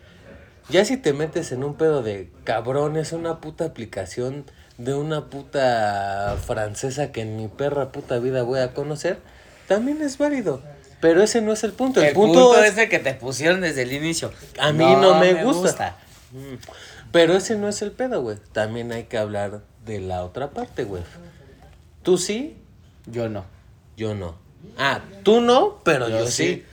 Ya 0.70 0.84
si 0.84 0.98
te 0.98 1.14
metes 1.14 1.52
en 1.52 1.64
un 1.64 1.76
pedo 1.76 2.02
de 2.02 2.32
cabrón, 2.44 2.98
es 2.98 3.14
una 3.14 3.40
puta 3.40 3.66
aplicación 3.66 4.46
de 4.78 4.94
una 4.94 5.26
puta 5.30 6.38
francesa 6.46 7.12
que 7.12 7.22
en 7.22 7.38
mi 7.38 7.48
perra 7.48 7.92
puta 7.92 8.20
vida 8.20 8.44
voy 8.44 8.60
a 8.60 8.74
conocer, 8.74 9.20
también 9.68 10.02
es 10.02 10.18
válido. 10.18 10.62
Pero 11.02 11.22
ese 11.22 11.42
no 11.42 11.54
es 11.54 11.64
el 11.64 11.74
punto. 11.74 12.00
El, 12.02 12.08
El, 12.08 12.14
punto, 12.14 12.46
punto, 12.46 12.64
es, 12.64 12.78
el 12.78 12.90
que 12.90 13.00
te 13.00 13.14
pusieron 13.14 13.62
desde 13.62 13.84
el 13.84 13.94
inicio. 13.94 14.32
A 14.60 14.72
mí 14.72 14.86
no 14.96 15.20
me 15.20 15.44
gusta. 15.44 15.98
Pero 17.12 17.36
ese 17.36 17.56
no 17.58 17.68
es 17.68 17.82
el 17.82 17.92
pedo, 17.92 18.22
güey. 18.22 18.38
También 18.54 18.92
hay 18.92 19.04
que 19.04 19.18
hablar 19.18 19.62
de 19.86 20.00
la 20.00 20.24
otra 20.24 20.50
parte, 20.50 20.84
güey. 20.84 21.04
Tú 22.02 22.18
sí, 22.18 22.58
Yo 23.06 23.30
no. 23.30 23.46
yo 23.96 24.16
no. 24.16 24.36
Ah, 24.78 25.02
tú 25.24 25.42
no, 25.42 25.80
pero 25.84 26.10
yo, 26.10 26.20
Yo 26.20 26.28
sí. 26.28 26.32
sí. 26.32 26.66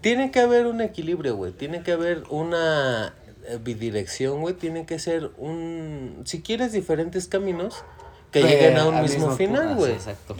Tiene 0.00 0.30
que 0.30 0.40
haber 0.40 0.66
un 0.66 0.80
equilibrio, 0.80 1.36
güey. 1.36 1.52
Tiene 1.52 1.82
que 1.82 1.92
haber 1.92 2.22
una 2.30 3.12
eh, 3.46 3.58
bidirección, 3.62 4.40
güey. 4.40 4.54
Tiene 4.54 4.86
que 4.86 4.98
ser 4.98 5.30
un... 5.38 6.22
Si 6.24 6.40
quieres 6.42 6.72
diferentes 6.72 7.28
caminos, 7.28 7.84
que 8.30 8.42
lleguen 8.42 8.78
a 8.78 8.86
un 8.86 9.02
mismo 9.02 9.32
final, 9.36 9.68
ah, 9.70 9.74
güey. 9.74 9.92
exacto. 9.92 10.36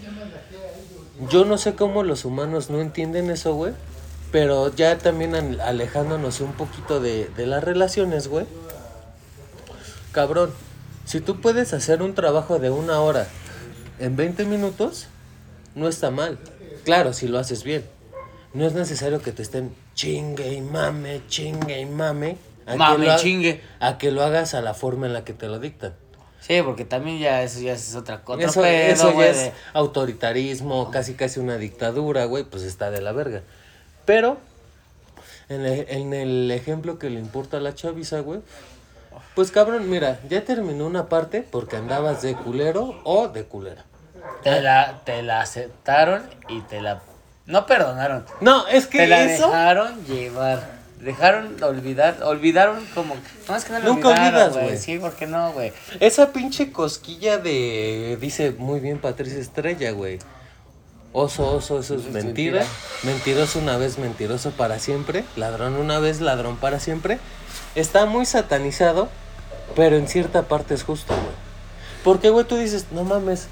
Yo 1.28 1.44
no 1.44 1.58
sé 1.58 1.74
cómo 1.74 2.02
los 2.02 2.24
humanos 2.24 2.70
no 2.70 2.80
entienden 2.80 3.30
eso, 3.30 3.54
güey. 3.54 3.72
Pero 4.32 4.74
ya 4.74 4.96
también 4.96 5.34
al- 5.34 5.60
alejándonos 5.60 6.40
un 6.40 6.52
poquito 6.52 7.00
de, 7.00 7.26
de 7.36 7.46
las 7.46 7.62
relaciones, 7.64 8.28
güey. 8.28 8.46
Cabrón, 10.12 10.50
si 11.04 11.20
tú 11.20 11.40
puedes 11.40 11.72
hacer 11.72 12.02
un 12.02 12.14
trabajo 12.14 12.58
de 12.58 12.70
una 12.70 13.00
hora 13.00 13.26
en 13.98 14.16
20 14.16 14.44
minutos, 14.44 15.06
no 15.74 15.88
está 15.88 16.10
mal. 16.10 16.38
Claro, 16.84 17.12
si 17.12 17.28
lo 17.28 17.38
haces 17.38 17.64
bien. 17.64 17.84
No 18.52 18.66
es 18.66 18.72
necesario 18.74 19.22
que 19.22 19.32
te 19.32 19.42
estén 19.42 19.74
chingue 19.94 20.52
y 20.54 20.60
mame, 20.60 21.22
chingue 21.28 21.80
y 21.80 21.86
mame. 21.86 22.36
a 22.66 22.74
Mame 22.76 23.10
ha- 23.10 23.16
chingue. 23.16 23.60
A 23.78 23.96
que 23.98 24.10
lo 24.10 24.22
hagas 24.24 24.54
a 24.54 24.60
la 24.60 24.74
forma 24.74 25.06
en 25.06 25.12
la 25.12 25.24
que 25.24 25.32
te 25.32 25.46
lo 25.46 25.58
dictan. 25.58 25.94
Sí, 26.40 26.60
porque 26.62 26.84
también 26.84 27.18
ya 27.18 27.42
eso 27.42 27.60
ya 27.60 27.74
es 27.74 27.94
otra 27.94 28.22
cosa. 28.22 28.42
Eso, 28.44 28.64
eso 28.64 29.12
ya 29.18 29.26
es 29.26 29.52
autoritarismo, 29.74 30.90
casi 30.90 31.14
casi 31.14 31.38
una 31.38 31.58
dictadura, 31.58 32.24
güey, 32.24 32.44
pues 32.44 32.62
está 32.62 32.90
de 32.90 33.00
la 33.02 33.12
verga. 33.12 33.42
Pero, 34.06 34.38
en 35.48 35.66
el, 35.66 35.86
en 35.88 36.14
el 36.14 36.50
ejemplo 36.50 36.98
que 36.98 37.10
le 37.10 37.20
importa 37.20 37.58
a 37.58 37.60
la 37.60 37.74
chaviza, 37.74 38.20
güey, 38.20 38.40
pues 39.34 39.50
cabrón, 39.50 39.88
mira, 39.90 40.18
ya 40.28 40.42
terminó 40.44 40.86
una 40.86 41.08
parte 41.08 41.42
porque 41.48 41.76
andabas 41.76 42.22
de 42.22 42.34
culero 42.34 43.00
o 43.04 43.28
de 43.28 43.44
culera. 43.44 43.84
Te 44.42 44.60
la, 44.60 45.02
te 45.04 45.22
la 45.22 45.40
aceptaron 45.42 46.22
y 46.48 46.60
te 46.62 46.80
la... 46.80 47.02
No 47.50 47.66
perdonaron. 47.66 48.24
No, 48.40 48.66
es 48.68 48.86
que 48.86 48.98
Te 48.98 49.06
la 49.08 49.24
eso... 49.24 49.46
dejaron 49.48 50.04
llevar. 50.06 50.80
Dejaron 51.00 51.62
olvidar, 51.62 52.18
olvidaron 52.22 52.84
como... 52.94 53.16
No, 53.48 53.56
es 53.56 53.64
que 53.64 53.72
no 53.72 53.78
lo 53.80 53.86
Nunca 53.94 54.08
olvidaron, 54.08 54.34
olvidas, 54.34 54.52
güey. 54.52 54.64
güey. 54.66 54.78
Sí, 54.78 54.98
¿por 54.98 55.12
qué 55.14 55.26
no, 55.26 55.50
güey? 55.52 55.72
Esa 55.98 56.30
pinche 56.32 56.70
cosquilla 56.72 57.38
de... 57.38 58.18
Dice 58.20 58.50
muy 58.52 58.80
bien 58.80 58.98
Patricia 58.98 59.38
Estrella, 59.38 59.92
güey. 59.92 60.18
Oso, 61.12 61.56
oso, 61.56 61.80
eso 61.80 61.96
es 61.96 62.04
mentira. 62.04 62.64
Mentiroso 63.02 63.58
una 63.58 63.76
vez, 63.78 63.98
mentiroso 63.98 64.50
para 64.52 64.78
siempre. 64.78 65.24
Ladrón 65.36 65.74
una 65.76 65.98
vez, 65.98 66.20
ladrón 66.20 66.56
para 66.56 66.78
siempre. 66.78 67.18
Está 67.74 68.04
muy 68.06 68.26
satanizado, 68.26 69.08
pero 69.74 69.96
en 69.96 70.06
cierta 70.06 70.42
parte 70.42 70.74
es 70.74 70.84
justo, 70.84 71.14
güey. 71.14 71.34
Porque, 72.04 72.30
güey, 72.30 72.44
tú 72.46 72.56
dices, 72.56 72.86
no 72.92 73.04
mames, 73.04 73.48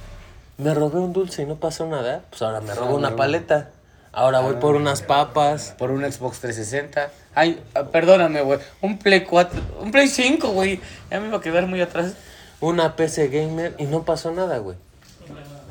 me 0.58 0.72
robé 0.74 1.00
un 1.00 1.12
dulce 1.12 1.42
y 1.42 1.46
no 1.46 1.56
pasó 1.56 1.86
nada. 1.86 2.22
Pues 2.30 2.42
ahora 2.42 2.60
me 2.60 2.74
robo 2.74 2.90
Ah, 2.94 2.98
una 2.98 3.16
paleta. 3.16 3.70
Ahora 4.18 4.40
voy 4.40 4.54
por 4.54 4.74
unas 4.74 5.00
papas. 5.00 5.76
Por 5.78 5.92
un 5.92 6.00
Xbox 6.00 6.40
360. 6.40 7.08
Ay, 7.36 7.62
ah, 7.76 7.84
perdóname, 7.84 8.40
güey. 8.42 8.58
Un 8.80 8.98
Play 8.98 9.22
4, 9.22 9.60
un 9.80 9.92
Play 9.92 10.08
5, 10.08 10.48
güey. 10.48 10.80
Ya 11.08 11.20
me 11.20 11.28
iba 11.28 11.36
a 11.36 11.40
quedar 11.40 11.68
muy 11.68 11.80
atrás. 11.80 12.14
una 12.60 12.96
PC 12.96 13.28
gamer 13.28 13.76
y 13.78 13.84
no 13.84 14.04
pasó 14.04 14.32
nada, 14.32 14.58
güey. 14.58 14.76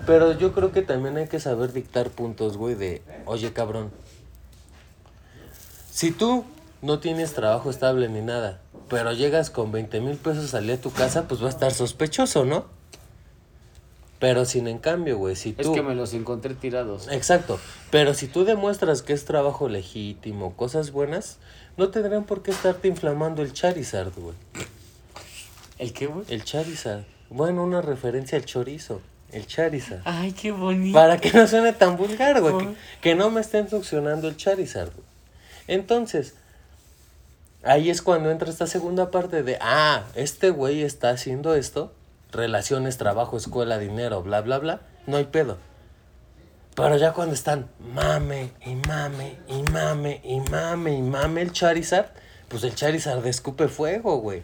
Pero 0.05 0.31
yo 0.31 0.53
creo 0.53 0.71
que 0.71 0.81
también 0.81 1.17
hay 1.17 1.27
que 1.27 1.41
saber 1.41 1.73
dictar 1.73 2.09
puntos, 2.09 2.55
güey, 2.55 2.75
de, 2.75 3.01
oye, 3.25 3.51
cabrón, 3.51 3.91
si 5.91 6.11
tú 6.11 6.45
no 6.81 6.99
tienes 6.99 7.33
trabajo 7.33 7.69
estable 7.69 8.07
ni 8.07 8.21
nada, 8.21 8.61
pero 8.87 9.11
llegas 9.11 9.49
con 9.49 9.73
20 9.73 9.99
mil 9.99 10.15
pesos 10.15 10.45
a 10.45 10.47
salir 10.47 10.71
a 10.71 10.77
tu 10.77 10.93
casa, 10.93 11.27
pues 11.27 11.41
va 11.41 11.47
a 11.47 11.49
estar 11.49 11.73
sospechoso, 11.73 12.45
¿no? 12.45 12.76
Pero 14.19 14.45
sin 14.45 14.67
en 14.67 14.79
cambio, 14.79 15.17
güey, 15.17 15.35
si 15.35 15.55
Es 15.57 15.67
tú... 15.67 15.73
que 15.73 15.83
me 15.83 15.93
los 15.93 16.13
encontré 16.13 16.55
tirados. 16.55 17.07
Exacto, 17.11 17.59
pero 17.91 18.13
si 18.13 18.27
tú 18.27 18.45
demuestras 18.45 19.03
que 19.03 19.13
es 19.13 19.25
trabajo 19.25 19.69
legítimo, 19.69 20.55
cosas 20.55 20.91
buenas, 20.91 21.37
no 21.77 21.89
tendrán 21.89 22.23
por 22.23 22.41
qué 22.41 22.51
estarte 22.51 22.87
inflamando 22.87 23.43
el 23.43 23.53
Charizard, 23.53 24.11
güey. 24.15 24.35
¿El 25.77 25.93
qué, 25.93 26.07
güey? 26.07 26.25
El 26.29 26.43
Charizard. 26.43 27.03
Bueno, 27.29 27.63
una 27.63 27.81
referencia 27.81 28.37
al 28.37 28.45
chorizo. 28.45 29.01
El 29.31 29.45
Charizard. 29.45 30.01
Ay, 30.05 30.31
qué 30.31 30.51
bonito. 30.51 30.97
Para 30.97 31.17
que 31.19 31.31
no 31.31 31.45
suene 31.47 31.73
tan 31.73 31.97
vulgar, 31.97 32.41
güey. 32.41 32.57
Que, 32.57 32.75
que 33.01 33.15
no 33.15 33.29
me 33.29 33.41
estén 33.41 33.69
succionando 33.69 34.27
el 34.27 34.37
Charizard, 34.37 34.91
güey. 34.93 35.05
Entonces, 35.67 36.33
ahí 37.61 37.89
es 37.89 38.01
cuando 38.01 38.31
entra 38.31 38.49
esta 38.49 38.65
segunda 38.65 39.11
parte 39.11 39.43
de, 39.43 39.57
ah, 39.61 40.05
este 40.15 40.49
güey 40.49 40.81
está 40.81 41.09
haciendo 41.09 41.53
esto. 41.53 41.93
Relaciones, 42.31 42.97
trabajo, 42.97 43.37
escuela, 43.37 43.77
dinero, 43.77 44.21
bla, 44.21 44.41
bla, 44.41 44.59
bla. 44.59 44.81
No 45.05 45.17
hay 45.17 45.25
pedo. 45.25 45.57
Pero 46.75 46.95
ya 46.97 47.11
cuando 47.13 47.33
están 47.33 47.69
mame 47.79 48.51
y 48.63 48.75
mame 48.75 49.37
y 49.47 49.63
mame 49.71 50.21
y 50.23 50.39
mame 50.51 50.93
y 50.93 51.01
mame 51.01 51.41
el 51.41 51.51
Charizard, 51.51 52.11
pues 52.49 52.63
el 52.63 52.75
Charizard 52.75 53.25
escupe 53.25 53.67
fuego, 53.67 54.17
güey. 54.17 54.43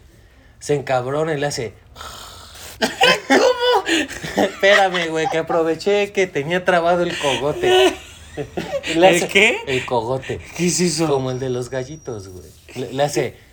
Se 0.60 0.74
encabrona 0.74 1.36
y 1.36 1.40
le 1.40 1.46
hace. 1.46 1.76
¿Cómo? 3.28 3.86
Espérame, 4.38 5.10
güey, 5.10 5.28
que 5.30 5.38
aproveché 5.38 6.12
que 6.12 6.26
tenía 6.26 6.66
trabado 6.66 7.04
el 7.04 7.16
cogote. 7.18 7.94
Le 8.96 9.10
¿El 9.18 9.28
qué? 9.28 9.60
El 9.68 9.86
cogote. 9.86 10.40
¿Qué 10.58 10.68
es 10.68 10.80
eso? 10.80 11.08
Como 11.08 11.30
el 11.30 11.40
de 11.40 11.50
los 11.50 11.70
gallitos, 11.70 12.30
güey. 12.30 12.50
Le, 12.76 12.94
le 12.94 13.04
hace. 13.04 13.38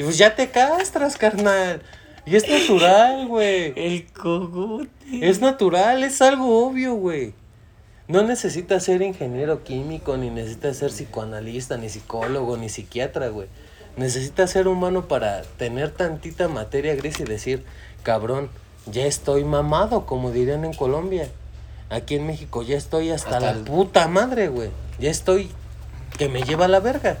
Y 0.00 0.04
pues 0.04 0.16
ya 0.16 0.36
te 0.36 0.48
castras, 0.48 1.16
carnal. 1.16 1.82
Y 2.28 2.36
es 2.36 2.48
natural, 2.48 3.26
güey. 3.28 3.72
El 3.76 4.06
cogote. 4.12 4.88
Es 5.22 5.40
natural, 5.40 6.04
es 6.04 6.20
algo 6.20 6.66
obvio, 6.66 6.94
güey. 6.94 7.32
No 8.06 8.22
necesitas 8.22 8.84
ser 8.84 9.02
ingeniero 9.02 9.64
químico, 9.64 10.16
ni 10.16 10.30
necesitas 10.30 10.76
ser 10.76 10.90
psicoanalista, 10.90 11.76
ni 11.76 11.88
psicólogo, 11.88 12.56
ni 12.56 12.68
psiquiatra, 12.68 13.28
güey. 13.28 13.48
Necesitas 13.96 14.50
ser 14.50 14.68
humano 14.68 15.08
para 15.08 15.42
tener 15.56 15.90
tantita 15.90 16.48
materia 16.48 16.94
gris 16.94 17.18
y 17.20 17.24
decir, 17.24 17.64
cabrón, 18.02 18.48
ya 18.86 19.04
estoy 19.06 19.44
mamado, 19.44 20.06
como 20.06 20.30
dirían 20.30 20.64
en 20.64 20.72
Colombia. 20.72 21.28
Aquí 21.90 22.14
en 22.16 22.26
México 22.26 22.62
ya 22.62 22.76
estoy 22.76 23.10
hasta, 23.10 23.36
Hasta 23.36 23.40
la 23.40 23.50
el- 23.58 23.64
puta 23.64 24.08
madre, 24.08 24.48
güey. 24.48 24.70
Ya 24.98 25.10
estoy 25.10 25.50
que 26.18 26.28
me 26.28 26.42
lleva 26.42 26.66
a 26.66 26.68
la 26.68 26.80
verga. 26.80 27.18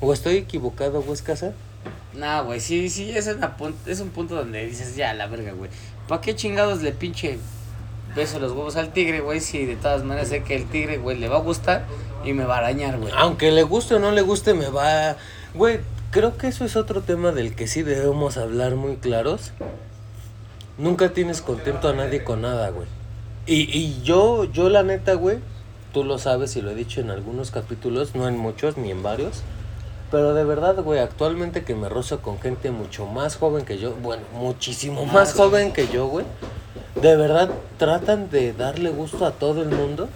¿O 0.00 0.12
estoy 0.12 0.36
equivocado, 0.36 1.02
güey, 1.02 1.18
casa? 1.20 1.52
No, 2.14 2.44
güey, 2.44 2.60
sí, 2.60 2.90
sí, 2.90 3.10
es, 3.10 3.26
una 3.26 3.56
es 3.86 4.00
un 4.00 4.10
punto 4.10 4.34
donde 4.34 4.66
dices, 4.66 4.96
ya, 4.96 5.14
la 5.14 5.26
verga, 5.26 5.52
güey. 5.52 5.70
¿Para 6.08 6.20
qué 6.20 6.34
chingados 6.34 6.82
le 6.82 6.92
pinche 6.92 7.38
beso 8.14 8.38
los 8.38 8.52
huevos 8.52 8.76
al 8.76 8.92
tigre, 8.92 9.20
güey? 9.20 9.40
Si 9.40 9.64
de 9.64 9.76
todas 9.76 10.04
maneras 10.04 10.28
sé 10.28 10.42
que 10.42 10.54
el 10.54 10.66
tigre, 10.66 10.98
güey, 10.98 11.18
le 11.18 11.28
va 11.28 11.36
a 11.36 11.40
gustar 11.40 11.84
y 12.24 12.34
me 12.34 12.44
va 12.44 12.56
a 12.56 12.58
arañar, 12.58 12.98
güey. 12.98 13.12
Aunque 13.16 13.50
le 13.50 13.62
guste 13.62 13.94
o 13.94 13.98
no 13.98 14.12
le 14.12 14.20
guste, 14.20 14.52
me 14.52 14.68
va. 14.68 15.16
Güey, 15.54 15.80
creo 16.10 16.36
que 16.36 16.48
eso 16.48 16.66
es 16.66 16.76
otro 16.76 17.00
tema 17.00 17.32
del 17.32 17.54
que 17.54 17.66
sí 17.66 17.82
debemos 17.82 18.36
hablar 18.36 18.76
muy 18.76 18.96
claros. 18.96 19.52
Nunca 20.76 21.14
tienes 21.14 21.40
contento 21.40 21.88
a 21.88 21.94
nadie 21.94 22.24
con 22.24 22.42
nada, 22.42 22.68
güey. 22.70 22.88
Y, 23.46 23.62
y 23.76 24.02
yo, 24.02 24.44
yo 24.44 24.68
la 24.68 24.82
neta, 24.82 25.14
güey, 25.14 25.38
tú 25.92 26.04
lo 26.04 26.18
sabes 26.18 26.56
y 26.56 26.62
lo 26.62 26.70
he 26.70 26.74
dicho 26.74 27.00
en 27.00 27.10
algunos 27.10 27.50
capítulos, 27.50 28.14
no 28.14 28.28
en 28.28 28.36
muchos 28.36 28.76
ni 28.76 28.90
en 28.90 29.02
varios. 29.02 29.42
Pero 30.12 30.34
de 30.34 30.44
verdad, 30.44 30.76
güey, 30.82 31.00
actualmente 31.00 31.64
que 31.64 31.74
me 31.74 31.88
rozo 31.88 32.20
con 32.22 32.38
gente 32.38 32.70
mucho 32.70 33.06
más 33.06 33.34
joven 33.36 33.64
que 33.64 33.78
yo, 33.78 33.94
bueno, 33.94 34.22
muchísimo 34.34 35.04
más 35.06 35.32
joven 35.32 35.72
que 35.72 35.88
yo, 35.88 36.06
güey. 36.06 36.24
De 37.00 37.16
verdad, 37.16 37.50
tratan 37.78 38.30
de 38.30 38.52
darle 38.52 38.90
gusto 38.90 39.26
a 39.26 39.32
todo 39.32 39.62
el 39.62 39.70
mundo. 39.70 40.08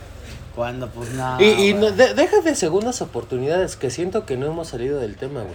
Cuando, 0.55 0.89
pues, 0.91 1.11
no. 1.11 1.41
Y, 1.41 1.71
y 1.71 1.75
no- 1.75 1.91
de- 1.91 2.15
deja 2.15 2.41
de 2.43 2.55
segundas 2.55 3.01
oportunidades, 3.03 3.77
que 3.77 3.91
siento 3.91 4.25
que 4.27 4.37
no 4.37 4.47
hemos 4.47 4.69
salido 4.69 5.01
del 5.01 5.17
tema, 5.17 5.41
güey. 5.43 5.55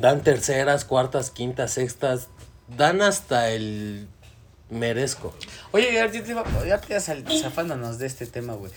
Dan 0.00 0.22
terceras, 0.22 0.84
cuartas, 0.84 1.30
quintas, 1.30 1.72
sextas. 1.72 2.28
Dan 2.68 3.00
hasta 3.00 3.48
el 3.50 4.06
merezco. 4.68 5.32
Oye, 5.72 5.92
ya, 5.94 6.10
ya 6.12 6.22
te 6.22 6.30
iba, 6.30 6.44
ya 6.66 6.78
te 6.80 6.92
ibas 6.92 7.04
sal- 7.04 7.24
zafándonos 7.42 7.98
de 7.98 8.06
este 8.06 8.26
tema, 8.26 8.52
güey. 8.54 8.70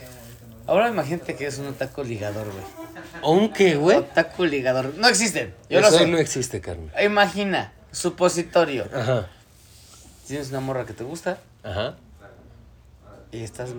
Ahora 0.70 0.90
imagínate 0.90 1.36
que 1.36 1.48
es 1.48 1.58
un 1.58 1.68
otaku 1.68 2.04
ligador, 2.04 2.46
güey. 2.52 2.64
Aunque, 3.24 3.76
güey. 3.76 3.98
Otaku 3.98 4.46
ligador. 4.46 4.94
No 4.96 5.08
existen. 5.08 5.54
Yo 5.70 5.80
Eso 5.80 5.92
lo 5.92 5.98
sé. 5.98 6.08
no 6.08 6.18
existe, 6.18 6.62
carnal. 6.62 6.92
Imagina, 7.04 7.74
supositorio. 7.92 8.88
Ajá. 8.94 9.28
Tienes 10.28 10.50
una 10.50 10.60
morra 10.60 10.86
que 10.86 10.94
te 10.94 11.04
gusta 11.04 11.40
Ajá. 11.64 11.96
y 13.32 13.44
estás. 13.44 13.70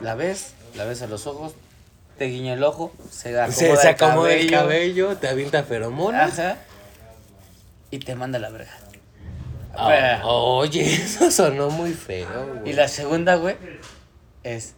La 0.00 0.14
ves, 0.14 0.54
la 0.76 0.84
ves 0.84 1.02
a 1.02 1.06
los 1.06 1.26
ojos, 1.26 1.52
te 2.18 2.24
guiña 2.26 2.54
el 2.54 2.64
ojo, 2.64 2.92
se 3.10 3.38
acomoda, 3.38 3.52
Se, 3.52 3.76
se 3.76 3.88
acomoda 3.88 4.32
el 4.32 4.50
cabello, 4.50 5.06
cabello, 5.08 5.16
te 5.18 5.28
avienta 5.28 5.62
feromonas. 5.62 6.38
Ajá. 6.38 6.56
Y 7.92 7.98
te 8.00 8.14
manda 8.14 8.38
a 8.38 8.40
la 8.40 8.50
verga. 8.50 8.72
Ah, 9.74 9.88
Pero- 9.88 10.28
oye, 10.28 10.94
eso 11.04 11.30
sonó 11.30 11.70
muy 11.70 11.92
feo, 11.92 12.26
güey. 12.60 12.70
Y 12.70 12.72
la 12.72 12.88
segunda, 12.88 13.36
güey, 13.36 13.56
es. 14.42 14.74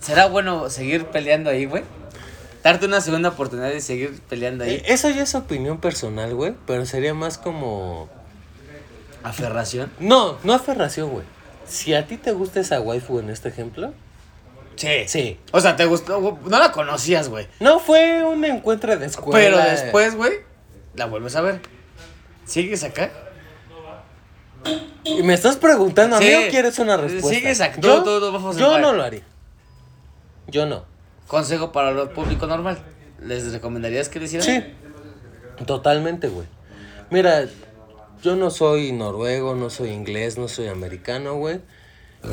¿Será 0.00 0.26
bueno 0.26 0.70
seguir 0.70 1.06
peleando 1.06 1.50
ahí, 1.50 1.66
güey? 1.66 1.84
darte 2.62 2.84
una 2.84 3.00
segunda 3.00 3.30
oportunidad 3.30 3.68
de 3.70 3.80
seguir 3.80 4.20
peleando 4.28 4.64
ahí. 4.64 4.74
Eh, 4.74 4.82
Eso 4.88 5.08
ya 5.08 5.22
es 5.22 5.34
opinión 5.34 5.78
personal, 5.80 6.34
güey, 6.34 6.54
pero 6.66 6.84
sería 6.84 7.14
más 7.14 7.38
como... 7.38 8.08
Aferración. 9.22 9.90
No, 9.98 10.36
no 10.44 10.52
aferración, 10.54 11.10
güey. 11.10 11.24
Si 11.66 11.94
a 11.94 12.06
ti 12.06 12.16
te 12.18 12.32
gusta 12.32 12.60
esa 12.60 12.80
waifu 12.80 13.18
en 13.18 13.30
este 13.30 13.48
ejemplo, 13.48 13.92
Sí. 14.76 15.04
sí. 15.08 15.38
O 15.52 15.60
sea, 15.60 15.76
te 15.76 15.84
gustó, 15.84 16.38
no 16.44 16.58
la 16.58 16.72
conocías, 16.72 17.28
güey. 17.28 17.46
No 17.60 17.80
fue 17.80 18.22
un 18.24 18.44
encuentro 18.44 18.94
de 18.96 19.06
escuela. 19.06 19.38
Pero 19.38 19.58
después, 19.58 20.14
güey, 20.14 20.32
la 20.94 21.04
vuelves 21.06 21.36
a 21.36 21.42
ver. 21.42 21.60
¿Sigues 22.46 22.82
acá? 22.84 23.10
¿Y 25.04 25.22
me 25.22 25.34
estás 25.34 25.56
preguntando 25.56 26.16
a 26.16 26.20
mí 26.20 26.26
Sí. 26.26 26.34
o 26.46 26.50
quieres 26.50 26.78
una 26.78 26.96
respuesta? 26.96 27.28
Sigues 27.30 27.60
acá. 27.60 27.80
Yo, 27.80 28.00
a 28.00 28.52
yo 28.54 28.78
no 28.78 28.92
lo 28.92 29.02
haría. 29.02 29.22
Yo 30.50 30.66
no. 30.66 30.84
Consejo 31.26 31.72
para 31.72 31.90
el 31.90 32.08
público 32.10 32.46
normal. 32.46 32.78
¿Les 33.22 33.52
recomendarías 33.52 34.08
que 34.08 34.18
lo 34.18 34.24
hicieran? 34.24 34.46
Sí. 34.46 35.64
Totalmente, 35.64 36.28
güey. 36.28 36.46
Mira, 37.10 37.46
yo 38.22 38.36
no 38.36 38.50
soy 38.50 38.92
noruego, 38.92 39.54
no 39.54 39.70
soy 39.70 39.90
inglés, 39.90 40.38
no 40.38 40.48
soy 40.48 40.68
americano, 40.68 41.36
güey. 41.36 41.60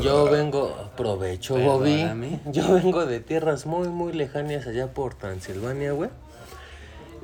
Yo 0.02 0.24
vengo, 0.30 0.76
aprovecho, 0.84 1.56
Bobby. 1.56 2.06
Yo 2.52 2.74
vengo 2.74 3.06
de 3.06 3.20
tierras 3.20 3.66
muy, 3.66 3.88
muy 3.88 4.12
lejanas 4.12 4.66
allá 4.66 4.92
por 4.92 5.14
Transilvania, 5.14 5.92
güey. 5.92 6.10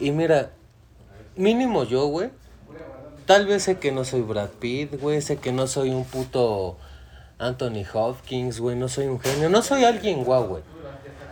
Y 0.00 0.12
mira, 0.12 0.50
mínimo 1.36 1.84
yo, 1.84 2.06
güey. 2.06 2.30
Tal 3.26 3.46
vez 3.46 3.64
sé 3.64 3.78
que 3.78 3.92
no 3.92 4.04
soy 4.04 4.22
Brad 4.22 4.48
Pitt, 4.48 5.00
güey. 5.00 5.20
Sé 5.20 5.36
que 5.36 5.52
no 5.52 5.66
soy 5.66 5.90
un 5.90 6.04
puto 6.04 6.78
Anthony 7.38 7.84
Hopkins, 7.92 8.60
güey. 8.60 8.76
No 8.76 8.88
soy 8.88 9.06
un 9.06 9.20
genio. 9.20 9.48
No 9.48 9.62
soy 9.62 9.84
alguien 9.84 10.24
guau, 10.24 10.46
güey. 10.46 10.62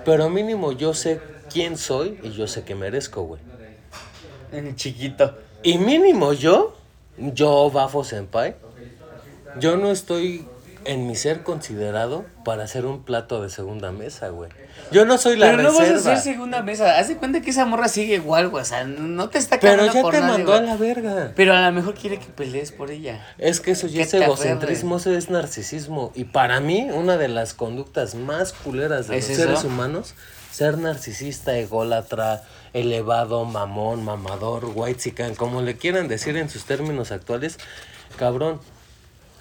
Pero 0.05 0.29
mínimo 0.29 0.73
yo 0.73 0.95
sé 0.95 1.21
quién 1.53 1.77
soy 1.77 2.19
y 2.23 2.31
yo 2.31 2.47
sé 2.47 2.65
que 2.65 2.75
merezco, 2.75 3.23
güey. 3.23 3.41
En 4.51 4.75
chiquito. 4.77 5.37
Y 5.63 5.79
mínimo 5.79 6.33
yo, 6.33 6.75
yo, 7.17 7.71
Bafo 7.71 8.03
Senpai, 8.05 8.57
yo 9.59 9.77
no 9.77 9.91
estoy 9.91 10.47
en 10.85 11.07
mi 11.07 11.17
ser 11.17 11.43
considerado 11.43 12.25
para 12.45 12.65
hacer 12.65 12.87
un 12.87 13.05
plato 13.05 13.43
de 13.43 13.51
segunda 13.51 13.93
mesa, 13.93 14.29
güey. 14.29 14.51
Yo 14.91 15.05
no 15.05 15.17
soy 15.19 15.37
la 15.37 15.51
Pero 15.51 15.63
no 15.63 15.73
vas 15.73 15.89
a 15.89 15.95
hacer 15.95 16.19
segunda 16.19 16.63
mesa. 16.63 16.99
Haz 16.99 17.09
de 17.09 17.17
cuenta 17.17 17.41
que 17.41 17.51
esa 17.51 17.65
morra 17.65 17.89
sigue 17.89 18.15
igual, 18.15 18.49
güey. 18.49 18.63
O 18.63 18.65
sea, 18.65 18.85
no 18.85 19.29
te 19.29 19.39
está 19.39 19.59
pero 19.59 19.87
ya 19.87 20.03
por 20.03 20.13
te 20.13 20.21
nadie, 20.21 20.33
mandó 20.33 20.55
a 20.55 20.61
la 20.61 20.77
verga. 20.77 21.33
Pero 21.35 21.55
a 21.55 21.63
lo 21.63 21.73
mejor 21.73 21.95
quiere 21.95 22.19
que 22.19 22.27
pelees 22.27 22.73
por 22.73 22.91
ella. 22.91 23.25
Es 23.39 23.61
que 23.61 23.73
eso 23.73 23.87
ya 23.87 24.03
es 24.03 24.15
egocentrismo, 24.15 24.97
eso 24.97 25.11
es 25.13 25.31
narcisismo. 25.31 26.13
Y 26.15 26.25
para 26.25 26.61
mí, 26.61 26.89
una 26.93 27.17
de 27.17 27.29
las 27.29 27.55
conductas 27.55 28.15
más 28.15 28.53
culeras 28.53 29.09
de 29.09 29.17
¿Es 29.17 29.29
los 29.29 29.39
eso? 29.39 29.43
seres 29.43 29.65
humanos, 29.65 30.15
ser 30.51 30.79
narcisista, 30.79 31.57
ególatra, 31.57 32.43
elevado, 32.73 33.45
mamón, 33.45 34.05
mamador, 34.05 34.71
white 34.75 35.15
como 35.37 35.63
le 35.63 35.77
quieran 35.77 36.09
decir 36.09 36.37
en 36.37 36.49
sus 36.49 36.65
términos 36.65 37.13
actuales, 37.13 37.59
cabrón. 38.17 38.61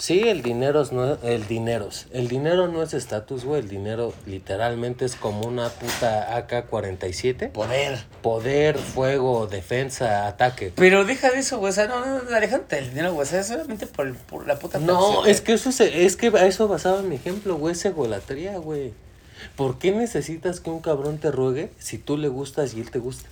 Sí, 0.02 0.28
el 0.30 0.42
dinero 0.42 0.82
es 0.82 0.92
no 0.92 1.14
el 1.22 1.48
dineros. 1.48 2.08
El 2.12 2.28
dinero 2.28 2.68
no 2.68 2.82
es 2.82 2.96
estatus, 2.96 3.46
güey. 3.46 3.62
El 3.62 3.70
dinero 3.70 4.16
literalmente 4.26 5.06
es 5.06 5.16
como 5.16 5.42
una 5.48 5.70
puta 5.70 6.36
AK-47. 6.40 7.52
Poder. 7.52 8.00
Poder, 8.24 8.80
fuego, 8.80 9.46
defensa, 9.46 10.26
ataque. 10.26 10.74
Pero 10.76 11.06
deja 11.06 11.30
de 11.30 11.38
eso, 11.38 11.60
güey. 11.60 11.70
O 11.70 11.74
sea, 11.74 11.86
no, 11.86 12.04
no, 12.04 12.24
no, 12.24 12.36
alejante 12.36 12.78
del 12.78 12.90
dinero, 12.90 13.14
güey. 13.14 13.28
O 13.28 13.30
sea, 13.30 13.44
solamente 13.44 13.86
por, 13.86 14.08
el- 14.08 14.16
por 14.16 14.48
la 14.48 14.58
puta 14.58 14.80
No, 14.80 15.24
es 15.28 15.40
que 15.42 15.54
eso 15.54 15.70
es, 15.70 15.80
es 15.82 16.16
que 16.16 16.30
a 16.36 16.48
eso 16.48 16.68
basaba 16.68 17.04
mi 17.04 17.14
ejemplo, 17.18 17.58
güey, 17.58 17.74
es 17.74 17.86
egolatría, 17.86 18.58
güey. 18.58 18.94
¿Por 19.56 19.78
qué 19.78 19.92
necesitas 19.92 20.62
que 20.62 20.72
un 20.72 20.80
cabrón 20.82 21.20
te 21.20 21.30
ruegue 21.30 21.70
si 21.78 22.00
tú 22.00 22.18
le 22.18 22.28
gustas 22.28 22.74
y 22.74 22.82
él 22.82 22.90
te 22.90 22.98
gusta? 22.98 23.30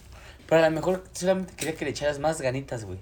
Pero 0.48 0.64
a 0.64 0.70
lo 0.70 0.76
mejor 0.76 1.04
solamente 1.14 1.54
quería 1.56 1.74
que 1.74 1.86
le 1.86 1.92
echaras 1.92 2.20
más 2.20 2.42
ganitas, 2.42 2.86
güey. 2.86 3.00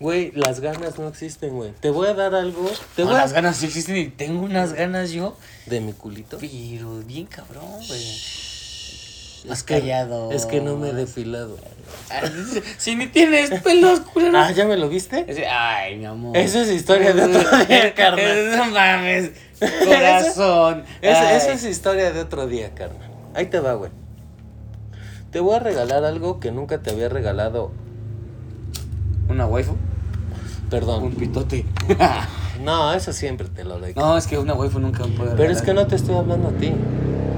Güey, 0.00 0.30
las 0.34 0.60
ganas 0.60 0.96
no 0.98 1.08
existen, 1.08 1.50
güey. 1.56 1.72
Te 1.80 1.90
voy 1.90 2.06
a 2.08 2.14
dar 2.14 2.34
algo, 2.34 2.70
te 2.94 3.02
No, 3.02 3.08
voy 3.08 3.16
a... 3.16 3.22
las 3.22 3.32
ganas 3.32 3.56
sí 3.56 3.66
existen 3.66 3.96
y 3.96 4.08
tengo 4.08 4.44
unas 4.44 4.72
ganas 4.72 5.10
yo. 5.10 5.36
de 5.66 5.80
mi 5.80 5.92
culito. 5.92 6.38
Pero 6.38 7.00
bien 7.04 7.26
cabrón, 7.26 7.64
güey. 7.88 8.16
Que, 9.64 9.64
callado. 9.64 10.30
es 10.32 10.46
que 10.46 10.60
no 10.60 10.76
me 10.76 10.90
he 10.90 10.92
depilado. 10.92 11.56
Ay, 12.10 12.30
Si 12.78 12.94
ni 12.96 13.06
tienes 13.06 13.50
pelos, 13.62 14.00
culero. 14.00 14.36
Ah, 14.38 14.50
¿ya 14.52 14.66
me 14.66 14.76
lo 14.76 14.88
viste? 14.88 15.26
Ay, 15.50 15.96
mi 15.96 16.04
amor. 16.06 16.36
Esa 16.36 16.62
es 16.62 16.68
historia 16.70 17.12
de 17.14 17.22
otro 17.24 17.64
día, 17.66 17.94
carnal. 17.96 18.56
No 18.56 18.64
mames. 18.66 19.30
Corazón. 19.58 20.84
Es- 21.00 21.16
Ay. 21.16 21.36
esa 21.36 21.52
es 21.52 21.64
historia 21.64 22.12
de 22.12 22.20
otro 22.20 22.46
día, 22.46 22.74
carnal. 22.74 23.10
Ahí 23.34 23.46
te 23.46 23.58
va, 23.60 23.74
güey. 23.74 23.90
Te 25.30 25.40
voy 25.40 25.56
a 25.56 25.60
regalar 25.60 26.04
algo 26.04 26.40
que 26.40 26.50
nunca 26.50 26.82
te 26.82 26.90
había 26.90 27.08
regalado. 27.08 27.72
¿Una 29.28 29.46
waifu? 29.46 29.76
Perdón. 30.70 31.04
Un 31.04 31.12
pitote. 31.12 31.64
No, 32.58 32.92
eso 32.92 33.12
siempre 33.12 33.48
te 33.48 33.62
lo 33.62 33.78
doy. 33.78 33.94
no, 33.94 34.16
es 34.16 34.26
que 34.26 34.36
una 34.36 34.52
waifu 34.52 34.80
nunca 34.80 35.06
me 35.06 35.16
puede 35.16 35.36
Pero 35.36 35.52
es 35.52 35.62
que 35.62 35.72
no 35.74 35.86
te 35.86 35.94
estoy 35.94 36.16
hablando 36.16 36.48
a 36.48 36.50
ti. 36.50 36.72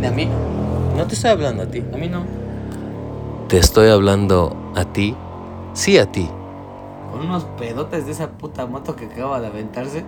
Ni 0.00 0.06
a 0.06 0.10
mí. 0.10 0.26
No 0.96 1.06
te 1.06 1.14
estoy 1.14 1.30
hablando 1.30 1.64
a 1.64 1.66
ti. 1.66 1.84
A 1.92 1.96
mí 1.98 2.08
no. 2.08 2.24
Te 3.48 3.58
estoy 3.58 3.88
hablando 3.90 4.72
a 4.74 4.84
ti. 4.86 5.14
Sí, 5.74 5.98
a 5.98 6.10
ti. 6.10 6.26
Con 7.10 7.20
unos 7.20 7.44
pedotes 7.58 8.06
de 8.06 8.12
esa 8.12 8.30
puta 8.30 8.64
moto 8.64 8.96
que 8.96 9.04
acaba 9.04 9.40
de 9.40 9.48
aventarse. 9.48 10.04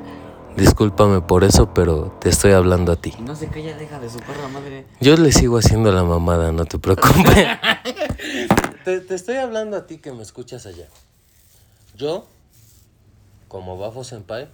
Discúlpame 0.56 1.20
por 1.20 1.44
eso, 1.44 1.74
pero 1.74 2.16
te 2.20 2.30
estoy 2.30 2.52
hablando 2.52 2.92
a 2.92 2.96
ti. 2.96 3.12
No 3.20 3.36
se 3.36 3.48
calla, 3.48 3.76
deja 3.76 3.98
de 4.00 4.08
su 4.08 4.18
perra 4.18 4.48
madre. 4.48 4.86
Yo 5.00 5.16
le 5.16 5.30
sigo 5.32 5.58
haciendo 5.58 5.92
la 5.92 6.04
mamada, 6.04 6.52
no 6.52 6.64
te 6.64 6.78
preocupes. 6.78 7.46
te, 8.84 9.00
te 9.00 9.14
estoy 9.14 9.36
hablando 9.36 9.76
a 9.76 9.86
ti 9.86 9.98
que 9.98 10.12
me 10.12 10.22
escuchas 10.22 10.64
allá. 10.66 10.86
Yo, 12.02 12.24
como 13.46 13.78
Bafo 13.78 14.02
Senpai, 14.02 14.48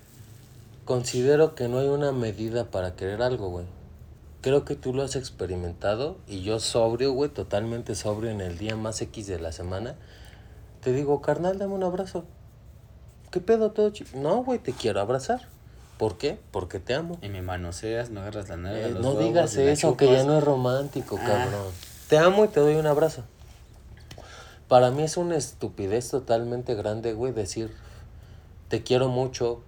considero 0.84 1.55
que 1.55 1.66
no 1.66 1.78
hay 1.78 1.88
una 1.88 2.12
medida 2.12 2.66
para 2.70 2.94
querer 2.94 3.22
algo, 3.22 3.49
güey. 3.49 3.64
Creo 4.42 4.66
que 4.66 4.74
tú 4.74 4.92
lo 4.92 5.03
has 5.03 5.16
experimentado 5.16 6.18
y 6.26 6.42
yo 6.42 6.61
sobrio, 6.61 7.12
güey, 7.14 7.30
totalmente 7.30 7.94
sobrio 7.94 8.30
en 8.30 8.42
el 8.42 8.59
día 8.59 8.76
más 8.76 9.01
X 9.01 9.26
de 9.28 9.40
la 9.40 9.53
semana. 9.53 9.94
Te 10.82 10.92
digo, 10.92 11.22
carnal, 11.22 11.57
dame 11.59 11.72
un 11.72 11.84
abrazo. 11.84 12.24
¿Qué 13.30 13.40
pedo 13.40 13.70
todo 13.70 13.88
chi-?" 13.94 14.05
No, 14.14 14.44
güey, 14.44 14.59
te 14.59 14.74
quiero 14.74 15.01
abrazar. 15.01 15.49
¿Por 15.96 16.18
qué? 16.18 16.38
Porque 16.51 16.80
te 16.80 16.92
amo. 16.92 17.16
Y 17.22 17.30
me 17.30 17.40
manoseas, 17.40 18.11
me 18.11 18.20
agarras 18.20 18.51
la 18.51 18.59
nalga, 18.59 18.88
Eh, 18.88 18.96
no 19.01 19.14
digas 19.14 19.57
eso, 19.57 19.96
que 19.96 20.12
ya 20.12 20.22
no 20.22 20.36
es 20.36 20.44
romántico, 20.44 21.16
Ah. 21.18 21.26
cabrón. 21.26 21.72
Te 22.11 22.18
amo 22.18 22.44
y 22.44 22.49
te 22.49 22.61
doy 22.61 22.74
un 22.74 22.86
abrazo. 22.86 23.24
Para 24.69 24.91
mí 24.91 25.03
es 25.03 25.16
una 25.16 25.37
estupidez 25.37 26.11
totalmente 26.11 26.75
grande, 26.75 27.14
güey, 27.14 27.33
decir 27.33 27.71
te 28.69 28.83
quiero 28.83 29.09
mucho 29.09 29.62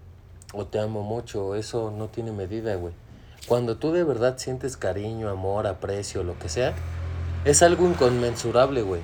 o 0.52 0.66
te 0.66 0.78
amo 0.78 1.02
mucho. 1.02 1.54
Eso 1.54 1.90
no 1.90 2.08
tiene 2.08 2.32
medida, 2.32 2.74
güey. 2.74 2.92
Cuando 3.48 3.78
tú 3.78 3.92
de 3.92 4.04
verdad 4.04 4.36
sientes 4.38 4.76
cariño, 4.76 5.30
amor, 5.30 5.66
aprecio, 5.66 6.22
lo 6.22 6.38
que 6.38 6.48
sea, 6.48 6.74
es 7.44 7.62
algo 7.62 7.86
inconmensurable, 7.88 8.82
güey. 8.82 9.00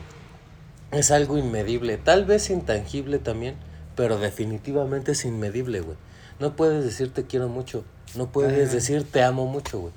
Es 0.93 1.11
algo 1.11 1.39
inmedible, 1.39 1.97
tal 1.97 2.27
vez 2.27 2.51
intangible 2.51 3.19
también, 3.19 3.57
pero 3.97 4.19
definitivamente 4.19 5.13
es 5.13 5.25
inmedible, 5.25 5.81
güey. 5.81 5.97
No 6.39 6.55
puedes 6.55 6.85
decir 6.85 7.13
te 7.13 7.25
quiero 7.25 7.49
mucho, 7.49 7.85
no 8.15 8.27
puedes 8.27 8.71
decir 8.73 9.11
te 9.11 9.23
amo 9.23 9.47
mucho, 9.47 9.81
güey. 9.81 9.93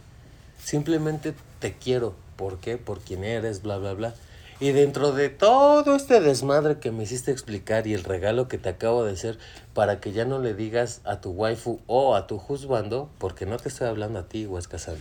Simplemente 0.64 1.34
te 1.60 1.74
quiero, 1.74 2.16
¿por 2.38 2.60
qué? 2.60 2.78
Por 2.78 3.02
quién 3.02 3.24
eres, 3.24 3.62
bla, 3.62 3.78
bla, 3.78 3.93
bla. 3.93 4.16
Y 4.62 4.72
dentro 4.74 5.14
de 5.14 5.30
todo 5.30 5.95
este 5.95 6.20
desmadre 6.20 6.80
que 6.80 6.91
me 6.91 7.03
hiciste 7.03 7.32
explicar 7.32 7.88
y 7.88 7.93
el 7.93 8.03
regalo 8.03 8.47
que 8.49 8.57
te 8.57 8.68
acabo 8.70 9.05
de 9.05 9.14
hacer 9.14 9.38
para 9.74 10.01
que 10.01 10.12
ya 10.12 10.26
no 10.26 10.39
le 10.39 10.53
digas 10.53 10.99
a 11.05 11.22
tu 11.22 11.32
waifu 11.32 11.80
o 11.88 12.14
a 12.16 12.28
tu 12.28 12.38
juzgando, 12.38 13.10
porque 13.20 13.45
no 13.45 13.55
te 13.57 13.70
estoy 13.70 13.88
hablando 13.88 14.20
a 14.20 14.28
ti, 14.28 14.45
Huescasán. 14.45 14.97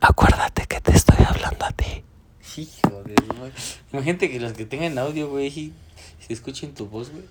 Acuérdate 0.00 0.66
que 0.66 0.80
te 0.80 0.92
estoy 0.92 1.24
hablando 1.26 1.64
a 1.64 1.70
ti. 1.72 2.04
Hijo 2.56 3.02
de. 3.04 3.14
Imagínate 3.92 4.30
que 4.30 4.40
los 4.40 4.52
que 4.52 4.64
tengan 4.64 4.98
audio, 4.98 5.28
güey, 5.28 5.46
y 5.46 5.72
se 6.26 6.32
escuchen 6.32 6.74
tu 6.74 6.86
voz, 6.86 7.10
güey. 7.10 7.24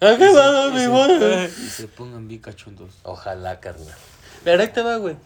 ¿A 0.00 0.16
qué 0.18 0.32
va, 0.32 0.70
mi 0.70 0.78
se- 0.80 0.88
voz? 0.88 1.08
Y 1.64 1.68
se 1.68 1.88
pongan 1.88 2.28
bien 2.28 2.40
cachondos. 2.40 2.90
Ojalá, 3.02 3.58
carnal. 3.60 3.94
Pero 4.44 4.62
ahí 4.62 4.68
te 4.68 4.82
va, 4.82 4.96
güey. 4.98 5.16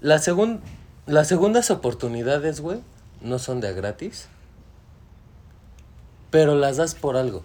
La 0.00 0.16
segun- 0.18 0.60
las 1.06 1.26
segundas 1.28 1.70
oportunidades, 1.70 2.60
güey, 2.60 2.78
no 3.20 3.38
son 3.38 3.60
de 3.60 3.68
a 3.68 3.72
gratis. 3.72 4.28
Pero 6.30 6.54
las 6.54 6.76
das 6.76 6.94
por 6.94 7.16
algo. 7.16 7.42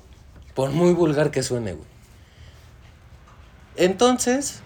Por 0.53 0.71
muy 0.71 0.93
vulgar 0.93 1.31
que 1.31 1.43
suene, 1.43 1.73
güey. 1.73 1.87
Entonces, 3.75 4.61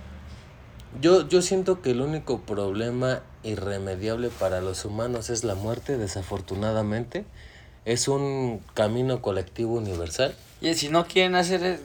yo, 1.00 1.28
yo 1.28 1.42
siento 1.42 1.82
que 1.82 1.92
el 1.92 2.02
único 2.02 2.42
problema 2.42 3.22
irremediable 3.44 4.30
para 4.30 4.62
los 4.62 4.84
humanos 4.84 5.30
es 5.30 5.44
la 5.44 5.56
muerte, 5.56 5.98
desafortunadamente. 5.98 7.26
Es 7.86 8.08
un 8.08 8.62
camino 8.74 9.22
colectivo 9.22 9.76
universal. 9.76 10.36
Y 10.60 10.74
si 10.74 10.90
no 10.90 11.06
quieren 11.06 11.36
hacer, 11.36 11.80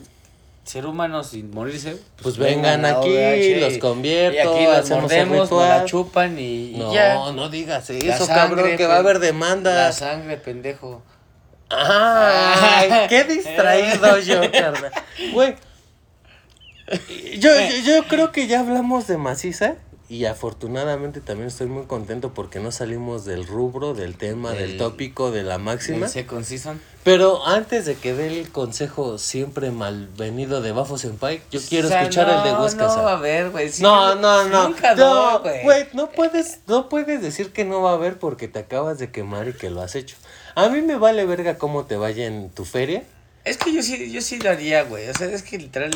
ser 0.63 0.85
humano 0.85 1.23
sin 1.23 1.51
morirse. 1.51 1.97
Pues 2.21 2.37
vengan 2.37 2.85
a 2.85 2.99
aquí, 2.99 3.09
OVH 3.09 3.59
los 3.59 3.77
convierto, 3.79 4.37
Y 4.37 4.39
aquí 4.39 4.63
los 4.65 4.77
hacemos 4.77 5.01
mordemos, 5.03 5.51
nos 5.51 5.67
la 5.67 5.85
chupan 5.85 6.39
y, 6.39 6.71
y 6.71 6.77
No, 6.77 6.93
ya. 6.93 7.31
no 7.31 7.49
digas 7.49 7.89
La 7.89 7.95
eso, 8.15 8.25
sangre, 8.25 8.55
cabrón, 8.57 8.77
que 8.77 8.85
va 8.87 8.95
a 8.95 8.99
haber 8.99 9.15
La 9.19 9.25
demandas. 9.25 9.97
sangre, 9.97 10.37
pendejo. 10.37 11.03
Ay, 11.69 13.07
qué 13.09 13.23
distraído 13.23 14.19
yo, 14.21 14.51
carnal. 14.51 14.91
Güey. 15.33 15.55
Yo, 17.39 17.49
yo, 17.49 17.77
yo 17.85 18.03
creo 18.07 18.31
que 18.31 18.45
ya 18.47 18.59
hablamos 18.59 19.07
de 19.07 19.17
maciza 19.17 19.75
y 20.09 20.25
afortunadamente 20.25 21.21
también 21.21 21.47
estoy 21.47 21.67
muy 21.67 21.85
contento 21.85 22.33
porque 22.33 22.59
no 22.59 22.71
salimos 22.71 23.25
del 23.25 23.47
rubro, 23.47 23.93
del 23.93 24.15
tema, 24.17 24.51
del, 24.51 24.69
Del- 24.71 24.77
tópico, 24.77 25.31
de 25.31 25.43
la 25.43 25.57
máxima. 25.57 26.07
Second 26.07 26.43
Season. 26.45 26.79
Pero 27.03 27.45
antes 27.47 27.85
de 27.85 27.95
que 27.95 28.13
dé 28.13 28.27
el 28.39 28.49
consejo 28.49 29.17
siempre 29.17 29.71
malvenido 29.71 30.61
de 30.61 30.71
Bafo 30.71 30.97
Senpai, 30.97 31.41
yo 31.51 31.59
quiero 31.67 31.87
O 31.87 31.89
sea, 31.91 32.01
escuchar 32.01 32.29
el 32.29 32.43
de 32.43 32.51
no, 32.51 32.63
Huesca. 32.63 32.85
No, 32.85 33.07
a 33.07 33.15
ver, 33.17 33.49
güey. 33.49 33.69
No, 33.79 34.15
no, 34.15 34.47
no. 34.47 34.69
Nunca 34.69 34.95
no, 34.95 35.31
no, 35.33 35.39
güey. 35.41 35.63
güey, 35.63 35.87
no 35.93 36.09
puedes, 36.11 36.59
no 36.67 36.89
puedes 36.89 37.21
decir 37.21 37.51
que 37.51 37.65
no 37.65 37.81
va 37.81 37.91
a 37.91 37.93
haber 37.95 38.19
porque 38.19 38.47
te 38.47 38.59
acabas 38.59 38.99
de 38.99 39.11
quemar 39.11 39.47
y 39.47 39.53
que 39.53 39.69
lo 39.69 39.81
has 39.81 39.95
hecho. 39.95 40.15
A 40.55 40.69
mí 40.69 40.81
me 40.81 40.95
vale 40.95 41.25
verga 41.25 41.57
cómo 41.57 41.85
te 41.85 41.97
vaya 41.97 42.25
en 42.25 42.49
tu 42.51 42.63
feria. 42.65 43.03
Es 43.43 43.57
que 43.57 43.73
yo 43.73 43.81
sí, 43.83 44.11
yo 44.11 44.21
sí 44.21 44.37
lo 44.39 44.49
haría, 44.51 44.83
güey. 44.83 45.09
O 45.09 45.13
sea, 45.13 45.27
es 45.27 45.43
que 45.43 45.57
literal, 45.57 45.91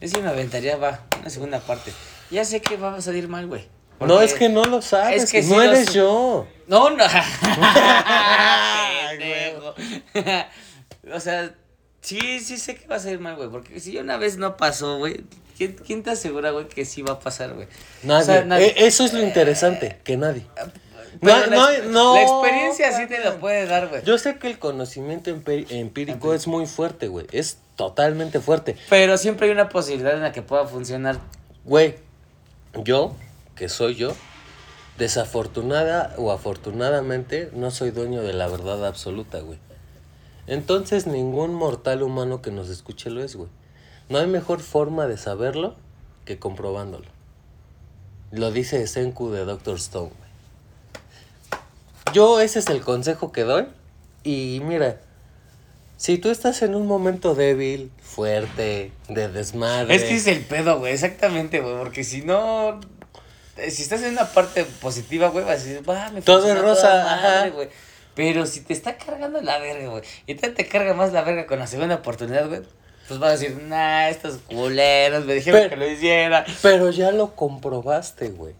yo 0.00 0.08
sí 0.08 0.20
me 0.20 0.28
aventaría, 0.28 0.76
va, 0.76 1.00
una 1.20 1.30
segunda 1.30 1.60
parte. 1.60 1.92
Ya 2.32 2.44
sé 2.44 2.60
que 2.60 2.76
va 2.76 2.96
a 2.96 3.00
salir 3.00 3.28
mal, 3.28 3.46
güey. 3.46 3.68
No, 4.00 4.20
es 4.20 4.34
que 4.34 4.48
no 4.48 4.64
lo 4.64 4.82
sabes, 4.82 5.24
es 5.24 5.30
que 5.30 5.42
no 5.42 5.62
eres 5.62 5.92
yo. 5.92 6.48
No, 6.66 6.90
no. 6.90 7.04
O 11.14 11.20
sea, 11.20 11.54
sí, 12.00 12.40
sí 12.40 12.58
sé 12.58 12.76
que 12.76 12.86
va 12.86 12.96
a 12.96 12.98
salir 13.00 13.18
mal, 13.18 13.36
güey. 13.36 13.48
Porque 13.48 13.80
si 13.80 13.96
una 13.98 14.16
vez 14.16 14.36
no 14.38 14.56
pasó, 14.56 14.98
güey, 14.98 15.24
¿quién, 15.58 15.74
quién 15.74 16.02
te 16.02 16.10
asegura, 16.10 16.50
güey, 16.50 16.68
que 16.68 16.84
sí 16.84 17.02
va 17.02 17.14
a 17.14 17.18
pasar, 17.20 17.54
güey? 17.54 17.66
Nadie. 18.02 18.22
O 18.22 18.26
sea, 18.26 18.44
nadie. 18.44 18.66
E- 18.68 18.86
eso 18.86 19.04
es 19.04 19.12
lo 19.12 19.22
interesante, 19.22 19.98
que 20.04 20.16
nadie. 20.16 20.46
Pero 21.20 21.46
No, 21.46 21.46
la, 21.46 21.78
no, 21.80 21.88
no, 21.90 22.14
la 22.14 22.22
experiencia 22.22 22.96
sí 22.96 23.06
te 23.06 23.22
lo 23.22 23.38
puede 23.38 23.66
dar, 23.66 23.88
güey. 23.88 24.02
Yo 24.04 24.16
sé 24.16 24.38
que 24.38 24.46
el 24.48 24.58
conocimiento 24.58 25.30
empírico 25.30 26.34
es 26.34 26.46
muy 26.46 26.66
fuerte, 26.66 27.08
güey. 27.08 27.26
Es 27.32 27.58
totalmente 27.76 28.40
fuerte. 28.40 28.76
Pero 28.88 29.18
siempre 29.18 29.46
hay 29.48 29.52
una 29.52 29.68
posibilidad 29.68 30.14
en 30.14 30.22
la 30.22 30.32
que 30.32 30.42
pueda 30.42 30.66
funcionar. 30.66 31.18
Güey, 31.64 31.96
yo, 32.74 33.14
que 33.54 33.68
soy 33.68 33.94
yo, 33.94 34.12
desafortunada 34.98 36.14
o 36.18 36.32
afortunadamente, 36.32 37.50
no 37.54 37.70
soy 37.70 37.90
dueño 37.90 38.22
de 38.22 38.32
la 38.32 38.48
verdad 38.48 38.86
absoluta, 38.86 39.40
güey. 39.40 39.58
Entonces 40.46 41.06
ningún 41.06 41.54
mortal 41.54 42.02
humano 42.02 42.42
que 42.42 42.50
nos 42.50 42.68
escuche 42.68 43.10
lo 43.10 43.22
es, 43.22 43.36
güey. 43.36 43.50
No 44.08 44.18
hay 44.18 44.26
mejor 44.26 44.60
forma 44.60 45.06
de 45.06 45.16
saberlo 45.16 45.76
que 46.24 46.38
comprobándolo. 46.38 47.06
Lo 48.30 48.50
dice 48.50 48.86
Senku 48.86 49.30
de 49.30 49.44
Doctor 49.44 49.76
Stone, 49.76 50.10
güey. 50.10 50.30
Yo 52.14 52.40
ese 52.40 52.58
es 52.58 52.68
el 52.68 52.82
consejo 52.82 53.32
que 53.32 53.42
doy. 53.42 53.66
Y 54.24 54.60
mira, 54.64 55.00
si 56.02 56.18
tú 56.18 56.30
estás 56.30 56.62
en 56.62 56.74
un 56.74 56.88
momento 56.88 57.36
débil, 57.36 57.92
fuerte, 58.02 58.90
de 59.08 59.28
desmadre. 59.28 59.94
Es 59.94 60.02
que 60.02 60.16
es 60.16 60.26
el 60.26 60.40
pedo, 60.40 60.80
güey, 60.80 60.94
exactamente, 60.94 61.60
güey, 61.60 61.78
porque 61.78 62.02
si 62.02 62.22
no, 62.22 62.80
eh, 63.56 63.70
si 63.70 63.82
estás 63.82 64.02
en 64.02 64.14
una 64.14 64.26
parte 64.26 64.64
positiva, 64.64 65.28
güey, 65.28 65.44
vas 65.44 65.60
a 65.60 65.64
decir, 65.64 65.88
va, 65.88 66.10
me 66.10 66.20
Todo 66.20 66.52
es 66.52 66.58
rosa, 66.60 67.48
güey. 67.50 67.68
Pero 68.16 68.46
si 68.46 68.62
te 68.62 68.72
está 68.72 68.96
cargando 68.98 69.40
la 69.42 69.60
verga, 69.60 69.90
güey, 69.90 70.02
y 70.26 70.34
te, 70.34 70.48
te 70.50 70.66
carga 70.66 70.92
más 70.92 71.12
la 71.12 71.22
verga 71.22 71.46
con 71.46 71.60
la 71.60 71.68
segunda 71.68 71.94
oportunidad, 71.94 72.48
güey, 72.48 72.62
pues 73.06 73.20
vas 73.20 73.28
a 73.28 73.32
decir, 73.34 73.62
nah, 73.62 74.08
estos 74.08 74.38
culeros 74.38 75.24
me 75.24 75.34
dijeron 75.34 75.60
Pero- 75.60 75.70
que 75.70 75.76
lo 75.76 75.88
hiciera. 75.88 76.44
Pero 76.62 76.90
ya 76.90 77.12
lo 77.12 77.36
comprobaste, 77.36 78.30
güey. 78.30 78.54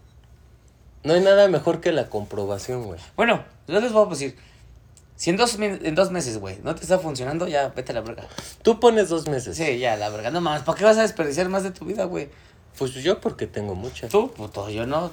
No 1.03 1.13
hay 1.13 1.19
nada 1.19 1.49
mejor 1.49 1.81
que 1.81 1.91
la 1.91 2.07
comprobación, 2.07 2.85
güey. 2.85 3.01
Bueno, 3.17 3.43
yo 3.67 3.81
les 3.81 3.91
voy 3.91 4.07
a 4.07 4.09
decir, 4.09 4.37
si 5.23 5.29
en 5.29 5.37
dos, 5.37 5.57
en 5.57 5.95
dos 5.95 6.11
meses, 6.11 6.37
güey, 6.37 6.57
no 6.65 6.75
te 6.75 6.81
está 6.81 6.99
funcionando, 6.99 7.47
ya 7.47 7.69
vete 7.69 7.93
a 7.93 7.95
la 7.95 8.01
verga. 8.01 8.27
Tú 8.61 8.81
pones 8.81 9.07
dos 9.07 9.29
meses. 9.29 9.55
Sí, 9.55 9.79
ya, 9.79 9.95
la 9.95 10.09
verga, 10.09 10.31
no 10.31 10.41
mames, 10.41 10.63
¿para 10.63 10.77
qué 10.77 10.83
vas 10.83 10.97
a 10.97 11.01
desperdiciar 11.03 11.47
más 11.47 11.63
de 11.63 11.71
tu 11.71 11.85
vida, 11.85 12.03
güey? 12.03 12.27
Pues 12.77 12.93
yo 12.95 13.21
porque 13.21 13.47
tengo 13.47 13.73
muchas. 13.73 14.11
Tú, 14.11 14.29
puto, 14.33 14.69
yo 14.69 14.85
no, 14.85 15.11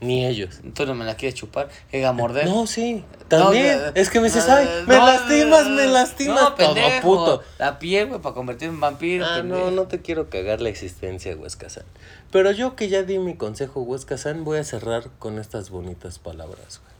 Ni 0.00 0.24
ellos. 0.24 0.60
tú 0.72 0.86
no 0.86 0.94
me 0.94 1.04
la 1.04 1.16
quieres 1.16 1.38
chupar, 1.38 1.68
llega 1.92 2.08
a 2.08 2.12
morder. 2.14 2.46
No, 2.46 2.66
sí. 2.66 3.04
También. 3.28 3.78
No, 3.78 3.92
es 3.94 4.08
que 4.08 4.20
me 4.20 4.28
dices, 4.28 4.48
no, 4.48 4.54
ay, 4.54 4.66
me 4.86 4.96
no, 4.96 5.06
lastimas, 5.06 5.68
me 5.68 5.86
lastimas. 5.86 6.40
no, 6.40 6.54
todo 6.54 6.74
pendejo. 6.74 7.02
puto. 7.02 7.42
La 7.58 7.78
piel, 7.78 8.08
güey, 8.08 8.22
para 8.22 8.34
convertirme 8.34 8.76
en 8.76 8.80
vampiro. 8.80 9.26
Ah, 9.26 9.34
pendejo. 9.36 9.66
no, 9.66 9.70
no 9.70 9.86
te 9.86 10.00
quiero 10.00 10.30
cagar 10.30 10.62
la 10.62 10.70
existencia, 10.70 11.36
Huesca-san. 11.36 11.84
Pero 12.30 12.52
yo 12.52 12.74
que 12.74 12.88
ya 12.88 13.02
di 13.02 13.18
mi 13.18 13.34
consejo, 13.36 13.82
Huesca-san, 13.82 14.44
voy 14.44 14.56
a 14.60 14.64
cerrar 14.64 15.10
con 15.18 15.38
estas 15.38 15.68
bonitas 15.68 16.18
palabras, 16.18 16.80
güey. 16.82 16.91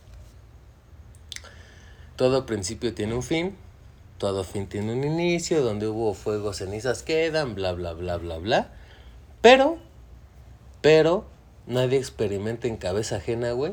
Todo 2.23 2.47
principio 2.47 2.95
tiene 2.95 3.15
un 3.15 3.25
fin, 3.25 3.57
todo 4.19 4.45
fin 4.45 4.69
tiene 4.69 4.93
un 4.93 5.03
inicio, 5.03 5.61
donde 5.61 5.89
hubo 5.89 6.15
fuego, 6.15 6.53
cenizas 6.53 7.03
quedan, 7.03 7.57
bla, 7.57 7.73
bla, 7.73 7.95
bla, 7.95 8.17
bla, 8.17 8.39
bla. 8.39 8.71
Pero, 9.41 9.79
pero, 10.83 11.25
nadie 11.67 11.99
experimenta 11.99 12.69
en 12.69 12.77
cabeza 12.77 13.17
ajena, 13.17 13.51
güey. 13.51 13.73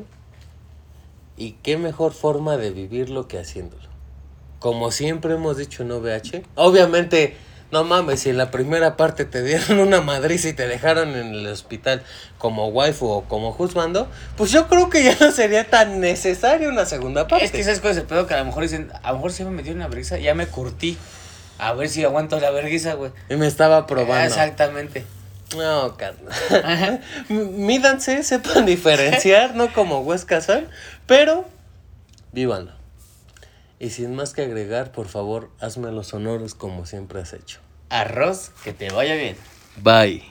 Y 1.36 1.52
qué 1.62 1.78
mejor 1.78 2.12
forma 2.12 2.56
de 2.56 2.72
vivirlo 2.72 3.28
que 3.28 3.38
haciéndolo. 3.38 3.88
Como 4.58 4.90
siempre 4.90 5.34
hemos 5.34 5.56
dicho 5.56 5.84
en 5.84 5.92
OVH. 5.92 6.42
Obviamente, 6.56 7.36
no 7.72 7.84
mames, 7.84 8.20
si 8.20 8.30
en 8.30 8.36
la 8.36 8.50
primera 8.50 8.96
parte 8.96 9.24
te 9.24 9.42
dieron 9.42 9.78
una 9.78 10.00
madriz 10.00 10.44
y 10.44 10.52
te 10.52 10.66
dejaron 10.66 11.10
en 11.16 11.34
el 11.34 11.46
hospital 11.46 12.02
como 12.38 12.68
waifu 12.68 13.06
o 13.06 13.24
como 13.24 13.52
juzgando, 13.52 14.08
pues 14.36 14.50
yo 14.50 14.66
creo 14.68 14.90
que 14.90 15.04
ya 15.04 15.16
no 15.20 15.30
sería 15.30 15.68
tan 15.68 16.00
necesaria 16.00 16.68
una 16.68 16.84
segunda 16.84 17.28
parte. 17.28 17.44
Es 17.44 17.52
que 17.52 17.62
sabes 17.62 17.80
cuál 17.80 17.92
es 17.92 17.98
el 17.98 18.04
pedo 18.04 18.26
que 18.26 18.34
a 18.34 18.38
lo 18.38 18.44
mejor 18.46 18.64
dicen, 18.64 18.90
a 19.02 19.10
lo 19.10 19.16
mejor 19.16 19.32
se 19.32 19.44
me 19.44 19.50
metió 19.50 19.72
una 19.72 19.88
brisa, 19.88 20.18
ya 20.18 20.34
me 20.34 20.46
curtí. 20.46 20.96
A 21.58 21.74
ver 21.74 21.88
si 21.90 22.02
aguanto 22.02 22.40
la 22.40 22.50
vergüenza, 22.50 22.94
güey. 22.94 23.12
Y 23.28 23.36
me 23.36 23.46
estaba 23.46 23.86
probando. 23.86 24.24
Exactamente. 24.24 25.04
No, 25.56 25.96
carnal. 25.96 27.02
Mídanse, 27.28 28.22
sepan 28.22 28.66
diferenciar, 28.66 29.54
no 29.54 29.72
como 29.72 30.00
Huesca 30.00 30.40
San, 30.40 30.68
pero 31.06 31.44
vívanlo. 32.32 32.79
Y 33.80 33.90
sin 33.90 34.14
más 34.14 34.34
que 34.34 34.42
agregar, 34.42 34.92
por 34.92 35.08
favor, 35.08 35.50
hazme 35.58 35.90
los 35.90 36.12
honores 36.12 36.54
como 36.54 36.84
siempre 36.84 37.20
has 37.20 37.32
hecho. 37.32 37.60
Arroz, 37.88 38.52
que 38.62 38.74
te 38.74 38.90
vaya 38.90 39.14
bien. 39.14 39.36
Bye. 39.82 40.22